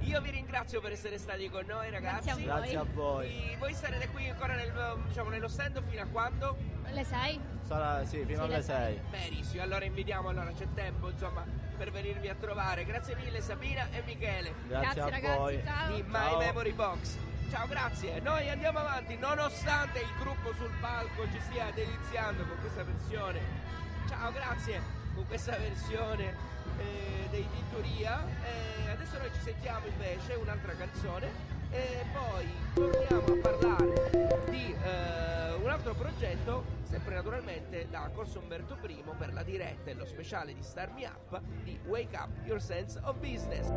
Io 0.00 0.20
vi 0.20 0.30
ringrazio 0.30 0.80
per 0.80 0.92
essere 0.92 1.18
stati 1.18 1.48
con 1.48 1.64
noi 1.66 1.90
ragazzi. 1.90 2.26
Grazie 2.26 2.30
a 2.30 2.34
voi. 2.34 2.44
Grazie 2.44 2.76
a 2.76 2.84
voi. 2.84 3.26
E 3.52 3.56
voi 3.58 3.72
starete 3.74 4.08
qui 4.08 4.28
ancora 4.28 4.54
nel, 4.54 4.72
diciamo, 5.08 5.30
nello 5.30 5.48
stand 5.48 5.82
fino 5.88 6.02
a 6.02 6.06
quando? 6.06 6.56
Le 6.92 7.02
sai? 7.04 7.40
Sarà 7.62 8.04
sì, 8.04 8.18
fino 8.24 8.34
Sì, 8.36 8.40
alle 8.44 8.56
le 8.56 8.62
sei. 8.62 9.00
6. 9.10 9.28
Benissimo, 9.30 9.62
allora 9.62 9.84
invitiamo, 9.84 10.28
allora 10.28 10.52
c'è 10.52 10.66
tempo 10.74 11.08
insomma 11.08 11.44
per 11.76 11.90
venirvi 11.90 12.28
a 12.28 12.36
trovare. 12.38 12.84
Grazie 12.84 13.16
mille 13.16 13.40
Sabina 13.40 13.88
e 13.90 14.02
Michele 14.04 14.52
Grazie, 14.68 15.00
a 15.00 15.08
ragazzi, 15.08 15.36
voi. 15.38 15.62
ciao. 15.64 15.94
di 15.94 16.02
My 16.02 16.12
Ciao. 16.12 16.38
Memory 16.38 16.72
Box. 16.72 17.16
Ciao, 17.50 17.66
grazie. 17.68 18.20
Noi 18.20 18.48
andiamo 18.50 18.80
avanti 18.80 19.16
nonostante 19.16 20.00
il 20.00 20.12
gruppo 20.18 20.52
sul 20.54 20.70
palco 20.80 21.24
ci 21.30 21.40
stia 21.40 21.70
deliziando 21.72 22.44
con 22.44 22.58
questa 22.60 22.82
versione. 22.82 23.40
Ciao, 24.08 24.32
grazie. 24.32 24.80
Con 25.14 25.26
questa 25.26 25.56
versione 25.56 26.34
eh, 26.78 27.28
dei 27.30 27.46
Tintoria. 27.48 28.24
Eh, 28.42 28.90
adesso 28.90 29.18
noi 29.18 29.30
ci 29.32 29.40
sentiamo 29.40 29.86
invece 29.86 30.34
un'altra 30.34 30.74
canzone 30.74 31.54
e 31.70 32.04
poi 32.12 32.48
torniamo 32.74 33.26
a 33.26 33.40
parlare 33.40 34.44
di 34.50 34.74
eh, 34.74 35.52
un 35.54 35.68
altro 35.68 35.94
progetto, 35.94 36.64
sempre 36.82 37.14
naturalmente 37.14 37.86
da 37.88 38.10
Corso 38.12 38.40
Umberto 38.40 38.76
I 38.86 39.02
per 39.16 39.32
la 39.32 39.42
diretta 39.42 39.90
e 39.90 39.94
lo 39.94 40.04
speciale 40.04 40.52
di 40.52 40.62
Star 40.62 40.90
Me 40.92 41.06
Up 41.06 41.40
di 41.62 41.78
Wake 41.86 42.16
Up 42.16 42.28
Your 42.44 42.60
Sense 42.60 43.00
of 43.04 43.16
Business. 43.18 43.70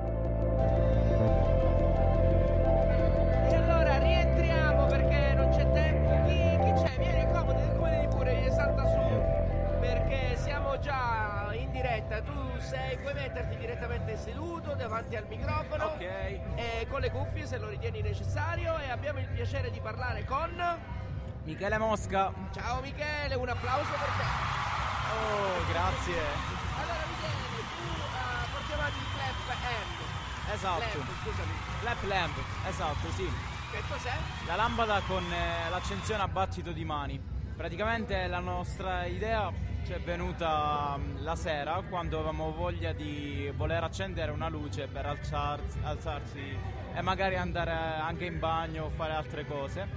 Rientriamo 4.80 4.86
perché 4.86 5.34
non 5.34 5.50
c'è 5.50 5.72
tempo. 5.72 6.10
Chi, 6.28 6.58
chi 6.64 6.84
c'è? 6.84 6.98
Vieni, 6.98 7.22
accomodati, 7.22 7.70
accomodati 7.70 8.08
pure, 8.08 8.52
salta 8.52 8.86
su. 8.86 9.80
Perché 9.80 10.38
siamo 10.38 10.80
già 10.80 11.50
in 11.54 11.72
diretta. 11.72 12.22
Tu 12.22 12.60
sei, 12.60 12.98
puoi 12.98 13.14
metterti 13.14 13.58
direttamente 13.58 14.18
seduto 14.18 14.74
davanti 14.76 15.16
al 15.16 15.26
microfono. 15.28 15.86
Ok. 15.86 16.02
E 16.02 16.88
con 16.90 17.02
le 17.02 17.12
cuffie 17.12 17.46
se 17.46 17.58
lo 17.58 17.68
ritieni 17.68 18.02
necessario. 18.02 18.78
E 18.78 18.90
abbiamo 18.90 19.20
il 19.20 19.28
piacere 19.28 19.70
di 19.72 19.80
parlare 19.80 20.24
con. 20.26 20.52
Michele 21.44 21.78
Mosca. 21.78 22.32
Ciao 22.54 22.82
Michele, 22.82 23.36
un 23.36 23.50
applauso 23.50 23.92
per 23.92 24.10
te. 24.18 24.24
Oh, 25.10 25.66
grazie. 25.72 26.22
Allora 26.80 27.04
Michele, 27.10 27.64
tu 27.76 27.84
uh, 28.00 28.52
porti 28.52 28.74
avanti 28.74 28.98
il 29.00 29.06
clap 29.14 29.58
hand. 29.66 29.98
Esatto. 30.54 30.98
Lamp, 30.98 31.10
scusami. 31.24 31.52
Lap 31.84 32.04
lamp, 32.04 32.38
esatto, 32.68 33.12
sì. 33.16 33.49
Che 33.72 33.84
cos'è? 33.88 34.12
La 34.48 34.56
lampada 34.56 35.00
con 35.06 35.24
eh, 35.32 35.70
l'accensione 35.70 36.24
a 36.24 36.28
battito 36.28 36.72
di 36.72 36.84
mani. 36.84 37.22
Praticamente 37.56 38.26
la 38.26 38.40
nostra 38.40 39.06
idea 39.06 39.54
ci 39.86 39.92
è 39.92 40.00
venuta 40.00 40.98
mm, 40.98 41.22
la 41.24 41.36
sera 41.36 41.84
quando 41.88 42.18
avevamo 42.18 42.52
voglia 42.52 42.94
di 42.94 43.52
voler 43.56 43.84
accendere 43.84 44.32
una 44.32 44.50
luce 44.50 44.88
per 44.88 45.06
alzarsi, 45.06 45.78
alzarsi 45.84 46.58
e 46.96 47.02
magari 47.02 47.36
andare 47.36 47.72
anche 47.72 48.26
in 48.26 48.40
bagno 48.40 48.86
o 48.86 48.90
fare 48.90 49.14
altre 49.14 49.46
cose. 49.46 49.88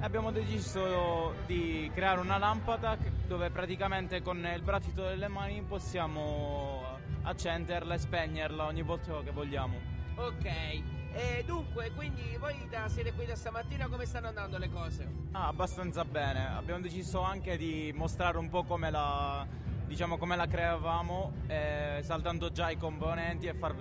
Abbiamo 0.00 0.30
deciso 0.30 1.34
di 1.44 1.90
creare 1.94 2.18
una 2.18 2.38
lampada 2.38 2.96
dove 3.26 3.50
praticamente 3.50 4.22
con 4.22 4.38
il 4.38 4.62
battito 4.62 5.02
delle 5.02 5.28
mani 5.28 5.60
possiamo 5.60 6.98
accenderla 7.24 7.92
e 7.92 7.98
spegnerla 7.98 8.64
ogni 8.64 8.82
volta 8.82 9.20
che 9.22 9.32
vogliamo. 9.32 9.78
Ok. 10.16 11.01
E 11.14 11.44
dunque, 11.44 11.90
quindi 11.94 12.36
voi 12.38 12.66
da, 12.70 12.88
siete 12.88 13.12
qui 13.12 13.26
da 13.26 13.36
stamattina, 13.36 13.86
come 13.86 14.06
stanno 14.06 14.28
andando 14.28 14.56
le 14.56 14.70
cose? 14.70 15.06
Ah, 15.32 15.48
abbastanza 15.48 16.04
bene. 16.04 16.46
Abbiamo 16.54 16.80
deciso 16.80 17.20
anche 17.20 17.58
di 17.58 17.92
mostrare 17.94 18.38
un 18.38 18.48
po' 18.48 18.64
come 18.64 18.90
la, 18.90 19.46
diciamo, 19.86 20.16
come 20.16 20.36
la 20.36 20.46
creavamo, 20.46 21.32
eh, 21.48 22.00
saltando 22.02 22.50
già 22.50 22.70
i 22.70 22.78
componenti 22.78 23.46
e 23.46 23.52
far, 23.52 23.74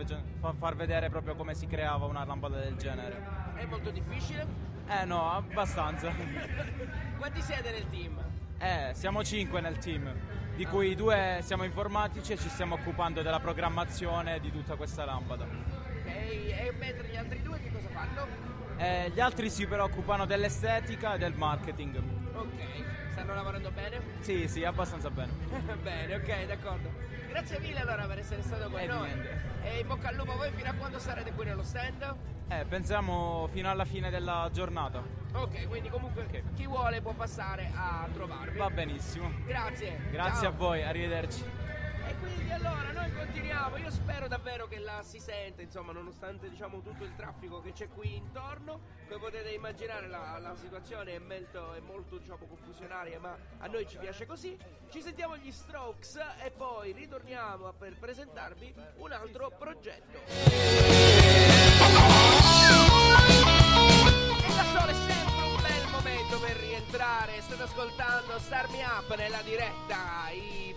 far 0.57 0.75
vedere 0.75 1.09
proprio 1.09 1.35
come 1.35 1.53
si 1.53 1.67
creava 1.67 2.05
una 2.05 2.25
lampada 2.25 2.59
del 2.59 2.75
genere. 2.75 3.53
È 3.55 3.65
molto 3.65 3.91
difficile? 3.91 4.45
Eh 4.87 5.05
no, 5.05 5.31
abbastanza. 5.31 6.11
Quanti 7.17 7.41
siete 7.41 7.71
nel 7.71 7.89
team? 7.89 8.21
Eh, 8.57 8.91
siamo 8.93 9.23
cinque 9.23 9.61
nel 9.61 9.77
team, 9.77 10.13
di 10.55 10.65
cui 10.65 10.95
due 10.95 11.39
siamo 11.43 11.63
informatici 11.63 12.33
e 12.33 12.37
ci 12.37 12.49
stiamo 12.49 12.75
occupando 12.75 13.21
della 13.21 13.39
programmazione 13.39 14.39
di 14.41 14.51
tutta 14.51 14.75
questa 14.75 15.05
lampada. 15.05 15.80
Ok, 16.03 16.07
e 16.07 16.73
mentre 16.79 17.07
gli 17.07 17.15
altri 17.15 17.41
due 17.41 17.59
che 17.61 17.71
cosa 17.71 17.87
fanno? 17.89 18.27
Eh, 18.77 19.11
gli 19.13 19.19
altri 19.19 19.49
si 19.49 19.67
preoccupano 19.67 20.25
dell'estetica 20.25 21.13
e 21.13 21.17
del 21.19 21.33
marketing. 21.33 22.01
Ok, 22.33 22.49
stanno 23.11 23.33
lavorando 23.35 23.69
bene? 23.71 24.01
Sì, 24.21 24.47
sì, 24.47 24.63
abbastanza 24.63 25.09
bene. 25.11 25.31
bene, 25.83 26.15
ok, 26.15 26.45
d'accordo. 26.47 26.89
Grazie 27.29 27.59
mille 27.59 27.79
allora 27.79 28.05
per 28.07 28.19
essere 28.19 28.41
stato 28.41 28.69
con 28.69 28.79
Eh, 28.79 28.87
noi. 28.87 29.07
niente. 29.07 29.49
E 29.63 29.79
in 29.79 29.87
bocca 29.87 30.09
al 30.09 30.15
lupo 30.15 30.35
voi 30.35 30.51
fino 30.55 30.69
a 30.69 30.73
quando 30.73 30.99
sarete 30.99 31.31
qui 31.31 31.45
nello 31.45 31.63
stand? 31.63 32.15
Eh, 32.49 32.65
pensiamo 32.67 33.47
fino 33.53 33.69
alla 33.69 33.85
fine 33.85 34.09
della 34.09 34.49
giornata. 34.51 35.01
Ok, 35.33 35.67
quindi 35.69 35.87
comunque 35.89 36.43
chi 36.55 36.65
vuole 36.65 36.99
può 37.01 37.13
passare 37.13 37.71
a 37.73 38.05
trovarvi. 38.11 38.57
Va 38.57 38.69
benissimo. 38.69 39.31
Grazie. 39.45 39.97
Grazie 40.11 40.41
Ciao. 40.41 40.49
a 40.49 40.53
voi, 40.57 40.83
arrivederci. 40.83 41.43
E 42.11 42.15
quindi 42.17 42.51
allora 42.51 42.91
noi 42.91 43.09
continuiamo, 43.13 43.77
io 43.77 43.89
spero 43.89 44.27
davvero 44.27 44.67
che 44.67 44.79
la 44.79 45.01
si 45.01 45.17
sente, 45.17 45.61
insomma, 45.61 45.93
nonostante 45.93 46.49
diciamo 46.49 46.81
tutto 46.81 47.05
il 47.05 47.15
traffico 47.15 47.61
che 47.61 47.71
c'è 47.71 47.87
qui 47.87 48.17
intorno, 48.17 48.81
come 49.07 49.17
potete 49.17 49.51
immaginare 49.51 50.09
la, 50.09 50.37
la 50.37 50.53
situazione 50.57 51.15
è 51.15 51.19
molto, 51.19 51.73
è 51.73 51.79
molto 51.79 52.17
diciamo 52.17 52.47
confusionaria, 52.47 53.17
ma 53.17 53.33
a 53.59 53.67
noi 53.67 53.87
ci 53.87 53.95
piace 53.95 54.25
così. 54.25 54.57
Ci 54.89 55.01
sentiamo 55.01 55.37
gli 55.37 55.53
Strokes 55.53 56.19
e 56.43 56.51
poi 56.51 56.91
ritorniamo 56.91 57.71
per 57.79 57.97
presentarvi 57.97 58.75
un 58.97 59.11
altro 59.13 59.49
progetto. 59.57 61.50
State 67.61 67.63
ascoltando 67.63 68.39
Star 68.39 68.67
Me 68.69 68.83
Up 68.83 69.15
nella 69.15 69.41
diretta 69.43 70.29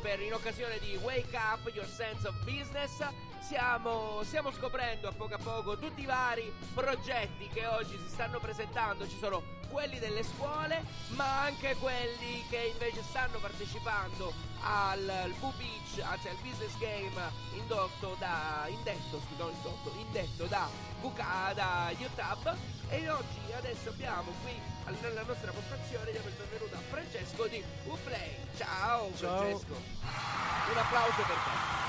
per- 0.03 0.21
in 0.21 0.35
occasione 0.35 0.79
di 0.79 0.97
Wake 1.03 1.35
Up 1.37 1.71
Your 1.75 1.87
Sense 1.87 2.29
of 2.29 2.35
Business. 2.45 2.99
Stiamo, 3.45 4.23
stiamo 4.23 4.51
scoprendo 4.51 5.07
a 5.07 5.13
poco 5.13 5.35
a 5.35 5.39
poco 5.39 5.77
tutti 5.77 6.01
i 6.01 6.07
vari 6.07 6.51
progetti 6.73 7.47
che 7.49 7.67
oggi 7.67 7.99
si 7.99 8.09
stanno 8.09 8.41
presentando. 8.41 9.07
Ci 9.07 9.19
sono 9.19 9.43
quelli 9.69 9.99
delle 9.99 10.23
scuole, 10.25 10.83
ma 11.09 11.43
anche 11.43 11.77
quelli 11.77 12.43
che 12.49 12.71
invece 12.73 13.03
stanno 13.03 13.39
partecipando 13.39 14.33
al, 14.63 15.07
al 15.07 15.35
Beach, 15.59 16.03
anzi 16.03 16.29
al 16.29 16.37
business 16.37 16.79
game 16.79 17.21
indotto 17.53 18.17
da 18.19 18.65
indetto, 18.69 19.21
scusa, 19.29 19.51
indotto, 19.51 19.93
indetto 19.99 20.47
da 20.47 20.67
Buca 21.03 21.53
da 21.55 21.93
YouTube 21.99 22.57
e 22.89 23.11
oggi 23.11 23.53
adesso 23.53 23.91
abbiamo 23.91 24.33
qui 24.43 24.59
nella 25.03 25.23
nostra 25.23 25.53
postazione 25.53 26.13
diamo 26.13 26.29
il 26.29 26.35
benvenuto 26.35 26.77
a 26.77 26.81
Francesco 26.89 27.47
di 27.49 27.63
Uplay. 27.85 28.37
Ciao, 28.57 29.15
Ciao. 29.19 29.37
Francesco. 29.37 29.75
Un 29.75 30.79
applauso 30.79 31.23
per 31.27 31.37
te. 31.37 31.85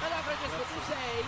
Allora 0.00 0.20
Francesco, 0.22 0.62
tu 0.62 0.80
sei 0.86 1.24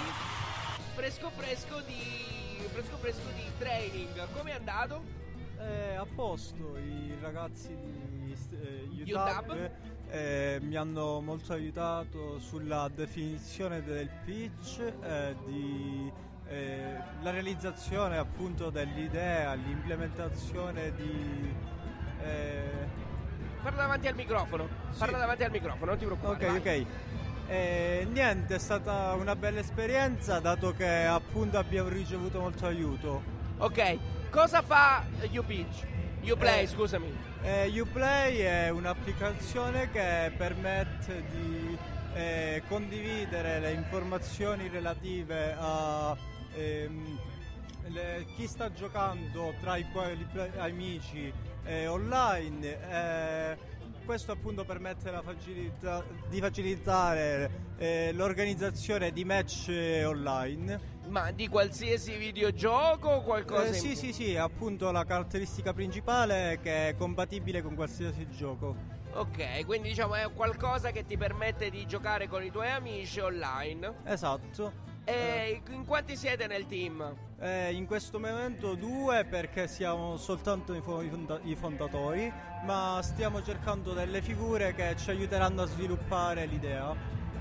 fresco 0.94 1.30
fresco 1.30 1.80
di 1.87 2.68
fresco 2.72 2.96
fresco 2.98 3.28
di 3.35 3.44
training. 3.59 4.26
Come 4.37 4.50
è 4.50 4.54
andato? 4.54 5.02
Eh, 5.59 5.94
a 5.94 6.06
posto, 6.14 6.76
i 6.78 7.16
ragazzi 7.20 7.74
di 7.74 8.35
eh, 8.62 9.12
UTAB? 9.12 9.44
UTAB 9.50 9.70
eh, 10.11 10.59
mi 10.62 10.76
hanno 10.76 11.20
molto 11.20 11.52
aiutato 11.52 12.38
sulla 12.38 12.88
definizione 12.94 13.83
del 13.83 14.09
pitch, 14.24 14.80
eh, 15.02 15.37
di, 15.44 16.11
eh, 16.48 16.96
la 17.20 17.30
realizzazione 17.30 18.16
appunto 18.16 18.70
dell'idea, 18.70 19.52
l'implementazione 19.54 20.94
di... 20.94 21.54
eh, 22.22 23.09
Parla 23.62 23.83
davanti 23.83 24.09
al 24.09 24.14
microfono. 24.14 24.68
Parla 24.96 25.18
davanti 25.18 25.44
al 25.44 25.50
microfono, 25.50 25.85
non 25.85 25.98
ti 25.98 26.04
preoccupare. 26.06 26.48
Ok, 26.48 26.62
vai. 26.62 26.80
ok. 26.80 26.87
Eh, 27.50 28.06
niente, 28.12 28.54
è 28.54 28.58
stata 28.60 29.12
una 29.14 29.34
bella 29.34 29.58
esperienza 29.58 30.38
dato 30.38 30.72
che 30.72 31.04
appunto 31.04 31.58
abbiamo 31.58 31.88
ricevuto 31.88 32.38
molto 32.38 32.64
aiuto. 32.66 33.20
Ok, 33.58 33.98
cosa 34.30 34.62
fa 34.62 35.02
UPitch? 35.32 35.84
Uplay, 36.30 36.62
Eh, 36.62 36.66
scusami. 36.68 37.12
Eh, 37.42 37.80
Uplay 37.80 38.36
è 38.38 38.68
un'applicazione 38.68 39.90
che 39.90 40.30
permette 40.36 41.24
di 41.28 41.76
eh, 42.14 42.62
condividere 42.68 43.58
le 43.58 43.72
informazioni 43.72 44.68
relative 44.68 45.56
a 45.58 46.16
ehm, 46.54 47.18
le- 47.88 48.26
chi 48.36 48.46
sta 48.46 48.72
giocando 48.72 49.54
tra 49.60 49.76
i 49.76 49.90
quali 49.90 50.24
amici 50.58 51.32
eh, 51.64 51.88
online. 51.88 53.58
Questo 54.11 54.33
appunto 54.33 54.64
permette 54.64 55.09
facilita- 55.23 56.05
di 56.29 56.40
facilitare 56.40 57.68
eh, 57.79 58.11
l'organizzazione 58.12 59.12
di 59.12 59.25
match 59.25 59.68
online. 60.05 60.99
Ma 61.07 61.31
di 61.31 61.46
qualsiasi 61.46 62.16
videogioco 62.16 63.09
o 63.09 63.23
qualcosa? 63.23 63.66
Eh, 63.66 63.75
sì, 63.75 63.94
sì, 63.94 64.12
sì, 64.12 64.35
appunto 64.35 64.90
la 64.90 65.05
caratteristica 65.05 65.73
principale 65.73 66.55
è 66.55 66.61
che 66.61 66.88
è 66.88 66.96
compatibile 66.96 67.62
con 67.62 67.77
qualsiasi 67.77 68.29
gioco. 68.31 68.75
Ok, 69.12 69.64
quindi 69.64 69.90
diciamo 69.90 70.16
è 70.16 70.29
qualcosa 70.33 70.90
che 70.90 71.07
ti 71.07 71.16
permette 71.16 71.70
di 71.70 71.87
giocare 71.87 72.27
con 72.27 72.42
i 72.42 72.51
tuoi 72.51 72.68
amici 72.68 73.20
online. 73.20 73.94
Esatto. 74.07 74.89
E 75.12 75.62
in 75.70 75.85
quanti 75.85 76.14
siete 76.16 76.46
nel 76.46 76.66
team? 76.66 77.14
Eh, 77.40 77.73
in 77.73 77.87
questo 77.87 78.20
momento 78.20 78.75
due 78.75 79.25
perché 79.25 79.66
siamo 79.66 80.16
soltanto 80.16 80.73
i, 80.75 80.81
fo- 80.81 81.03
i 81.03 81.09
fonda- 81.09 81.40
i 81.42 81.57
fondatori, 81.57 82.33
ma 82.64 83.01
stiamo 83.03 83.42
cercando 83.42 83.92
delle 83.92 84.23
figure 84.23 84.73
che 84.75 84.94
ci 84.96 85.11
aiuteranno 85.11 85.62
a 85.62 85.66
sviluppare 85.66 86.46
l'idea. 86.46 86.94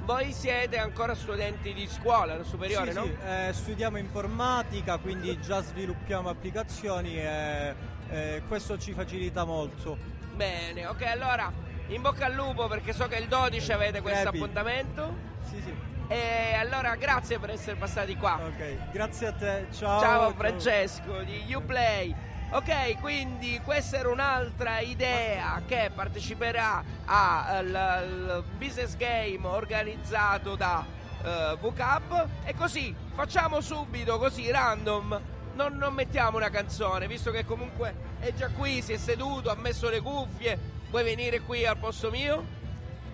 Voi 0.04 0.32
siete 0.34 0.78
ancora 0.80 1.14
studenti 1.14 1.72
di 1.74 1.86
scuola 1.86 2.42
superiore, 2.44 2.92
Sì, 2.92 2.98
no? 2.98 3.04
sì, 3.04 3.16
eh, 3.24 3.50
studiamo 3.54 3.98
informatica, 3.98 4.98
quindi 4.98 5.40
già 5.40 5.62
sviluppiamo 5.62 6.30
applicazioni 6.30 7.20
e 7.20 7.76
eh, 8.10 8.42
questo 8.48 8.80
ci 8.80 8.94
facilita 8.94 9.44
molto. 9.44 9.96
Bene, 10.34 10.88
ok, 10.88 11.02
allora 11.06 11.52
in 11.90 12.02
bocca 12.02 12.26
al 12.26 12.34
lupo 12.34 12.68
perché 12.68 12.94
so 12.94 13.08
che 13.08 13.18
il 13.18 13.28
12 13.28 13.72
avete 13.72 14.02
questo 14.02 14.30
appuntamento. 14.30 15.28
Sì, 15.44 15.62
sì. 15.62 15.74
E 16.12 16.56
allora 16.56 16.96
grazie 16.96 17.38
per 17.38 17.52
essere 17.52 17.76
passati 17.76 18.16
qua. 18.16 18.40
Ok, 18.44 18.92
grazie 18.92 19.28
a 19.28 19.32
te. 19.32 19.68
Ciao. 19.72 20.00
Ciao 20.02 20.34
Francesco 20.34 21.22
di 21.22 21.54
Uplay. 21.54 22.16
Ok, 22.50 23.00
quindi 23.00 23.62
questa 23.64 23.98
era 23.98 24.10
un'altra 24.10 24.80
idea 24.80 25.62
che 25.68 25.92
parteciperà 25.94 26.84
al 27.06 28.44
business 28.58 28.98
game 28.98 29.40
organizzato 29.44 30.56
da 30.56 30.84
eh, 31.24 31.56
VCAP. 31.62 32.28
E 32.44 32.56
così 32.56 32.96
facciamo 33.14 33.62
subito, 33.62 34.18
così 34.18 34.50
random. 34.50 35.22
Non, 35.54 35.76
non 35.76 35.94
mettiamo 35.94 36.38
una 36.38 36.50
canzone, 36.50 37.06
visto 37.06 37.30
che 37.30 37.46
comunque 37.46 37.94
è 38.20 38.34
già 38.34 38.50
qui, 38.50 38.82
si 38.82 38.94
è 38.94 38.98
seduto, 38.98 39.52
ha 39.52 39.56
messo 39.56 39.90
le 39.90 40.02
cuffie. 40.02 40.58
Vuoi 40.90 41.04
venire 41.04 41.42
qui 41.42 41.68
al 41.68 41.78
posto 41.78 42.10
mio? 42.10 42.58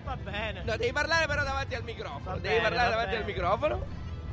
Va 0.06 0.16
bene. 0.16 0.62
No, 0.62 0.76
devi 0.76 0.92
parlare 0.92 1.26
però 1.26 1.42
davanti 1.42 1.74
al 1.74 1.82
microfono. 1.82 2.22
Va 2.22 2.32
devi 2.34 2.46
bene, 2.48 2.60
parlare 2.60 2.84
va 2.84 2.90
davanti 2.90 3.10
bene. 3.10 3.22
al 3.24 3.26
microfono. 3.28 3.86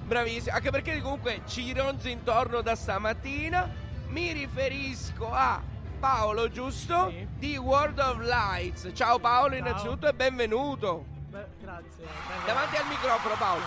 Bravissimo. 0.05 0.55
Anche 0.55 0.69
perché 0.69 1.01
comunque 1.01 1.41
ci 1.47 1.73
ronzi 1.73 2.11
intorno 2.11 2.61
da 2.61 2.75
stamattina. 2.75 3.67
Mi 4.09 4.31
riferisco 4.33 5.31
a 5.33 5.59
Paolo, 5.99 6.47
giusto? 6.51 7.11
Di 7.39 7.57
World 7.57 7.97
of 7.97 8.19
Lights. 8.19 8.91
Ciao 8.93 9.17
Paolo, 9.17 9.55
Ciao. 9.55 9.65
innanzitutto 9.65 10.07
e 10.07 10.13
benvenuto. 10.13 11.05
Beh, 11.29 11.45
grazie. 11.59 12.05
Davanti 12.45 12.75
al 12.75 12.85
microfono, 12.87 13.35
Paolo. 13.35 13.63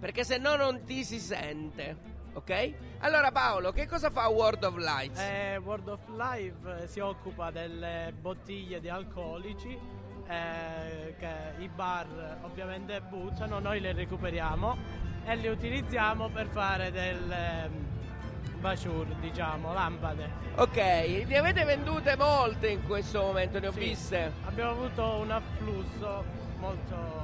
Perché 0.00 0.24
se 0.24 0.38
no 0.38 0.56
non 0.56 0.82
ti 0.84 1.04
si 1.04 1.20
sente. 1.20 2.12
Ok? 2.34 2.72
Allora 2.98 3.30
Paolo, 3.30 3.70
che 3.70 3.86
cosa 3.86 4.10
fa 4.10 4.26
World 4.26 4.64
of 4.64 4.76
Lights? 4.76 5.20
Eh, 5.20 5.56
World 5.58 5.86
of 5.86 6.00
Life 6.16 6.82
eh, 6.82 6.88
si 6.88 6.98
occupa 6.98 7.52
delle 7.52 8.12
bottiglie 8.18 8.80
di 8.80 8.88
alcolici 8.88 9.78
eh, 10.28 11.14
che 11.18 11.62
i 11.62 11.68
bar 11.68 12.38
ovviamente 12.42 13.00
buttano, 13.00 13.58
noi 13.58 13.80
le 13.80 13.92
recuperiamo 13.92 14.76
e 15.24 15.36
le 15.36 15.48
utilizziamo 15.48 16.28
per 16.28 16.46
fare 16.48 16.90
delle 16.90 17.68
mm, 17.68 18.60
bashur, 18.60 19.06
diciamo, 19.20 19.72
lampade. 19.72 20.30
Ok, 20.56 20.76
ne 20.76 21.36
avete 21.36 21.64
vendute 21.64 22.16
molte 22.16 22.68
in 22.68 22.84
questo 22.86 23.20
momento, 23.22 23.58
ne 23.58 23.66
ho 23.68 23.72
Sì. 23.72 23.78
viste. 23.80 24.32
Abbiamo 24.46 24.70
avuto 24.70 25.04
un 25.20 25.30
afflusso 25.30 26.24
molto 26.58 27.22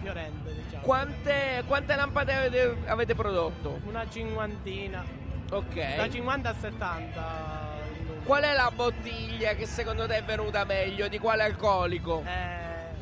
fiorente, 0.00 0.54
diciamo. 0.54 0.82
Quante, 0.82 1.62
quante 1.66 1.94
lampade 1.96 2.34
avete, 2.34 2.76
avete 2.86 3.14
prodotto? 3.14 3.80
Una 3.84 4.08
cinquantina. 4.08 5.04
Ok. 5.50 5.96
Da 5.96 6.08
50 6.10 6.48
a 6.48 6.54
70. 6.54 7.67
Qual 8.28 8.42
è 8.42 8.52
la 8.52 8.70
bottiglia 8.70 9.54
che 9.54 9.64
secondo 9.64 10.06
te 10.06 10.18
è 10.18 10.22
venuta 10.22 10.62
meglio? 10.64 11.08
Di 11.08 11.18
quale 11.18 11.44
alcolico? 11.44 12.22
Eh, 12.26 12.94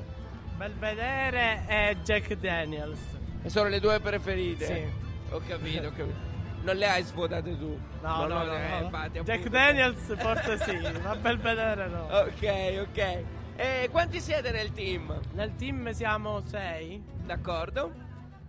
Belvedere 0.55 1.65
e 1.67 1.97
Jack 2.05 2.35
Daniels. 2.35 3.01
E 3.43 3.49
sono 3.49 3.69
le 3.69 3.81
tue 3.81 3.99
preferite? 3.99 4.65
Sì. 4.65 5.33
Ho 5.35 5.43
capito, 5.45 5.89
ho 5.89 5.91
capito. 5.91 6.19
Non 6.63 6.77
le 6.77 6.87
hai 6.87 7.03
svuotate 7.03 7.59
tu? 7.59 7.77
No, 8.03 8.27
no, 8.29 8.45
no. 8.45 8.55
eh, 8.55 8.69
no. 8.69 8.85
infatti, 8.85 9.19
Jack. 9.19 9.49
Daniels 9.49 10.15
forse 10.17 10.59
sì, 10.59 11.01
ma 11.03 11.17
Belvedere 11.17 11.89
no. 11.89 12.07
Ok, 12.09 12.87
ok. 12.89 13.25
E 13.57 13.89
quanti 13.91 14.21
siete 14.21 14.53
nel 14.53 14.71
team? 14.71 15.13
Nel 15.33 15.57
team 15.57 15.91
siamo 15.91 16.41
sei. 16.47 17.03
D'accordo. 17.25 17.93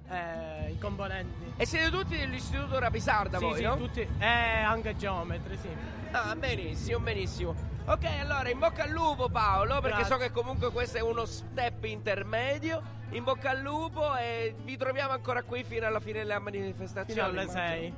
Eh, 0.10 0.72
I 0.72 0.78
componenti. 0.78 1.54
E 1.58 1.66
siete 1.66 1.90
tutti 1.90 2.16
dell'istituto 2.16 2.80
Rapisarda 2.80 3.38
sì, 3.38 3.44
voi, 3.44 3.56
sì, 3.58 3.64
no? 3.64 3.78
tutti. 3.78 4.08
Eh, 4.20 4.26
anche 4.26 4.96
geometri, 4.96 5.58
sì. 5.58 5.70
Ah, 6.12 6.36
benissimo, 6.36 7.00
benissimo. 7.00 7.56
Ok, 7.86 8.06
allora 8.20 8.50
in 8.50 8.60
bocca 8.60 8.84
al 8.84 8.90
lupo 8.90 9.30
Paolo, 9.30 9.80
perché 9.82 9.98
Grazie. 10.00 10.16
so 10.16 10.18
che 10.18 10.32
comunque 10.32 10.72
questo 10.72 10.98
è 10.98 11.02
uno 11.02 11.26
step 11.26 11.84
intermedio. 11.86 12.96
In 13.12 13.24
bocca 13.24 13.52
al 13.52 13.60
lupo 13.60 14.16
e 14.18 14.54
vi 14.64 14.76
troviamo 14.76 15.14
ancora 15.14 15.42
qui 15.44 15.64
fino 15.64 15.86
alla 15.86 16.02
fine 16.02 16.20
della 16.20 16.40
manifestazione. 16.40 17.14
Fino 17.14 17.26
alle 17.26 17.44
immagino. 17.44 17.68
6. 17.68 17.94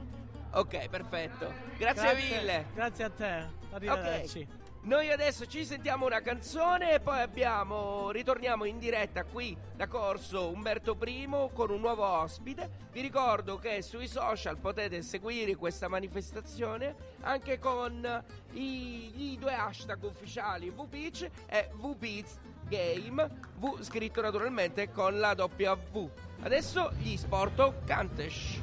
Ok, 0.51 0.89
perfetto. 0.89 1.53
Grazie, 1.77 2.13
mille. 2.13 2.65
Grazie 2.73 3.03
a 3.03 3.09
te. 3.09 3.47
Arrivederci. 3.71 4.47
Ok. 4.49 4.58
Noi 4.81 5.11
adesso 5.11 5.45
ci 5.45 5.65
sentiamo 5.65 6.05
una 6.05 6.21
canzone 6.21 6.93
e 6.93 6.99
poi 7.01 7.19
abbiamo 7.19 8.11
ritorniamo 8.11 8.63
in 8.63 8.79
diretta 8.79 9.25
qui 9.25 9.55
da 9.75 9.87
Corso 9.87 10.49
Umberto 10.49 10.97
I 11.05 11.27
con 11.53 11.69
un 11.69 11.81
nuovo 11.81 12.05
ospite. 12.05 12.87
Vi 12.91 13.01
ricordo 13.01 13.57
che 13.57 13.81
sui 13.81 14.07
social 14.07 14.57
potete 14.57 15.01
seguire 15.01 15.55
questa 15.55 15.89
manifestazione 15.89 16.95
anche 17.21 17.59
con 17.59 18.23
i, 18.53 19.33
i 19.33 19.37
due 19.37 19.53
hashtag 19.53 20.01
ufficiali 20.01 20.69
VPitch 20.69 21.29
e 21.47 21.69
Game, 22.69 23.29
V 23.57 23.81
scritto 23.81 24.21
naturalmente 24.21 24.91
con 24.91 25.19
la 25.19 25.33
W. 25.33 26.09
Adesso 26.41 26.93
gli 26.99 27.17
sporto 27.17 27.81
Cantesh. 27.85 28.61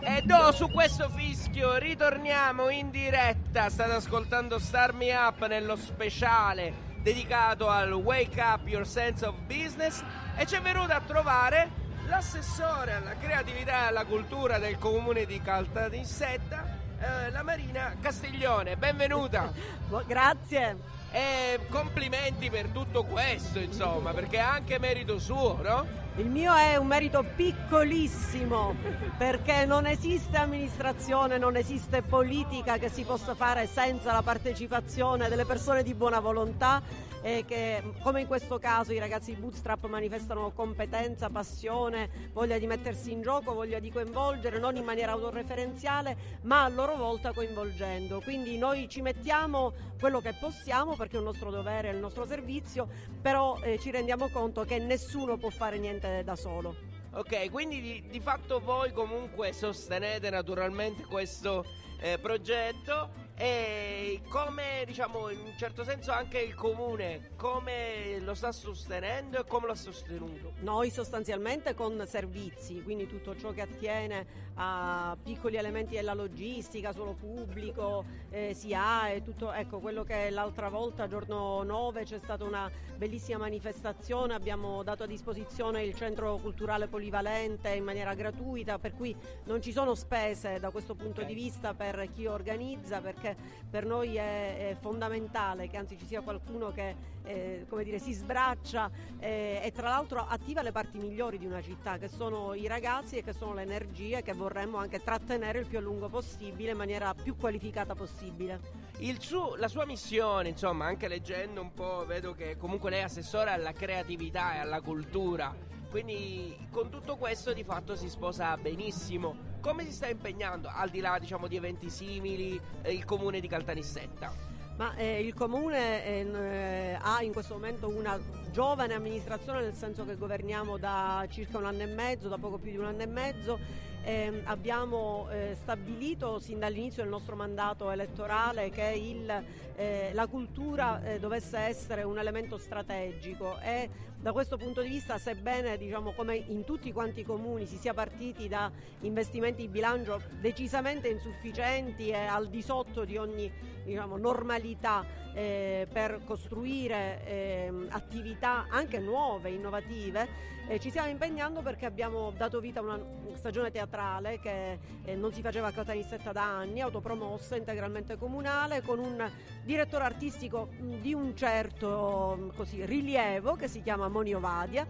E 0.00 0.22
do 0.22 0.50
su 0.52 0.70
questo 0.70 1.08
fischio 1.10 1.76
ritorniamo 1.76 2.70
in 2.70 2.90
diretta. 2.90 3.68
State 3.68 3.92
ascoltando 3.92 4.58
Star 4.58 4.94
Me 4.94 5.14
Up 5.14 5.46
nello 5.46 5.76
speciale 5.76 6.90
dedicato 7.02 7.68
al 7.68 7.92
Wake 7.92 8.40
Up 8.40 8.66
Your 8.66 8.86
Sense 8.86 9.26
of 9.26 9.34
Business 9.46 10.02
e 10.36 10.46
ci 10.46 10.54
è 10.54 10.60
venuta 10.60 10.96
a 10.96 11.00
trovare 11.00 11.70
l'assessore 12.06 12.94
alla 12.94 13.16
creatività 13.16 13.84
e 13.84 13.86
alla 13.88 14.04
cultura 14.04 14.58
del 14.58 14.78
comune 14.78 15.26
di 15.26 15.40
Caltanissetta, 15.42 16.78
eh, 16.98 17.30
la 17.30 17.42
Marina 17.42 17.94
Castiglione. 18.00 18.76
Benvenuta. 18.76 19.52
Grazie. 20.06 21.00
E 21.10 21.60
complimenti 21.68 22.48
per 22.48 22.68
tutto 22.68 23.04
questo, 23.04 23.58
insomma, 23.58 24.12
perché 24.12 24.38
è 24.38 24.40
anche 24.40 24.78
merito 24.78 25.18
suo, 25.18 25.60
no? 25.60 26.01
Il 26.16 26.28
mio 26.28 26.54
è 26.54 26.76
un 26.76 26.88
merito 26.88 27.24
piccolissimo 27.36 28.74
perché 29.16 29.64
non 29.64 29.86
esiste 29.86 30.36
amministrazione, 30.36 31.38
non 31.38 31.56
esiste 31.56 32.02
politica 32.02 32.76
che 32.76 32.90
si 32.90 33.02
possa 33.02 33.34
fare 33.34 33.66
senza 33.66 34.12
la 34.12 34.20
partecipazione 34.20 35.30
delle 35.30 35.46
persone 35.46 35.82
di 35.82 35.94
buona 35.94 36.20
volontà 36.20 36.82
e 37.22 37.44
che 37.46 37.82
come 38.02 38.20
in 38.20 38.26
questo 38.26 38.58
caso 38.58 38.92
i 38.92 38.98
ragazzi 38.98 39.34
Bootstrap 39.34 39.86
manifestano 39.86 40.50
competenza, 40.50 41.30
passione, 41.30 42.30
voglia 42.32 42.58
di 42.58 42.66
mettersi 42.66 43.12
in 43.12 43.22
gioco, 43.22 43.54
voglia 43.54 43.78
di 43.78 43.90
coinvolgere 43.90 44.58
non 44.58 44.76
in 44.76 44.84
maniera 44.84 45.12
autoreferenziale 45.12 46.40
ma 46.42 46.64
a 46.64 46.68
loro 46.68 46.96
volta 46.96 47.32
coinvolgendo. 47.32 48.20
Quindi 48.20 48.58
noi 48.58 48.88
ci 48.88 49.00
mettiamo 49.00 49.72
quello 49.98 50.20
che 50.20 50.34
possiamo 50.34 50.96
perché 50.96 51.16
è 51.16 51.18
un 51.20 51.26
nostro 51.26 51.50
dovere, 51.50 51.90
è 51.90 51.92
il 51.92 52.00
nostro 52.00 52.26
servizio, 52.26 52.88
però 53.20 53.56
eh, 53.62 53.78
ci 53.78 53.92
rendiamo 53.92 54.28
conto 54.28 54.64
che 54.64 54.78
nessuno 54.78 55.36
può 55.36 55.50
fare 55.50 55.78
niente 55.78 56.24
da 56.24 56.34
solo. 56.34 56.74
Ok, 57.14 57.50
quindi 57.50 57.80
di, 57.80 58.04
di 58.10 58.20
fatto 58.20 58.58
voi 58.58 58.90
comunque 58.90 59.52
sostenete 59.52 60.30
naturalmente 60.30 61.04
questo 61.04 61.62
eh, 62.00 62.18
progetto 62.18 63.21
e 63.34 64.20
come 64.28 64.84
diciamo 64.86 65.30
in 65.30 65.40
un 65.40 65.52
certo 65.56 65.84
senso 65.84 66.12
anche 66.12 66.38
il 66.38 66.54
comune 66.54 67.30
come 67.36 68.18
lo 68.20 68.34
sta 68.34 68.52
sostenendo 68.52 69.40
e 69.40 69.44
come 69.46 69.66
lo 69.66 69.72
ha 69.72 69.76
sostenuto? 69.76 70.52
Noi 70.60 70.90
sostanzialmente 70.90 71.74
con 71.74 72.02
servizi, 72.06 72.82
quindi 72.82 73.06
tutto 73.06 73.36
ciò 73.36 73.52
che 73.52 73.62
attiene 73.62 74.51
a 74.54 75.16
piccoli 75.22 75.56
elementi 75.56 75.94
della 75.94 76.14
logistica, 76.14 76.92
suolo 76.92 77.14
pubblico, 77.14 78.04
eh, 78.30 78.54
si 78.54 78.74
ha 78.74 79.08
e 79.08 79.22
tutto, 79.22 79.52
ecco 79.52 79.78
quello 79.78 80.04
che 80.04 80.30
l'altra 80.30 80.68
volta, 80.68 81.08
giorno 81.08 81.62
9, 81.62 82.04
c'è 82.04 82.18
stata 82.18 82.44
una 82.44 82.70
bellissima 82.96 83.38
manifestazione, 83.38 84.34
abbiamo 84.34 84.82
dato 84.82 85.04
a 85.04 85.06
disposizione 85.06 85.82
il 85.82 85.94
centro 85.94 86.36
culturale 86.36 86.86
polivalente 86.86 87.70
in 87.70 87.84
maniera 87.84 88.14
gratuita, 88.14 88.78
per 88.78 88.94
cui 88.94 89.14
non 89.44 89.60
ci 89.60 89.72
sono 89.72 89.94
spese 89.94 90.60
da 90.60 90.70
questo 90.70 90.94
punto 90.94 91.22
di 91.22 91.34
vista 91.34 91.74
per 91.74 92.08
chi 92.12 92.26
organizza, 92.26 93.00
perché 93.00 93.36
per 93.68 93.86
noi 93.86 94.16
è, 94.16 94.70
è 94.70 94.76
fondamentale 94.78 95.68
che 95.68 95.76
anzi 95.76 95.98
ci 95.98 96.06
sia 96.06 96.20
qualcuno 96.20 96.70
che 96.70 96.94
eh, 97.24 97.66
come 97.68 97.84
dire, 97.84 97.98
si 97.98 98.12
sbraccia 98.12 98.90
eh, 99.18 99.60
e 99.62 99.72
tra 99.72 99.88
l'altro 99.88 100.26
attiva 100.26 100.62
le 100.62 100.72
parti 100.72 100.98
migliori 100.98 101.38
di 101.38 101.46
una 101.46 101.62
città, 101.62 101.98
che 101.98 102.08
sono 102.08 102.54
i 102.54 102.66
ragazzi 102.66 103.16
e 103.16 103.22
che 103.22 103.32
sono 103.32 103.54
le 103.54 103.62
energie 103.62 104.22
che 104.22 104.32
vorremmo 104.32 104.78
anche 104.78 105.02
trattenere 105.02 105.60
il 105.60 105.66
più 105.66 105.78
a 105.78 105.80
lungo 105.80 106.08
possibile 106.08 106.72
in 106.72 106.76
maniera 106.76 107.14
più 107.14 107.36
qualificata 107.36 107.94
possibile. 107.94 108.60
Il 108.98 109.20
suo- 109.20 109.56
la 109.56 109.68
sua 109.68 109.84
missione, 109.84 110.48
insomma, 110.48 110.86
anche 110.86 111.08
leggendo 111.08 111.60
un 111.60 111.72
po', 111.72 112.04
vedo 112.06 112.34
che 112.34 112.56
comunque 112.56 112.90
lei 112.90 113.00
è 113.00 113.04
assessore 113.04 113.50
alla 113.50 113.72
creatività 113.72 114.54
e 114.54 114.58
alla 114.58 114.80
cultura. 114.80 115.54
Quindi 115.90 116.56
con 116.70 116.88
tutto 116.88 117.16
questo 117.16 117.52
di 117.52 117.64
fatto 117.64 117.96
si 117.96 118.08
sposa 118.08 118.56
benissimo. 118.56 119.50
Come 119.60 119.84
si 119.84 119.92
sta 119.92 120.08
impegnando, 120.08 120.70
al 120.72 120.88
di 120.88 121.00
là 121.00 121.18
diciamo 121.18 121.46
di 121.48 121.56
eventi 121.56 121.90
simili, 121.90 122.58
eh, 122.80 122.92
il 122.92 123.04
comune 123.04 123.40
di 123.40 123.46
Caltanissetta? 123.46 124.51
Ma 124.76 124.94
eh, 124.96 125.20
il 125.20 125.34
comune 125.34 126.04
eh, 126.04 126.26
eh, 126.26 126.98
ha 127.00 127.22
in 127.22 127.32
questo 127.32 127.54
momento 127.54 127.88
una 127.88 128.18
giovane 128.50 128.94
amministrazione, 128.94 129.60
nel 129.60 129.74
senso 129.74 130.04
che 130.04 130.16
governiamo 130.16 130.78
da 130.78 131.26
circa 131.28 131.58
un 131.58 131.66
anno 131.66 131.82
e 131.82 131.86
mezzo, 131.86 132.28
da 132.28 132.38
poco 132.38 132.58
più 132.58 132.70
di 132.70 132.78
un 132.78 132.86
anno 132.86 133.02
e 133.02 133.06
mezzo. 133.06 133.58
Ehm, 134.04 134.40
abbiamo 134.44 135.28
eh, 135.30 135.56
stabilito 135.60 136.40
sin 136.40 136.58
dall'inizio 136.58 137.02
del 137.02 137.10
nostro 137.10 137.36
mandato 137.36 137.90
elettorale 137.90 138.68
che 138.70 138.94
il, 138.96 139.44
eh, 139.76 140.10
la 140.12 140.26
cultura 140.26 141.00
eh, 141.04 141.20
dovesse 141.20 141.58
essere 141.58 142.02
un 142.02 142.18
elemento 142.18 142.58
strategico 142.58 143.60
e 143.60 143.88
da 144.22 144.30
questo 144.30 144.56
punto 144.56 144.82
di 144.82 144.88
vista, 144.88 145.18
sebbene 145.18 145.76
diciamo, 145.76 146.12
come 146.12 146.36
in 146.36 146.62
tutti 146.62 146.92
quanti 146.92 147.20
i 147.20 147.24
comuni 147.24 147.66
si 147.66 147.76
sia 147.76 147.92
partiti 147.92 148.46
da 148.46 148.70
investimenti 149.00 149.62
di 149.62 149.68
bilancio 149.68 150.22
decisamente 150.40 151.08
insufficienti 151.08 152.10
e 152.10 152.14
al 152.14 152.48
di 152.48 152.62
sotto 152.62 153.04
di 153.04 153.16
ogni 153.16 153.52
diciamo, 153.82 154.16
normalità 154.16 155.04
eh, 155.34 155.88
per 155.92 156.20
costruire 156.24 157.26
ehm, 157.26 157.88
attività 157.90 158.66
anche 158.68 159.00
nuove, 159.00 159.50
innovative, 159.50 160.50
eh, 160.68 160.78
ci 160.78 160.90
stiamo 160.90 161.08
impegnando 161.08 161.60
perché 161.60 161.86
abbiamo 161.86 162.32
dato 162.36 162.60
vita 162.60 162.78
a 162.78 162.82
una 162.84 163.00
stagione 163.34 163.70
teatrale 163.70 164.38
che 164.38 164.78
eh, 165.04 165.16
non 165.16 165.32
si 165.32 165.42
faceva 165.42 165.68
a 165.68 165.72
Catanissetta 165.72 166.30
da 166.32 166.44
anni, 166.44 166.80
autopromossa, 166.80 167.56
integralmente 167.56 168.16
comunale, 168.16 168.80
con 168.82 168.98
un 168.98 169.28
direttore 169.64 170.04
artistico 170.04 170.68
di 170.78 171.12
un 171.12 171.34
certo 171.34 172.52
così, 172.54 172.84
rilievo 172.84 173.54
che 173.56 173.68
si 173.68 173.82
chiama 173.82 174.08
Moni 174.12 174.34
Ovadia. 174.34 174.86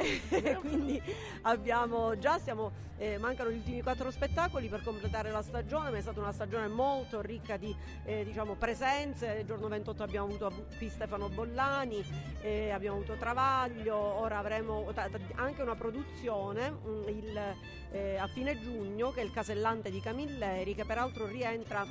E 0.00 0.56
quindi 0.60 1.00
abbiamo 1.42 2.18
già 2.18 2.38
stiamo, 2.38 2.72
eh, 2.96 3.18
mancano 3.18 3.50
gli 3.50 3.56
ultimi 3.56 3.82
quattro 3.82 4.10
spettacoli 4.10 4.68
per 4.68 4.82
completare 4.82 5.30
la 5.30 5.42
stagione, 5.42 5.90
ma 5.90 5.98
è 5.98 6.00
stata 6.00 6.18
una 6.18 6.32
stagione 6.32 6.66
molto 6.66 7.20
ricca 7.20 7.56
di 7.56 7.74
eh, 8.04 8.24
diciamo, 8.24 8.54
presenze. 8.54 9.38
Il 9.40 9.46
giorno 9.46 9.68
28 9.68 10.02
abbiamo 10.02 10.26
avuto 10.26 10.66
P. 10.78 10.88
Stefano 10.88 11.28
Bollani, 11.28 12.04
eh, 12.40 12.70
abbiamo 12.70 12.96
avuto 12.96 13.14
Travaglio, 13.14 13.96
ora 13.96 14.38
avremo 14.38 14.90
anche 15.36 15.62
una 15.62 15.76
produzione 15.76 16.70
mh, 16.70 17.08
il, 17.08 17.56
eh, 17.92 18.16
a 18.16 18.26
fine 18.26 18.58
giugno 18.58 19.12
che 19.12 19.20
è 19.20 19.24
il 19.24 19.30
Casellante 19.30 19.90
di 19.90 20.00
Camilleri, 20.00 20.74
che 20.74 20.84
peraltro 20.84 21.26
rientra 21.26 21.86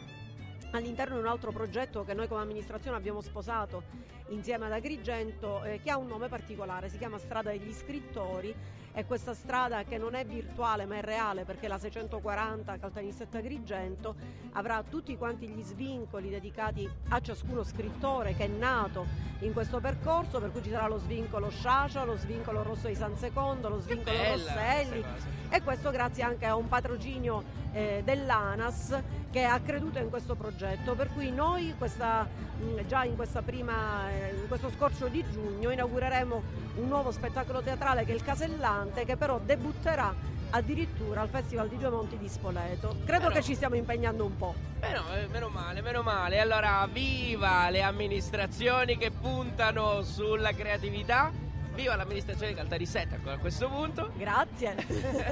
all'interno 0.71 1.15
di 1.15 1.21
un 1.21 1.27
altro 1.27 1.51
progetto 1.51 2.03
che 2.03 2.13
noi 2.13 2.27
come 2.27 2.41
amministrazione 2.41 2.97
abbiamo 2.97 3.21
sposato 3.21 3.83
insieme 4.31 4.65
ad 4.65 4.71
Agrigento 4.71 5.63
eh, 5.63 5.79
che 5.81 5.91
ha 5.91 5.97
un 5.97 6.07
nome 6.07 6.27
particolare, 6.27 6.89
si 6.89 6.97
chiama 6.97 7.17
Strada 7.17 7.51
degli 7.51 7.71
Scrittori. 7.71 8.55
E 8.93 9.05
questa 9.05 9.33
strada 9.33 9.85
che 9.85 9.97
non 9.97 10.15
è 10.15 10.25
virtuale 10.25 10.85
ma 10.85 10.97
è 10.97 11.01
reale 11.01 11.45
perché 11.45 11.69
la 11.69 11.77
640 11.77 12.77
Caltanissetta 12.77 13.37
Agrigento 13.37 14.15
avrà 14.51 14.83
tutti 14.83 15.15
quanti 15.15 15.47
gli 15.47 15.61
svincoli 15.61 16.29
dedicati 16.29 16.89
a 17.07 17.21
ciascuno 17.21 17.63
scrittore 17.63 18.35
che 18.35 18.43
è 18.43 18.47
nato 18.49 19.05
in 19.39 19.53
questo 19.53 19.79
percorso 19.79 20.41
per 20.41 20.51
cui 20.51 20.61
ci 20.61 20.71
sarà 20.71 20.87
lo 20.87 20.97
svincolo 20.97 21.49
Sciascia, 21.49 22.03
lo 22.03 22.17
svincolo 22.17 22.63
Rosso 22.63 22.87
di 22.87 22.95
San 22.95 23.15
Secondo, 23.15 23.69
lo 23.69 23.79
svincolo 23.79 24.17
Rosselli. 24.17 25.01
e 25.49 25.61
questo 25.61 25.89
grazie 25.89 26.23
anche 26.23 26.45
a 26.45 26.57
un 26.57 26.67
patrocinio 26.67 27.43
eh, 27.71 28.01
dell'ANAS 28.03 29.01
che 29.31 29.45
ha 29.45 29.59
creduto 29.61 29.97
in 29.99 30.09
questo 30.09 30.35
progetto. 30.35 30.93
Per 30.93 31.07
cui 31.13 31.31
noi 31.31 31.73
questa, 31.77 32.27
già 32.85 33.03
in, 33.05 33.15
questa 33.15 33.41
prima, 33.41 34.11
eh, 34.21 34.35
in 34.35 34.47
questo 34.47 34.69
scorcio 34.69 35.07
di 35.07 35.23
giugno 35.31 35.71
inaugureremo 35.71 36.43
un 36.75 36.87
nuovo 36.87 37.11
spettacolo 37.11 37.61
teatrale 37.61 38.05
che 38.05 38.11
è 38.11 38.15
il 38.15 38.23
Casellante 38.23 39.05
che 39.05 39.17
però 39.17 39.39
debutterà 39.39 40.13
addirittura 40.51 41.21
al 41.21 41.29
Festival 41.29 41.67
di 41.69 41.77
Due 41.77 41.89
Monti 41.89 42.17
di 42.17 42.27
Spoleto. 42.27 42.97
Credo 43.05 43.27
Però- 43.27 43.29
che 43.29 43.41
ci 43.41 43.55
stiamo 43.55 43.75
impegnando 43.75 44.25
un 44.25 44.35
po'. 44.37 44.53
Meno, 44.81 45.03
eh, 45.13 45.27
meno 45.27 45.49
male, 45.49 45.81
meno 45.81 46.01
male. 46.01 46.39
Allora, 46.39 46.87
viva 46.91 47.69
le 47.69 47.81
amministrazioni 47.81 48.97
che 48.97 49.11
puntano 49.11 50.01
sulla 50.01 50.51
creatività. 50.51 51.31
Viva 51.73 51.95
l'amministrazione 51.95 52.51
di 52.51 52.57
Caltanissetta 52.57 53.15
a 53.31 53.37
questo 53.37 53.69
punto. 53.69 54.11
Grazie. 54.17 54.75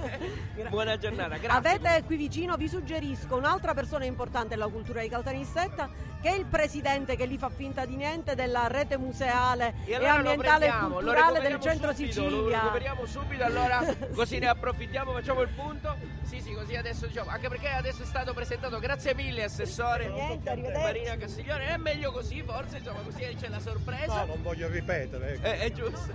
Buona 0.70 0.98
giornata, 0.98 1.36
grazie. 1.36 1.50
Avete 1.50 2.04
qui 2.06 2.16
vicino, 2.16 2.56
vi 2.56 2.70
suggerisco 2.70 3.36
un'altra 3.36 3.74
persona 3.74 4.06
importante 4.06 4.50
della 4.50 4.70
cultura 4.70 5.02
di 5.02 5.10
Caltanissetta 5.10 5.90
che 6.22 6.30
è 6.30 6.36
il 6.36 6.46
presidente 6.46 7.16
che 7.16 7.26
lì 7.26 7.38
fa 7.38 7.50
finta 7.50 7.86
di 7.86 7.96
niente 7.96 8.36
della 8.36 8.68
rete 8.68 8.98
museale 8.98 9.74
E 9.86 9.92
e, 9.92 9.96
allora 9.96 10.12
lo 10.12 10.18
ambientale 10.32 10.66
e 10.66 10.72
lo 10.72 10.88
culturale 10.90 11.40
del 11.40 11.60
centro 11.60 11.94
subito, 11.94 12.22
Lo 12.22 12.30
Sicilia. 12.30 12.60
recuperiamo 12.60 13.06
subito, 13.06 13.44
allora 13.44 13.96
così 14.14 14.40
ne 14.40 14.48
approfittiamo, 14.48 15.12
facciamo 15.14 15.42
il 15.42 15.50
punto. 15.50 15.96
Sì, 16.24 16.42
sì, 16.42 16.54
così 16.54 16.76
adesso 16.76 17.08
diciamo, 17.08 17.30
anche 17.30 17.48
perché 17.50 17.70
adesso 17.70 18.04
è 18.04 18.06
stato 18.06 18.34
presentato, 18.34 18.80
grazie 18.80 19.16
mille 19.16 19.44
Assessore 19.44 20.10
Niente, 20.10 20.50
arrivederci. 20.50 20.82
Marina 20.84 21.18
Castiglione, 21.18 21.68
è 21.68 21.78
meglio 21.78 22.12
così 22.12 22.44
forse, 22.44 22.78
insomma, 22.78 23.00
così 23.02 23.36
c'è 23.40 23.48
la 23.48 23.60
sorpresa. 23.60 24.20
No, 24.22 24.26
non 24.26 24.42
voglio 24.42 24.68
ripetere. 24.68 25.34
ecco. 25.34 25.46
Eh, 25.48 25.60
è 25.60 25.72
giusto. 25.72 26.14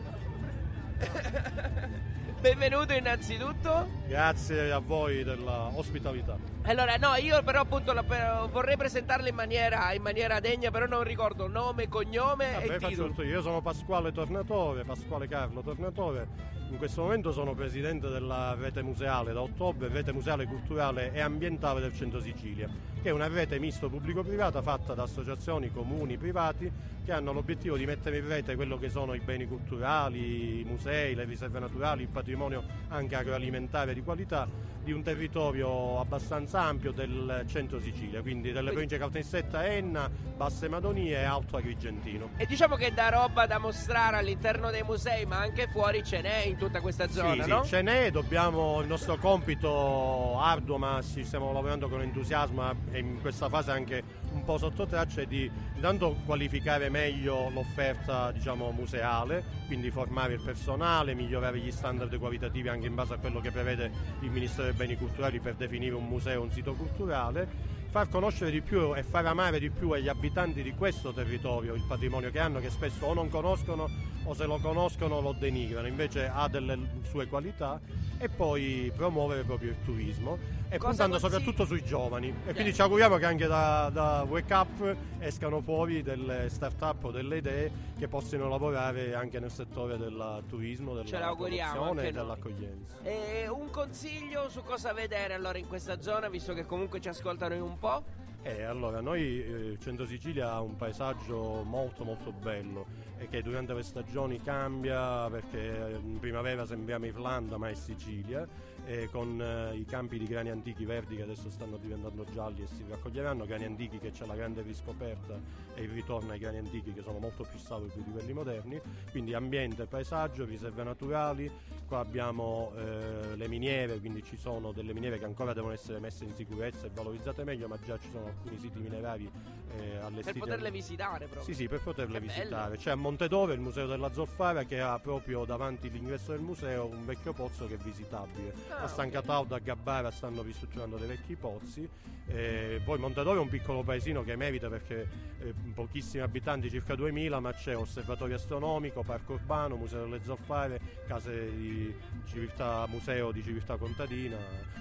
Benvenuto 2.44 2.92
innanzitutto. 2.92 3.88
Grazie 4.06 4.70
a 4.70 4.78
voi 4.78 5.24
della 5.24 5.70
ospitalità. 5.74 6.36
Allora, 6.64 6.96
no, 6.96 7.14
io 7.14 7.42
però 7.42 7.60
appunto 7.60 7.94
la- 7.94 8.04
vorrei 8.52 8.76
presentarla 8.76 9.30
in 9.30 9.34
maniera, 9.34 9.90
in 9.94 10.02
maniera 10.02 10.40
degna, 10.40 10.70
però 10.70 10.84
non 10.84 11.04
ricordo 11.04 11.48
nome, 11.48 11.88
cognome 11.88 12.52
Vabbè, 12.52 12.74
e 12.74 12.78
titolo. 12.86 13.22
Io 13.22 13.40
sono 13.40 13.62
Pasquale 13.62 14.12
Tornatore, 14.12 14.84
Pasquale 14.84 15.26
Carlo 15.26 15.62
Tornatore. 15.62 16.28
In 16.74 16.80
questo 16.80 17.02
momento 17.02 17.30
sono 17.30 17.54
presidente 17.54 18.08
della 18.08 18.56
rete 18.58 18.82
museale 18.82 19.32
da 19.32 19.40
ottobre, 19.40 19.86
rete 19.86 20.12
museale 20.12 20.44
culturale 20.44 21.12
e 21.12 21.20
ambientale 21.20 21.80
del 21.80 21.94
Centro 21.94 22.20
Sicilia, 22.20 22.68
che 23.00 23.10
è 23.10 23.12
una 23.12 23.28
rete 23.28 23.60
misto 23.60 23.88
pubblico-privata 23.88 24.60
fatta 24.60 24.92
da 24.92 25.04
associazioni, 25.04 25.70
comuni, 25.70 26.16
privati 26.16 26.68
che 27.04 27.12
hanno 27.12 27.32
l'obiettivo 27.32 27.76
di 27.76 27.86
mettere 27.86 28.18
in 28.18 28.26
rete 28.26 28.56
quello 28.56 28.76
che 28.76 28.88
sono 28.88 29.14
i 29.14 29.20
beni 29.20 29.46
culturali, 29.46 30.60
i 30.60 30.64
musei, 30.64 31.14
le 31.14 31.24
riserve 31.24 31.60
naturali, 31.60 32.02
il 32.02 32.08
patrimonio 32.08 32.64
anche 32.88 33.14
agroalimentare 33.14 33.94
di 33.94 34.02
qualità 34.02 34.48
di 34.82 34.92
un 34.92 35.02
territorio 35.02 35.98
abbastanza 35.98 36.60
ampio 36.60 36.92
del 36.92 37.44
centro 37.46 37.80
Sicilia, 37.80 38.20
quindi 38.20 38.52
delle 38.52 38.70
province 38.70 38.98
Caltanissetta, 38.98 39.64
Enna, 39.66 40.10
Basse 40.36 40.68
Madonie 40.68 41.20
e 41.20 41.24
Alto 41.24 41.56
Agrigentino. 41.56 42.30
E 42.36 42.44
diciamo 42.44 42.76
che 42.76 42.92
da 42.92 43.08
roba 43.08 43.46
da 43.46 43.58
mostrare 43.58 44.18
all'interno 44.18 44.70
dei 44.70 44.82
musei, 44.82 45.24
ma 45.24 45.38
anche 45.38 45.68
fuori 45.68 46.04
ce 46.04 46.20
n'è 46.20 46.44
in 46.44 46.58
tutta 46.64 46.80
questa 46.80 47.08
zona, 47.08 47.44
sì, 47.44 47.50
no? 47.50 47.62
sì, 47.62 47.70
ce 47.70 47.82
n'è, 47.82 48.10
dobbiamo 48.10 48.80
il 48.80 48.86
nostro 48.86 49.16
compito 49.16 50.38
arduo, 50.40 50.78
ma 50.78 51.00
ci 51.02 51.24
stiamo 51.24 51.52
lavorando 51.52 51.88
con 51.88 52.00
entusiasmo 52.00 52.74
e 52.90 52.98
in 52.98 53.20
questa 53.20 53.48
fase 53.48 53.70
anche 53.70 54.02
un 54.32 54.44
po' 54.44 54.58
sotto 54.58 54.86
traccia 54.86 55.20
è 55.20 55.26
di 55.26 55.50
intanto 55.74 56.16
qualificare 56.24 56.88
meglio 56.88 57.50
l'offerta 57.50 58.32
diciamo, 58.32 58.70
museale, 58.70 59.44
quindi 59.66 59.90
formare 59.90 60.34
il 60.34 60.42
personale, 60.42 61.14
migliorare 61.14 61.58
gli 61.58 61.70
standard 61.70 62.16
qualitativi 62.18 62.68
anche 62.68 62.86
in 62.86 62.94
base 62.94 63.14
a 63.14 63.18
quello 63.18 63.40
che 63.40 63.50
prevede 63.50 63.90
il 64.20 64.30
Ministero 64.30 64.68
dei 64.68 64.76
Beni 64.76 64.96
Culturali 64.96 65.40
per 65.40 65.54
definire 65.54 65.94
un 65.94 66.06
museo, 66.06 66.42
un 66.42 66.50
sito 66.50 66.74
culturale 66.74 67.73
far 67.94 68.08
conoscere 68.08 68.50
di 68.50 68.60
più 68.60 68.92
e 68.96 69.04
far 69.04 69.24
amare 69.24 69.60
di 69.60 69.70
più 69.70 69.92
agli 69.92 70.08
abitanti 70.08 70.64
di 70.64 70.74
questo 70.74 71.12
territorio 71.12 71.74
il 71.74 71.84
patrimonio 71.86 72.32
che 72.32 72.40
hanno, 72.40 72.58
che 72.58 72.68
spesso 72.68 73.06
o 73.06 73.14
non 73.14 73.28
conoscono 73.28 73.88
o 74.24 74.34
se 74.34 74.46
lo 74.46 74.58
conoscono 74.58 75.20
lo 75.20 75.30
denigrano, 75.30 75.86
invece 75.86 76.26
ha 76.26 76.48
delle 76.48 76.76
sue 77.04 77.28
qualità 77.28 77.80
e 78.18 78.28
poi 78.28 78.90
promuovere 78.96 79.44
proprio 79.44 79.70
il 79.70 79.76
turismo 79.84 80.38
e 80.74 80.78
Cosa 80.78 80.88
puntando 80.88 81.18
consigli- 81.18 81.30
soprattutto 81.32 81.64
sui 81.66 81.84
giovani. 81.84 82.28
E 82.46 82.52
quindi 82.52 82.70
Eh. 82.70 82.74
ci 82.74 82.80
auguriamo 82.80 83.16
che 83.16 83.24
anche 83.24 83.46
da, 83.46 83.90
da 83.92 84.26
Wake 84.28 84.52
Up 84.54 84.96
escano 85.20 85.60
fuori 85.60 86.02
delle 86.02 86.48
start-up 86.48 87.04
o 87.04 87.10
delle 87.12 87.36
idee 87.36 87.70
che 87.96 88.08
possano 88.08 88.48
lavorare 88.48 89.14
anche 89.14 89.38
nel 89.38 89.50
settore 89.52 89.96
del 89.96 90.42
turismo, 90.48 90.94
della 90.94 91.32
promozione 91.34 92.08
e 92.08 92.12
dell'accoglienza. 92.12 92.96
E 93.02 93.46
un 93.48 93.70
consiglio 93.70 94.48
su 94.48 94.62
cosa 94.64 94.92
vedere 94.92 95.34
allora 95.34 95.58
in 95.58 95.68
questa 95.68 96.00
zona, 96.00 96.28
visto 96.28 96.52
che 96.54 96.66
comunque 96.66 97.00
ci 97.00 97.08
ascoltano 97.08 97.54
in 97.54 97.62
un 97.62 97.78
po'? 97.78 98.02
Eh, 98.42 98.62
allora, 98.64 99.00
noi 99.00 99.42
eh, 99.42 99.78
Centro 99.80 100.04
Sicilia 100.04 100.50
ha 100.52 100.60
un 100.60 100.76
paesaggio 100.76 101.62
molto 101.64 102.04
molto 102.04 102.30
bello 102.30 102.84
e 103.16 103.28
che 103.28 103.40
durante 103.42 103.72
le 103.72 103.82
stagioni 103.82 104.42
cambia 104.42 105.30
perché 105.30 105.98
in 106.02 106.18
primavera 106.18 106.66
sembriamo 106.66 107.06
Irlanda 107.06 107.56
ma 107.56 107.70
è 107.70 107.74
Sicilia 107.74 108.46
e 108.86 109.08
con 109.10 109.40
eh, 109.40 109.76
i 109.76 109.84
campi 109.84 110.18
di 110.18 110.26
grani 110.26 110.50
antichi 110.50 110.84
verdi 110.84 111.16
che 111.16 111.22
adesso 111.22 111.48
stanno 111.50 111.76
diventando 111.76 112.24
gialli 112.30 112.62
e 112.62 112.66
si 112.66 112.84
raccoglieranno, 112.88 113.46
grani 113.46 113.64
antichi 113.64 113.98
che 113.98 114.10
c'è 114.10 114.26
la 114.26 114.34
grande 114.34 114.62
riscoperta 114.62 115.38
e 115.74 115.82
il 115.82 115.90
ritorno 115.90 116.32
ai 116.32 116.38
grani 116.38 116.58
antichi 116.58 116.92
che 116.92 117.02
sono 117.02 117.18
molto 117.18 117.44
più 117.48 117.58
salubri 117.58 118.02
di 118.02 118.10
quelli 118.10 118.32
moderni, 118.32 118.80
quindi 119.10 119.34
ambiente, 119.34 119.86
paesaggio, 119.86 120.44
riserve 120.44 120.82
naturali, 120.82 121.50
qua 121.86 121.98
abbiamo 122.00 122.72
eh, 122.76 123.36
le 123.36 123.48
miniere, 123.48 123.98
quindi 123.98 124.22
ci 124.22 124.36
sono 124.36 124.72
delle 124.72 124.92
miniere 124.92 125.18
che 125.18 125.24
ancora 125.24 125.52
devono 125.52 125.72
essere 125.72 125.98
messe 125.98 126.24
in 126.24 126.34
sicurezza 126.34 126.86
e 126.86 126.90
valorizzate 126.92 127.44
meglio, 127.44 127.68
ma 127.68 127.78
già 127.84 127.98
ci 127.98 128.08
sono 128.10 128.26
alcuni 128.26 128.58
siti 128.58 128.78
minerari 128.78 129.30
eh, 129.78 129.96
allestiti. 129.96 130.38
Per 130.38 130.48
poterle 130.48 130.70
visitare 130.70 131.26
proprio. 131.26 131.42
Sì, 131.42 131.54
sì, 131.54 131.68
per 131.68 131.80
poterle 131.80 132.20
Che 132.20 132.26
visitare. 132.26 132.70
bello. 132.70 132.76
C'è 132.76 132.90
a 132.90 132.94
Montedove 132.94 133.54
il 133.54 133.60
museo 133.60 133.86
della 133.86 134.12
Zoffara 134.12 134.64
che 134.64 134.80
ha 134.80 134.98
proprio 134.98 135.44
davanti 135.44 135.88
all'ingresso 135.88 136.32
del 136.32 136.40
museo 136.40 136.86
un 136.86 137.04
vecchio 137.04 137.32
pozzo 137.32 137.66
che 137.66 137.74
è 137.74 137.78
visitabile. 137.78 138.54
A 138.80 138.88
San 138.88 139.10
Cataldo, 139.10 139.54
a 139.54 139.58
Gabbara 139.58 140.10
stanno 140.10 140.42
ristrutturando 140.42 140.96
dei 140.96 141.08
vecchi 141.08 141.36
pozzi. 141.36 141.88
Eh, 142.26 142.80
poi 142.84 142.98
Montedove 142.98 143.36
è 143.36 143.40
un 143.40 143.48
piccolo 143.48 143.82
paesino 143.82 144.24
che 144.24 144.34
merita 144.34 144.68
perché 144.68 145.08
eh, 145.40 145.54
pochissimi 145.74 146.22
abitanti, 146.22 146.70
circa 146.70 146.94
2000, 146.94 147.40
ma 147.40 147.52
c'è 147.52 147.76
osservatorio 147.76 148.36
astronomico, 148.36 149.02
parco 149.02 149.34
urbano, 149.34 149.76
museo 149.76 150.04
delle 150.04 150.22
zoffare, 150.24 150.80
case 151.06 151.54
di 151.54 151.94
civiltà, 152.26 152.86
museo 152.88 153.30
di 153.30 153.42
civiltà 153.42 153.76
contadina. 153.76 154.36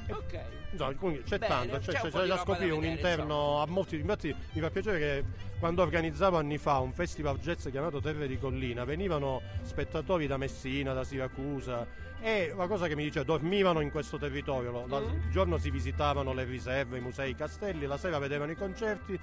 Ok. 0.10 0.40
Insomma, 0.72 0.94
c'è 1.24 1.38
Bene, 1.38 1.48
tanto, 1.48 1.78
c'è 1.80 1.92
c'è, 1.94 2.10
c'è, 2.10 2.26
da 2.26 2.38
scoprire 2.38 2.72
un 2.72 2.82
vedere, 2.82 2.96
interno 2.96 3.62
a 3.62 3.68
molti. 3.68 3.96
Infatti 3.98 4.36
mi 4.54 4.62
fa 4.62 4.70
piacere 4.70 5.00
che 5.00 5.24
quando 5.60 5.82
organizzavo 5.82 6.38
anni 6.38 6.58
fa 6.58 6.80
un 6.80 6.94
festival 6.94 7.38
jazz 7.40 7.68
chiamato 7.70 8.02
Terre 8.02 8.28
di 8.28 8.38
Collina 8.38 8.84
venivano 8.86 9.42
spettatori 9.62 10.28
da 10.28 10.38
Messina, 10.38 10.94
da 10.94 11.04
Siracusa 11.04 12.03
e 12.26 12.54
la 12.56 12.68
cosa 12.68 12.88
che 12.88 12.96
mi 12.96 13.04
dice 13.04 13.26
dormivano 13.26 13.82
in 13.82 13.92
questo 13.92 14.18
territorio, 14.18 14.86
la- 14.88 15.00
Mm. 15.00 15.04
il 15.26 15.30
giorno 15.30 15.58
si 15.58 15.70
visitavano 15.70 16.32
le 16.34 16.46
riserve, 16.46 16.98
i 16.98 17.02
musei, 17.02 17.32
i 17.32 17.36
castelli, 17.36 17.86
la 17.86 17.98
sera 17.98 18.18
vedevano 18.18 18.52
i 18.52 18.56
concerti. 18.56 19.14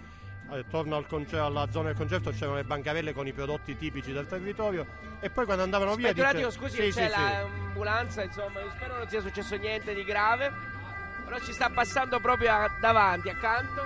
eh, 0.52 0.58
Attorno 0.58 0.96
al 0.96 1.06
conce- 1.06 1.38
alla 1.38 1.70
zona 1.70 1.88
del 1.88 1.96
concerto 1.96 2.30
c'erano 2.32 2.56
le 2.56 2.64
bancarelle 2.64 3.12
con 3.12 3.24
i 3.26 3.32
prodotti 3.32 3.76
tipici 3.76 4.10
del 4.12 4.26
territorio 4.26 4.84
e 5.20 5.30
poi 5.30 5.44
quando 5.44 5.62
andavano 5.62 5.94
via 5.94 6.08
Aspetta 6.08 6.28
un 6.28 6.34
attimo, 6.34 6.50
scusi, 6.50 6.74
Sì, 6.74 6.98
c'è 6.98 7.06
sì, 7.08 7.14
sì. 7.14 7.20
l'ambulanza, 7.20 8.22
insomma, 8.24 8.60
spero 8.74 8.96
non 8.98 9.08
sia 9.08 9.20
successo 9.20 9.54
niente 9.56 9.94
di 9.94 10.02
grave. 10.04 10.50
Però 11.24 11.38
ci 11.38 11.52
sta 11.52 11.70
passando 11.70 12.18
proprio 12.18 12.50
a- 12.52 12.68
davanti, 12.80 13.28
accanto. 13.28 13.82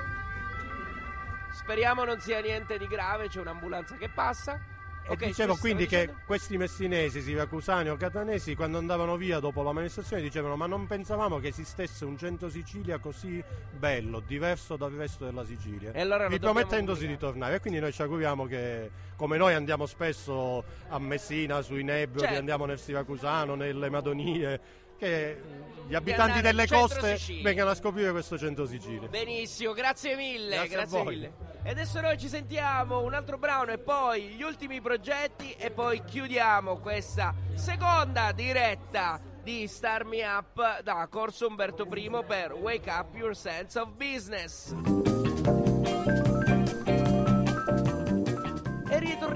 Speriamo 1.53 2.05
non 2.05 2.18
sia 2.20 2.40
niente 2.40 2.79
di 2.79 2.87
grave, 2.88 3.29
c'è 3.29 3.40
un'ambulanza 3.40 3.96
che 3.96 4.09
passa. 4.09 4.59
E 5.06 5.12
Ok, 5.12 5.26
dicevo 5.26 5.56
quindi 5.56 5.86
che 5.86 5.98
dicendo? 6.00 6.20
questi 6.24 6.56
messinesi, 6.56 7.20
siracusani 7.20 7.90
o 7.90 7.96
catanesi, 7.96 8.54
quando 8.54 8.78
andavano 8.78 9.16
via 9.18 9.38
dopo 9.38 9.62
la 9.62 9.72
manifestazione, 9.72 10.22
dicevano: 10.22 10.56
Ma 10.56 10.66
non 10.66 10.86
pensavamo 10.86 11.38
che 11.40 11.48
esistesse 11.48 12.06
un 12.06 12.16
centro 12.16 12.48
Sicilia 12.48 12.98
così 12.98 13.42
bello, 13.76 14.20
diverso 14.20 14.76
dal 14.76 14.92
resto 14.92 15.26
della 15.26 15.44
Sicilia. 15.44 15.92
E 15.92 16.00
allora 16.00 16.24
lo 16.24 16.30
ripromettendosi 16.30 17.00
dobbiamo 17.02 17.14
di 17.16 17.18
tornare. 17.20 17.54
E 17.56 17.60
quindi 17.60 17.80
noi 17.80 17.92
ci 17.92 18.00
auguriamo 18.00 18.46
che, 18.46 18.90
come 19.16 19.36
noi 19.36 19.52
andiamo 19.52 19.84
spesso 19.84 20.64
a 20.88 20.98
Messina, 20.98 21.60
sui 21.60 21.84
Nebrodi, 21.84 22.20
Certo. 22.24 22.38
andiamo 22.38 22.64
nel 22.64 22.78
Siracusano, 22.78 23.54
nelle 23.56 23.90
Madonie, 23.90 24.60
che 25.05 25.42
gli 25.87 25.94
abitanti 25.94 26.40
delle 26.40 26.67
coste 26.67 27.19
Sicilia. 27.19 27.42
vengano 27.42 27.71
a 27.71 27.75
scoprire 27.75 28.11
questo 28.11 28.38
centro 28.38 28.67
Sicilia. 28.67 29.07
Benissimo, 29.09 29.73
grazie 29.73 30.17
mille, 30.17 30.57
Grazie 30.57 30.69
grazie, 30.71 31.05
mille. 31.05 31.33
E 31.63 31.71
adesso 31.71 32.00
noi 32.00 32.19
ci 32.19 32.29
sentiamo 32.29 33.02
un 33.02 33.13
altro 33.13 33.37
brano 33.38 33.71
e 33.71 33.79
poi 33.79 34.29
gli 34.29 34.42
ultimi 34.42 34.81
progetti 34.81 35.52
e 35.52 35.71
poi 35.71 36.02
chiudiamo 36.05 36.79
questa 36.79 37.35
seconda 37.55 38.33
diretta 38.33 39.21
di 39.42 39.67
Star 39.67 40.05
Me 40.05 40.25
Up 40.25 40.83
da 40.83 41.07
Corso 41.11 41.46
Umberto 41.46 41.87
I 41.92 42.11
per 42.27 42.55
Wake 42.55 42.90
Up 42.90 43.15
Your 43.15 43.37
Sense 43.37 43.79
of 43.79 43.90
Business. 43.92 45.23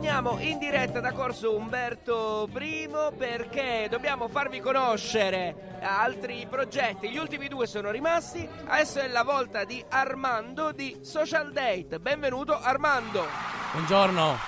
Ritorniamo 0.09 0.42
in 0.42 0.59
diretta 0.59 1.00
da 1.00 1.12
Corso 1.12 1.54
Umberto 1.54 2.48
I 2.59 2.88
perché 3.14 3.88
dobbiamo 3.90 4.26
farvi 4.28 4.59
conoscere 4.59 5.76
altri 5.82 6.46
progetti. 6.48 7.11
Gli 7.11 7.18
ultimi 7.18 7.46
due 7.46 7.66
sono 7.66 7.90
rimasti. 7.90 8.48
Adesso 8.64 9.00
è 9.00 9.09
la 9.09 9.22
volta 9.22 9.64
di 9.64 9.84
Armando 9.86 10.72
di 10.72 11.00
Social 11.02 11.52
Date. 11.52 12.00
Benvenuto 12.00 12.59
Armando. 12.59 13.26
Buongiorno. 13.72 14.38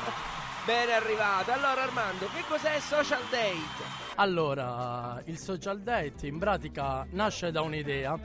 Ben 0.64 0.88
arrivato. 0.88 1.52
Allora 1.52 1.82
Armando, 1.82 2.26
che 2.32 2.44
cos'è 2.48 2.80
Social 2.80 3.22
Date? 3.28 3.84
Allora, 4.14 5.20
il 5.26 5.36
social 5.36 5.82
date 5.82 6.26
in 6.26 6.38
pratica 6.38 7.06
nasce 7.10 7.50
da 7.50 7.60
un'idea 7.60 8.18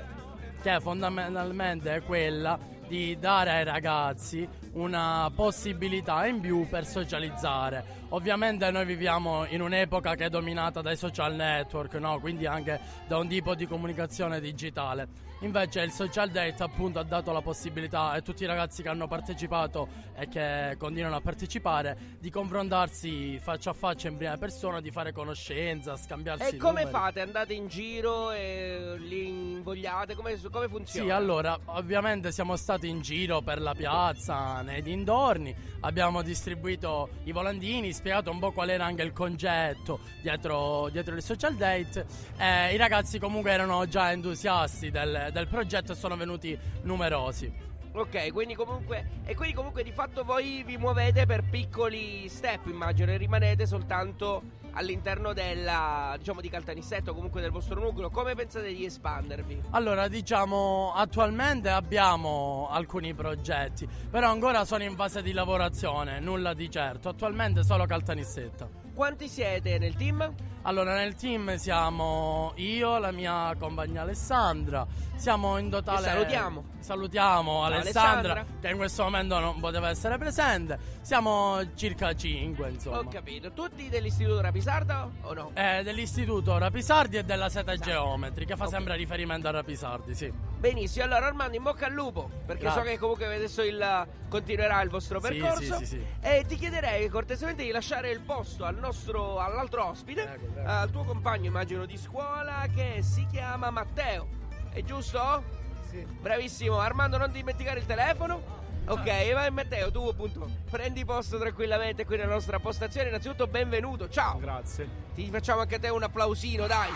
che 0.62 0.80
fondamentalmente 0.80 1.96
è 1.96 2.02
quella 2.02 2.58
di 2.88 3.18
dare 3.20 3.52
ai 3.52 3.64
ragazzi 3.64 4.48
una 4.74 5.30
possibilità 5.34 6.26
in 6.26 6.40
più 6.40 6.68
per 6.70 6.86
socializzare. 6.86 7.97
Ovviamente 8.10 8.72
noi 8.72 8.86
viviamo 8.86 9.46
in 9.48 9.62
un'epoca 9.62 10.16
che 10.16 10.26
è 10.26 10.30
dominata 10.30 10.82
dai 10.82 10.96
social 10.96 11.36
network, 11.36 11.96
no? 11.96 12.20
quindi 12.20 12.46
anche 12.46 12.80
da 13.06 13.18
un 13.18 13.28
tipo 13.28 13.54
di 13.54 13.68
comunicazione 13.68 14.40
digitale. 14.40 15.26
Invece 15.42 15.82
il 15.82 15.92
social 15.92 16.30
date 16.32 16.64
appunto 16.64 16.98
ha 16.98 17.04
dato 17.04 17.32
la 17.32 17.42
possibilità 17.42 18.10
a 18.10 18.22
tutti 18.22 18.42
i 18.42 18.48
ragazzi 18.48 18.82
che 18.82 18.90
hanno 18.90 19.08
partecipato 19.08 19.88
e 20.16 20.28
che 20.30 20.76
continuano 20.80 21.18
a 21.18 21.22
partecipare 21.22 22.16
di 22.20 22.32
confrontarsi 22.32 23.38
faccia 23.38 23.70
a 23.70 23.74
faccia 23.74 24.08
in 24.08 24.18
prima 24.18 24.36
persona, 24.38 24.82
di 24.82 24.90
fare 24.90 25.12
conoscenza, 25.12 25.96
scambiarsi 25.96 26.56
E 26.56 26.58
come 26.58 26.84
numeri. 26.86 26.90
fate? 26.90 27.22
Andate 27.22 27.54
in 27.54 27.68
giro 27.68 28.32
e 28.32 28.96
li 28.98 29.28
invogliate? 29.28 30.16
Come, 30.16 30.40
come 30.52 30.68
funziona? 30.70 31.06
Sì, 31.06 31.12
allora, 31.12 31.56
ovviamente 31.66 32.32
siamo 32.32 32.56
stati 32.56 32.88
in 32.88 33.02
giro 33.02 33.42
per 33.42 33.62
la 33.62 33.76
piazza, 33.76 34.62
nei 34.62 34.82
dintorni, 34.82 35.56
abbiamo 35.82 36.24
distribuito 36.24 37.10
i 37.26 37.32
volantini, 37.32 37.94
spiegato 37.98 38.30
un 38.30 38.38
po' 38.38 38.52
qual 38.52 38.70
era 38.70 38.86
anche 38.86 39.02
il 39.02 39.12
concetto 39.12 40.00
dietro, 40.22 40.90
dietro 40.90 41.16
il 41.16 41.24
social 41.24 41.56
date. 41.56 42.06
Eh, 42.38 42.74
I 42.74 42.78
ragazzi 42.78 43.18
comunque 43.18 43.52
erano 43.52 43.88
già 43.88 44.12
entusiasti 44.12 44.92
del, 44.92 45.30
del 45.34 45.48
progetto 45.48 45.94
e 45.94 45.96
sono 45.96 46.16
venuti 46.16 46.58
numerosi. 46.84 47.66
Ok, 47.94 48.32
quindi 48.32 48.54
comunque. 48.54 49.22
E 49.26 49.34
quindi 49.34 49.56
comunque 49.56 49.82
di 49.82 49.92
fatto 49.92 50.24
voi 50.24 50.64
vi 50.64 50.78
muovete 50.78 51.26
per 51.26 51.44
piccoli 51.50 52.30
step, 52.30 52.68
immagino, 52.68 53.12
e 53.12 53.18
rimanete 53.18 53.66
soltanto 53.66 54.44
all'interno 54.78 55.34
della. 55.34 56.16
diciamo 56.18 56.42
di 56.42 56.50
Caltanissetta 56.50 57.12
o 57.12 57.14
comunque 57.14 57.42
del 57.42 57.52
vostro 57.52 57.80
nucleo. 57.80 58.10
Come 58.10 58.36
pensate 58.36 58.74
di 58.74 58.86
espandervi? 58.86 59.64
Allora, 59.72 60.08
diciamo, 60.08 60.94
attualmente 60.96 61.70
abbiamo 61.70 62.68
alcuni 62.70 63.14
progetti, 63.14 63.88
però 64.10 64.30
ancora 64.30 64.64
sono 64.66 64.84
in 64.84 64.96
fase 64.96 65.22
di 65.22 65.34
lavorazione, 65.34 66.20
nulla 66.20 66.54
di 66.54 66.70
certo. 66.70 67.10
Attualmente 67.10 67.64
solo 67.64 67.86
Caltanissetta. 67.86 68.87
Quanti 68.98 69.28
siete 69.28 69.78
nel 69.78 69.94
team? 69.96 70.34
Allora, 70.64 70.96
nel 70.96 71.14
team 71.14 71.56
siamo 71.58 72.54
io, 72.56 72.98
la 72.98 73.12
mia 73.12 73.56
compagna 73.60 74.02
Alessandra. 74.02 74.88
Siamo 75.16 75.60
in 75.60 75.70
totale. 75.70 76.02
Che 76.02 76.10
salutiamo. 76.14 76.64
Salutiamo 76.80 77.64
Alessandra, 77.64 78.32
Alessandra. 78.32 78.46
che 78.60 78.70
in 78.70 78.78
questo 78.78 79.04
momento 79.04 79.38
non 79.38 79.60
poteva 79.60 79.90
essere 79.90 80.18
presente. 80.18 80.80
Siamo 81.02 81.60
circa 81.76 82.16
5, 82.16 82.70
insomma. 82.72 82.98
Ho 82.98 83.08
capito. 83.08 83.52
Tutti 83.52 83.88
dell'istituto 83.88 84.42
Rapisarda 84.42 85.08
o 85.22 85.34
no? 85.34 85.52
Eh, 85.54 85.84
dell'istituto 85.84 86.58
Rapisardi 86.58 87.18
e 87.18 87.24
della 87.24 87.50
Seta 87.50 87.76
Geometri, 87.78 88.48
che 88.48 88.56
fa 88.56 88.66
sempre 88.66 88.96
riferimento 88.96 89.48
a 89.48 89.52
Rapisardi, 89.52 90.16
sì. 90.16 90.34
Benissimo, 90.58 91.06
allora 91.06 91.28
Armando 91.28 91.56
in 91.56 91.62
bocca 91.62 91.86
al 91.86 91.94
lupo, 91.94 92.32
perché 92.46 92.64
Grazie. 92.64 92.82
so 92.82 92.88
che 92.88 92.98
comunque 92.98 93.26
adesso 93.28 93.62
il, 93.62 94.08
continuerà 94.28 94.82
il 94.82 94.90
vostro 94.90 95.20
percorso. 95.20 95.78
sì, 95.78 95.86
sì, 95.86 95.98
sì. 95.98 96.06
E 96.20 96.46
ti 96.48 96.56
chiederei 96.56 97.08
cortesemente 97.10 97.64
di 97.64 97.70
lasciare 97.70 98.10
il 98.10 98.22
posto 98.22 98.66
al 98.66 98.76
nostro, 98.76 99.40
all'altro 99.40 99.86
ospite, 99.86 100.24
prego. 100.26 100.68
al 100.68 100.90
tuo 100.90 101.04
compagno 101.04 101.46
immagino 101.46 101.86
di 101.86 101.96
scuola 101.96 102.66
che 102.74 103.04
si 103.04 103.28
chiama 103.30 103.70
Matteo. 103.70 104.28
È 104.72 104.82
giusto? 104.84 105.44
Sì. 105.90 106.04
Bravissimo, 106.04 106.80
Armando 106.80 107.18
non 107.18 107.32
dimenticare 107.32 107.80
il 107.80 107.86
telefono. 107.86 108.56
Ok, 108.88 109.34
vai 109.34 109.52
Matteo, 109.52 109.92
tu 109.92 110.08
appunto 110.08 110.50
prendi 110.72 111.06
posto 111.06 111.38
tranquillamente 111.38 112.04
qui 112.04 112.18
nella 112.18 112.34
nostra 112.34 112.58
postazione. 112.58 113.10
Innanzitutto 113.10 113.46
benvenuto, 113.46 114.10
ciao. 114.10 114.40
Grazie. 114.40 114.90
Ti 115.14 115.30
facciamo 115.30 115.62
anche 115.62 115.76
a 115.76 115.80
te 115.80 115.90
un 115.90 116.02
applausino, 116.02 116.66
dai. 116.66 116.90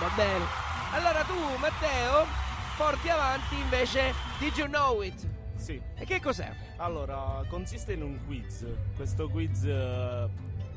Va 0.00 0.10
bene. 0.16 0.44
Allora 0.92 1.22
tu, 1.22 1.34
Matteo, 1.58 2.26
porti 2.78 3.08
avanti 3.08 3.58
invece 3.58 4.14
Did 4.38 4.56
You 4.56 4.68
Know 4.68 5.02
It? 5.02 5.26
Sì. 5.56 5.82
E 5.96 6.04
che 6.04 6.20
cos'è? 6.20 6.48
Allora, 6.76 7.42
consiste 7.48 7.94
in 7.94 8.02
un 8.02 8.24
quiz. 8.24 8.64
Questo 8.94 9.28
quiz 9.28 9.64
eh, 9.64 10.28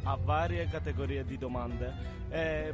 ha 0.02 0.16
varie 0.16 0.68
categorie 0.68 1.24
di 1.24 1.38
domande 1.38 1.94
e 2.30 2.74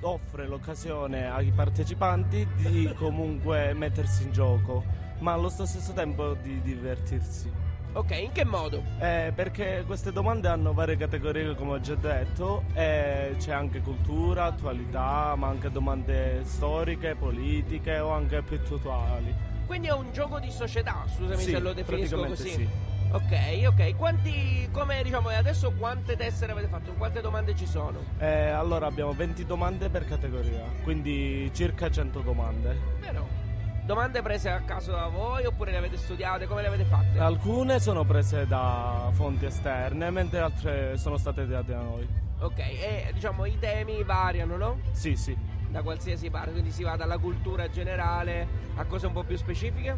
offre 0.00 0.46
l'occasione 0.46 1.30
ai 1.30 1.50
partecipanti 1.50 2.48
di 2.56 2.90
comunque 2.96 3.74
mettersi 3.74 4.22
in 4.22 4.32
gioco, 4.32 4.82
ma 5.18 5.34
allo 5.34 5.50
stesso 5.50 5.92
tempo 5.92 6.32
di 6.32 6.62
divertirsi. 6.62 7.52
Ok, 7.94 8.10
in 8.12 8.32
che 8.32 8.44
modo? 8.46 8.82
Eh, 9.00 9.32
perché 9.34 9.84
queste 9.86 10.12
domande 10.12 10.48
hanno 10.48 10.72
varie 10.72 10.96
categorie, 10.96 11.54
come 11.54 11.72
ho 11.72 11.80
già 11.80 11.94
detto, 11.94 12.62
e 12.72 13.34
c'è 13.38 13.52
anche 13.52 13.80
cultura, 13.82 14.44
attualità, 14.44 15.34
ma 15.36 15.48
anche 15.48 15.70
domande 15.70 16.40
storiche, 16.44 17.14
politiche 17.14 17.98
o 17.98 18.10
anche 18.10 18.40
più 18.40 18.58
attuali. 18.76 19.34
Quindi 19.66 19.88
è 19.88 19.92
un 19.92 20.10
gioco 20.10 20.38
di 20.38 20.50
società, 20.50 21.04
scusami 21.06 21.42
Sì, 21.42 21.50
se 21.50 21.58
lo 21.58 21.72
definisco 21.74 22.24
così. 22.24 22.48
sì. 22.48 22.68
Ok, 23.10 23.66
ok. 23.66 23.94
Quanti, 23.96 24.66
come 24.72 25.02
diciamo, 25.02 25.30
e 25.30 25.34
adesso 25.34 25.70
quante 25.72 26.16
tessere 26.16 26.52
avete 26.52 26.68
fatto? 26.68 26.92
Quante 26.92 27.20
domande 27.20 27.54
ci 27.54 27.66
sono? 27.66 27.98
Eh, 28.18 28.48
allora 28.48 28.86
abbiamo 28.86 29.12
20 29.12 29.44
domande 29.44 29.90
per 29.90 30.06
categoria, 30.06 30.62
quindi 30.82 31.50
circa 31.52 31.90
100 31.90 32.20
domande. 32.20 32.74
Vero? 33.00 33.41
Domande 33.84 34.22
prese 34.22 34.48
a 34.48 34.60
caso 34.60 34.92
da 34.92 35.08
voi 35.08 35.44
oppure 35.44 35.72
le 35.72 35.78
avete 35.78 35.96
studiate? 35.96 36.46
Come 36.46 36.62
le 36.62 36.68
avete 36.68 36.84
fatte? 36.84 37.18
Alcune 37.18 37.80
sono 37.80 38.04
prese 38.04 38.46
da 38.46 39.10
fonti 39.12 39.44
esterne, 39.44 40.08
mentre 40.10 40.38
altre 40.38 40.96
sono 40.96 41.16
state 41.16 41.46
date 41.48 41.72
da 41.72 41.80
noi. 41.80 42.08
Ok, 42.38 42.58
e 42.58 43.10
diciamo 43.12 43.44
i 43.44 43.58
temi 43.58 44.04
variano, 44.04 44.56
no? 44.56 44.78
Sì, 44.92 45.16
sì. 45.16 45.36
Da 45.68 45.82
qualsiasi 45.82 46.30
parte, 46.30 46.52
quindi 46.52 46.70
si 46.70 46.84
va 46.84 46.94
dalla 46.94 47.18
cultura 47.18 47.68
generale 47.70 48.46
a 48.76 48.84
cose 48.84 49.06
un 49.06 49.14
po' 49.14 49.24
più 49.24 49.36
specifiche? 49.36 49.96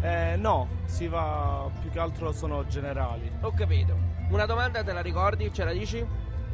Eh, 0.00 0.36
no, 0.36 0.68
si 0.86 1.06
va 1.06 1.68
più 1.80 1.90
che 1.90 1.98
altro 1.98 2.32
sono 2.32 2.66
generali. 2.66 3.30
Ho 3.42 3.52
capito. 3.52 3.94
Una 4.30 4.46
domanda 4.46 4.82
te 4.82 4.92
la 4.92 5.02
ricordi? 5.02 5.52
Ce 5.52 5.64
la 5.64 5.72
dici? 5.72 6.06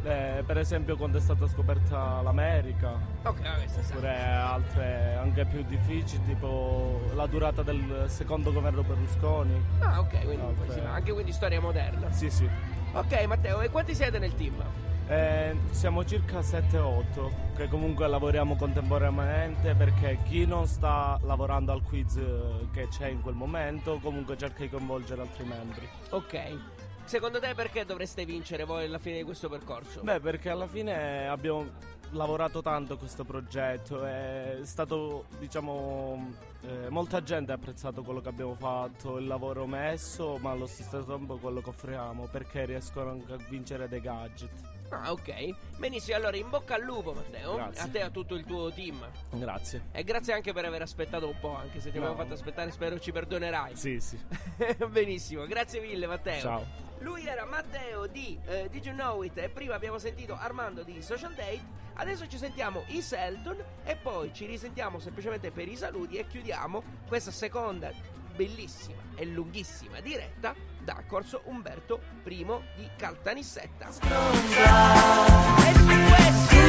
Eh, 0.04 0.42
per 0.44 0.58
esempio 0.58 0.96
quando 0.96 1.16
è 1.16 1.20
stata 1.20 1.48
scoperta 1.48 2.20
l'America. 2.20 2.92
Ok, 3.22 3.40
sta 3.66 3.80
Oppure 3.80 4.14
altre 4.14 5.16
anche 5.18 5.46
più 5.46 5.64
difficili, 5.64 6.22
tipo 6.26 7.00
la 7.14 7.26
durata 7.26 7.62
del 7.62 8.04
secondo 8.08 8.52
governo 8.52 8.82
Berlusconi. 8.82 9.58
Ah, 9.80 10.00
ok, 10.00 10.24
quindi 10.24 10.44
Altre- 10.44 10.80
va 10.82 10.90
anche 10.90 11.12
quindi 11.12 11.32
storia 11.32 11.60
moderna. 11.60 12.12
Sì, 12.12 12.28
sì. 12.28 12.46
Ok, 12.92 13.24
Matteo, 13.24 13.62
e 13.62 13.70
quanti 13.70 13.94
siete 13.94 14.18
nel 14.18 14.34
team? 14.34 14.62
Eh, 15.06 15.54
siamo 15.70 16.04
circa 16.04 16.40
7-8 16.40 17.30
che 17.56 17.68
comunque 17.68 18.06
lavoriamo 18.06 18.56
contemporaneamente 18.56 19.74
perché 19.74 20.18
chi 20.24 20.46
non 20.46 20.66
sta 20.66 21.18
lavorando 21.22 21.72
al 21.72 21.82
quiz 21.82 22.16
eh, 22.16 22.68
che 22.72 22.88
c'è 22.88 23.08
in 23.08 23.20
quel 23.20 23.34
momento 23.34 23.98
comunque 24.02 24.36
cerca 24.38 24.62
di 24.62 24.70
coinvolgere 24.70 25.20
altri 25.20 25.44
membri. 25.44 25.88
Ok. 26.10 26.58
Secondo 27.04 27.38
te 27.38 27.54
perché 27.54 27.84
dovreste 27.84 28.24
vincere 28.24 28.64
voi 28.64 28.86
alla 28.86 28.98
fine 28.98 29.18
di 29.18 29.22
questo 29.24 29.48
percorso? 29.48 30.00
Beh, 30.02 30.20
perché 30.20 30.48
alla 30.48 30.66
fine 30.66 31.28
abbiamo 31.28 31.70
lavorato 32.10 32.62
tanto 32.62 32.96
questo 32.96 33.24
progetto, 33.24 34.04
è 34.04 34.60
stato, 34.62 35.26
diciamo, 35.38 36.32
eh, 36.62 36.88
molta 36.88 37.22
gente 37.22 37.52
ha 37.52 37.56
apprezzato 37.56 38.02
quello 38.02 38.20
che 38.20 38.28
abbiamo 38.28 38.54
fatto, 38.54 39.18
il 39.18 39.26
lavoro 39.26 39.66
messo, 39.66 40.38
ma 40.38 40.50
allo 40.50 40.66
stesso 40.66 41.04
tempo 41.04 41.36
quello 41.36 41.60
che 41.60 41.68
offriamo, 41.68 42.26
perché 42.30 42.64
riescono 42.64 43.10
anche 43.10 43.32
a 43.32 43.38
vincere 43.48 43.88
dei 43.88 44.00
gadget. 44.00 44.73
Ah, 45.02 45.12
ok. 45.12 45.76
Benissimo, 45.78 46.16
allora 46.16 46.36
in 46.36 46.48
bocca 46.48 46.74
al 46.74 46.82
lupo, 46.82 47.12
Matteo. 47.12 47.56
Grazie. 47.56 47.82
A 47.82 47.88
te 47.88 47.98
e 47.98 48.02
a 48.02 48.10
tutto 48.10 48.34
il 48.34 48.44
tuo 48.44 48.70
team. 48.72 49.04
Grazie. 49.30 49.86
E 49.92 50.04
grazie 50.04 50.32
anche 50.32 50.52
per 50.52 50.64
aver 50.64 50.82
aspettato 50.82 51.26
un 51.28 51.38
po', 51.40 51.54
anche 51.56 51.80
se 51.80 51.90
ti 51.90 51.98
No. 51.98 52.04
abbiamo 52.06 52.22
fatto 52.22 52.34
aspettare, 52.34 52.70
spero 52.70 52.98
ci 52.98 53.12
perdonerai. 53.12 53.76
Sì, 53.76 54.00
sì. 54.00 54.18
Benissimo, 54.88 55.46
grazie 55.46 55.80
mille 55.80 56.06
Matteo. 56.06 56.40
Ciao. 56.40 56.64
Lui 57.00 57.26
era 57.26 57.44
Matteo 57.44 58.06
di 58.06 58.38
eh, 58.46 58.68
Did 58.70 58.84
You 58.86 58.94
Know 58.94 59.22
It 59.22 59.36
e 59.36 59.48
prima 59.50 59.74
abbiamo 59.74 59.98
sentito 59.98 60.36
Armando 60.36 60.82
di 60.82 61.02
Social 61.02 61.34
Date. 61.34 61.82
Adesso 61.96 62.26
ci 62.28 62.38
sentiamo 62.38 62.84
i 62.88 63.02
Selton 63.02 63.56
e 63.84 63.96
poi 63.96 64.32
ci 64.32 64.46
risentiamo 64.46 64.98
semplicemente 64.98 65.50
per 65.50 65.68
i 65.68 65.76
saluti 65.76 66.16
e 66.16 66.26
chiudiamo 66.26 66.82
questa 67.06 67.30
seconda 67.30 67.92
bellissima 68.34 69.00
e 69.16 69.24
lunghissima 69.26 70.00
diretta 70.00 70.54
da 70.84 71.02
Corso 71.06 71.40
Umberto 71.46 72.00
I 72.24 72.46
di 72.76 72.88
Caltanissetta. 72.96 73.88
E 73.88 75.74
su 75.74 75.86
questo 75.86 76.62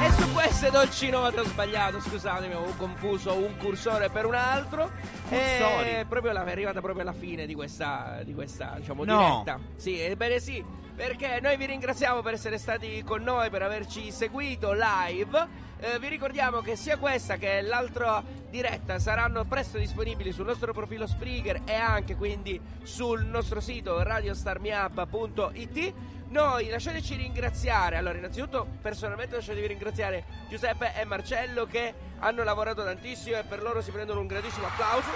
E 0.00 0.10
su 0.12 0.32
questo 0.32 0.70
dolci 0.70 1.10
note 1.10 1.40
ho 1.40 1.44
sbagliato, 1.44 2.00
scusatemi, 2.00 2.54
ho 2.54 2.72
confuso 2.76 3.34
un 3.34 3.56
cursore 3.56 4.08
per 4.10 4.26
un 4.26 4.34
altro. 4.34 4.90
Cursori. 5.28 5.88
E 5.98 6.06
proprio 6.08 6.32
la, 6.32 6.44
è 6.44 6.50
arrivata 6.50 6.80
proprio 6.80 7.02
alla 7.02 7.12
fine 7.12 7.46
di 7.46 7.54
questa, 7.54 8.20
di 8.24 8.34
questa 8.34 8.74
diciamo, 8.78 9.04
No. 9.04 9.42
diretta. 9.44 9.58
Sì, 9.76 10.00
ebbene 10.00 10.40
sì, 10.40 10.64
perché 10.98 11.38
noi 11.40 11.56
vi 11.56 11.66
ringraziamo 11.66 12.22
per 12.22 12.34
essere 12.34 12.58
stati 12.58 13.04
con 13.04 13.22
noi, 13.22 13.50
per 13.50 13.62
averci 13.62 14.10
seguito 14.10 14.72
live. 14.72 15.66
Eh, 15.78 16.00
vi 16.00 16.08
ricordiamo 16.08 16.60
che 16.60 16.74
sia 16.74 16.98
questa 16.98 17.36
che 17.36 17.60
l'altra 17.60 18.20
diretta 18.50 18.98
saranno 18.98 19.44
presto 19.44 19.78
disponibili 19.78 20.32
sul 20.32 20.46
nostro 20.46 20.72
profilo 20.72 21.06
Spreaker 21.06 21.60
e 21.66 21.74
anche 21.74 22.16
quindi 22.16 22.60
sul 22.82 23.24
nostro 23.24 23.60
sito 23.60 24.02
radiostarmiup.it. 24.02 25.94
Noi 26.28 26.68
lasciateci 26.68 27.16
ringraziare, 27.16 27.96
allora 27.96 28.18
innanzitutto 28.18 28.66
personalmente 28.82 29.36
lasciatevi 29.36 29.66
ringraziare 29.66 30.24
Giuseppe 30.48 30.92
e 30.94 31.04
Marcello 31.06 31.64
che 31.64 31.94
hanno 32.18 32.44
lavorato 32.44 32.84
tantissimo 32.84 33.38
e 33.38 33.44
per 33.44 33.62
loro 33.62 33.80
si 33.80 33.90
prendono 33.90 34.20
un 34.20 34.26
grandissimo 34.26 34.66
applauso. 34.66 35.08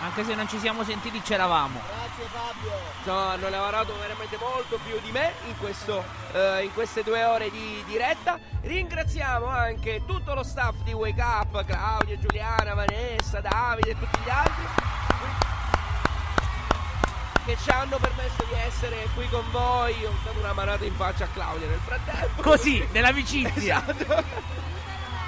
Anche 0.00 0.24
se 0.24 0.34
non 0.34 0.48
ci 0.48 0.58
siamo 0.58 0.82
sentiti, 0.82 1.20
c'eravamo. 1.20 1.80
Grazie 1.86 2.24
Fabio. 2.24 2.70
No, 3.04 3.18
hanno 3.18 3.48
lavorato 3.48 3.98
veramente 3.98 4.36
molto 4.38 4.78
più 4.82 4.98
di 5.00 5.10
me 5.10 5.32
in, 5.46 5.58
questo, 5.58 6.02
eh, 6.32 6.64
in 6.64 6.72
queste 6.72 7.02
due 7.02 7.24
ore 7.24 7.50
di 7.50 7.82
diretta. 7.86 8.38
Ringraziamo 8.62 9.46
anche 9.46 10.04
tutto 10.06 10.34
lo 10.34 10.42
staff 10.42 10.76
di 10.84 10.92
Wake 10.92 11.20
Up, 11.20 11.64
Claudia, 11.64 12.18
Giuliana, 12.18 12.74
Vanessa, 12.74 13.40
Davide 13.40 13.90
e 13.90 13.98
tutti 13.98 14.18
gli 14.24 14.30
altri 14.30 15.05
che 17.46 17.56
ci 17.62 17.70
hanno 17.70 17.96
permesso 17.98 18.44
di 18.44 18.58
essere 18.58 19.06
qui 19.14 19.28
con 19.28 19.44
voi. 19.52 20.04
Ho 20.04 20.12
dato 20.24 20.38
una 20.40 20.52
manata 20.52 20.84
in 20.84 20.94
faccia 20.94 21.24
a 21.24 21.28
Claudia 21.32 21.68
nel 21.68 21.78
frattempo. 21.78 22.42
Così, 22.42 22.84
nell'amicizia. 22.90 23.82
Esatto. 23.86 24.24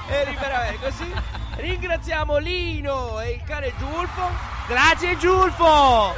E 0.09 0.25
ripetere 0.25 0.79
così. 0.81 1.12
Ringraziamo 1.55 2.39
Lino 2.39 3.21
e 3.21 3.31
il 3.31 3.43
cane 3.45 3.73
Giulfo. 3.79 4.57
Grazie 4.66 5.16
Giulfo! 5.16 6.14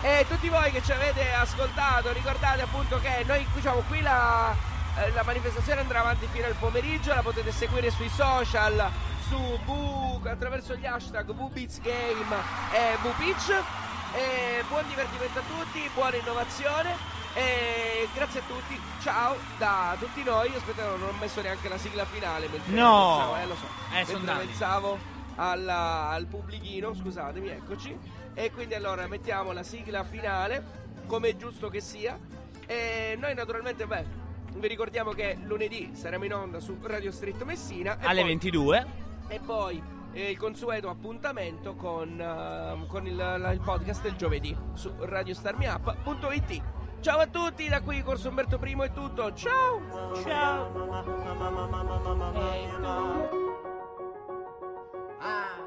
E 0.00 0.24
tutti 0.28 0.48
voi 0.48 0.70
che 0.70 0.82
ci 0.82 0.92
avete 0.92 1.32
ascoltato, 1.32 2.12
ricordate 2.12 2.62
appunto 2.62 3.00
che 3.00 3.24
noi 3.26 3.46
diciamo 3.54 3.82
qui 3.88 4.00
la, 4.00 4.54
eh, 4.96 5.10
la 5.12 5.22
manifestazione 5.22 5.80
andrà 5.80 6.00
avanti 6.00 6.28
fino 6.30 6.46
al 6.46 6.54
pomeriggio, 6.58 7.14
la 7.14 7.22
potete 7.22 7.52
seguire 7.52 7.90
sui 7.90 8.08
social, 8.10 8.90
su 9.28 9.58
V, 9.64 10.26
attraverso 10.26 10.74
gli 10.76 10.86
hashtag 10.86 11.32
VBeatsGame 11.32 12.36
e 12.72 12.96
VPitch. 13.02 13.83
E 14.16 14.62
buon 14.68 14.86
divertimento 14.88 15.38
a 15.40 15.42
tutti, 15.42 15.90
buona 15.94 16.16
innovazione. 16.16 16.94
E 17.34 18.06
grazie 18.14 18.40
a 18.40 18.42
tutti, 18.46 18.78
ciao 19.02 19.34
da 19.58 19.96
tutti 19.98 20.22
noi. 20.22 20.54
Aspetta, 20.54 20.84
non 20.86 21.02
ho 21.08 21.12
messo 21.18 21.40
neanche 21.42 21.68
la 21.68 21.78
sigla 21.78 22.04
finale. 22.04 22.46
mentre 22.48 22.72
No. 22.72 23.16
pensavo, 23.16 23.36
eh, 23.36 23.46
lo 23.46 23.54
so. 23.56 23.66
Eh, 23.92 24.14
Mentre 24.14 24.46
pensavo 24.46 24.98
alla- 25.36 26.08
al 26.10 26.26
pubblichino, 26.26 26.94
scusatemi, 26.94 27.48
eccoci. 27.48 27.98
E 28.34 28.52
quindi 28.52 28.74
allora 28.74 29.06
mettiamo 29.08 29.50
la 29.52 29.62
sigla 29.64 30.04
finale, 30.04 30.62
come 31.06 31.30
è 31.30 31.36
giusto 31.36 31.68
che 31.68 31.80
sia. 31.80 32.16
E 32.66 33.16
noi 33.18 33.34
naturalmente, 33.34 33.84
beh, 33.86 34.04
vi 34.54 34.68
ricordiamo 34.68 35.10
che 35.10 35.36
lunedì 35.42 35.90
saremo 35.94 36.24
in 36.24 36.34
onda 36.34 36.60
su 36.60 36.78
Radio 36.82 37.10
Street 37.10 37.42
Messina. 37.42 37.96
Alle 38.00 38.20
poi- 38.20 38.28
22. 38.30 38.86
E 39.26 39.40
poi 39.40 39.82
eh, 40.14 40.30
il 40.30 40.38
consueto 40.38 40.88
appuntamento 40.88 41.74
con, 41.74 42.20
eh, 42.20 42.86
con 42.86 43.06
il, 43.06 43.16
la, 43.16 43.50
il, 43.50 43.60
podcast 43.60 44.02
del 44.02 44.16
giovedì 44.16 44.56
su 44.72 44.92
radiostarmiup.it. 44.98 46.62
Ciao 47.00 47.18
a 47.18 47.26
tutti, 47.26 47.68
da 47.68 47.82
qui 47.82 48.02
Corso 48.02 48.28
Umberto 48.28 48.58
I 48.62 48.76
è 48.80 48.92
tutto. 48.92 49.34
Ciao! 49.34 49.80
Ciao! 50.22 50.72
Hey, 52.34 52.66
ah. 55.20 55.63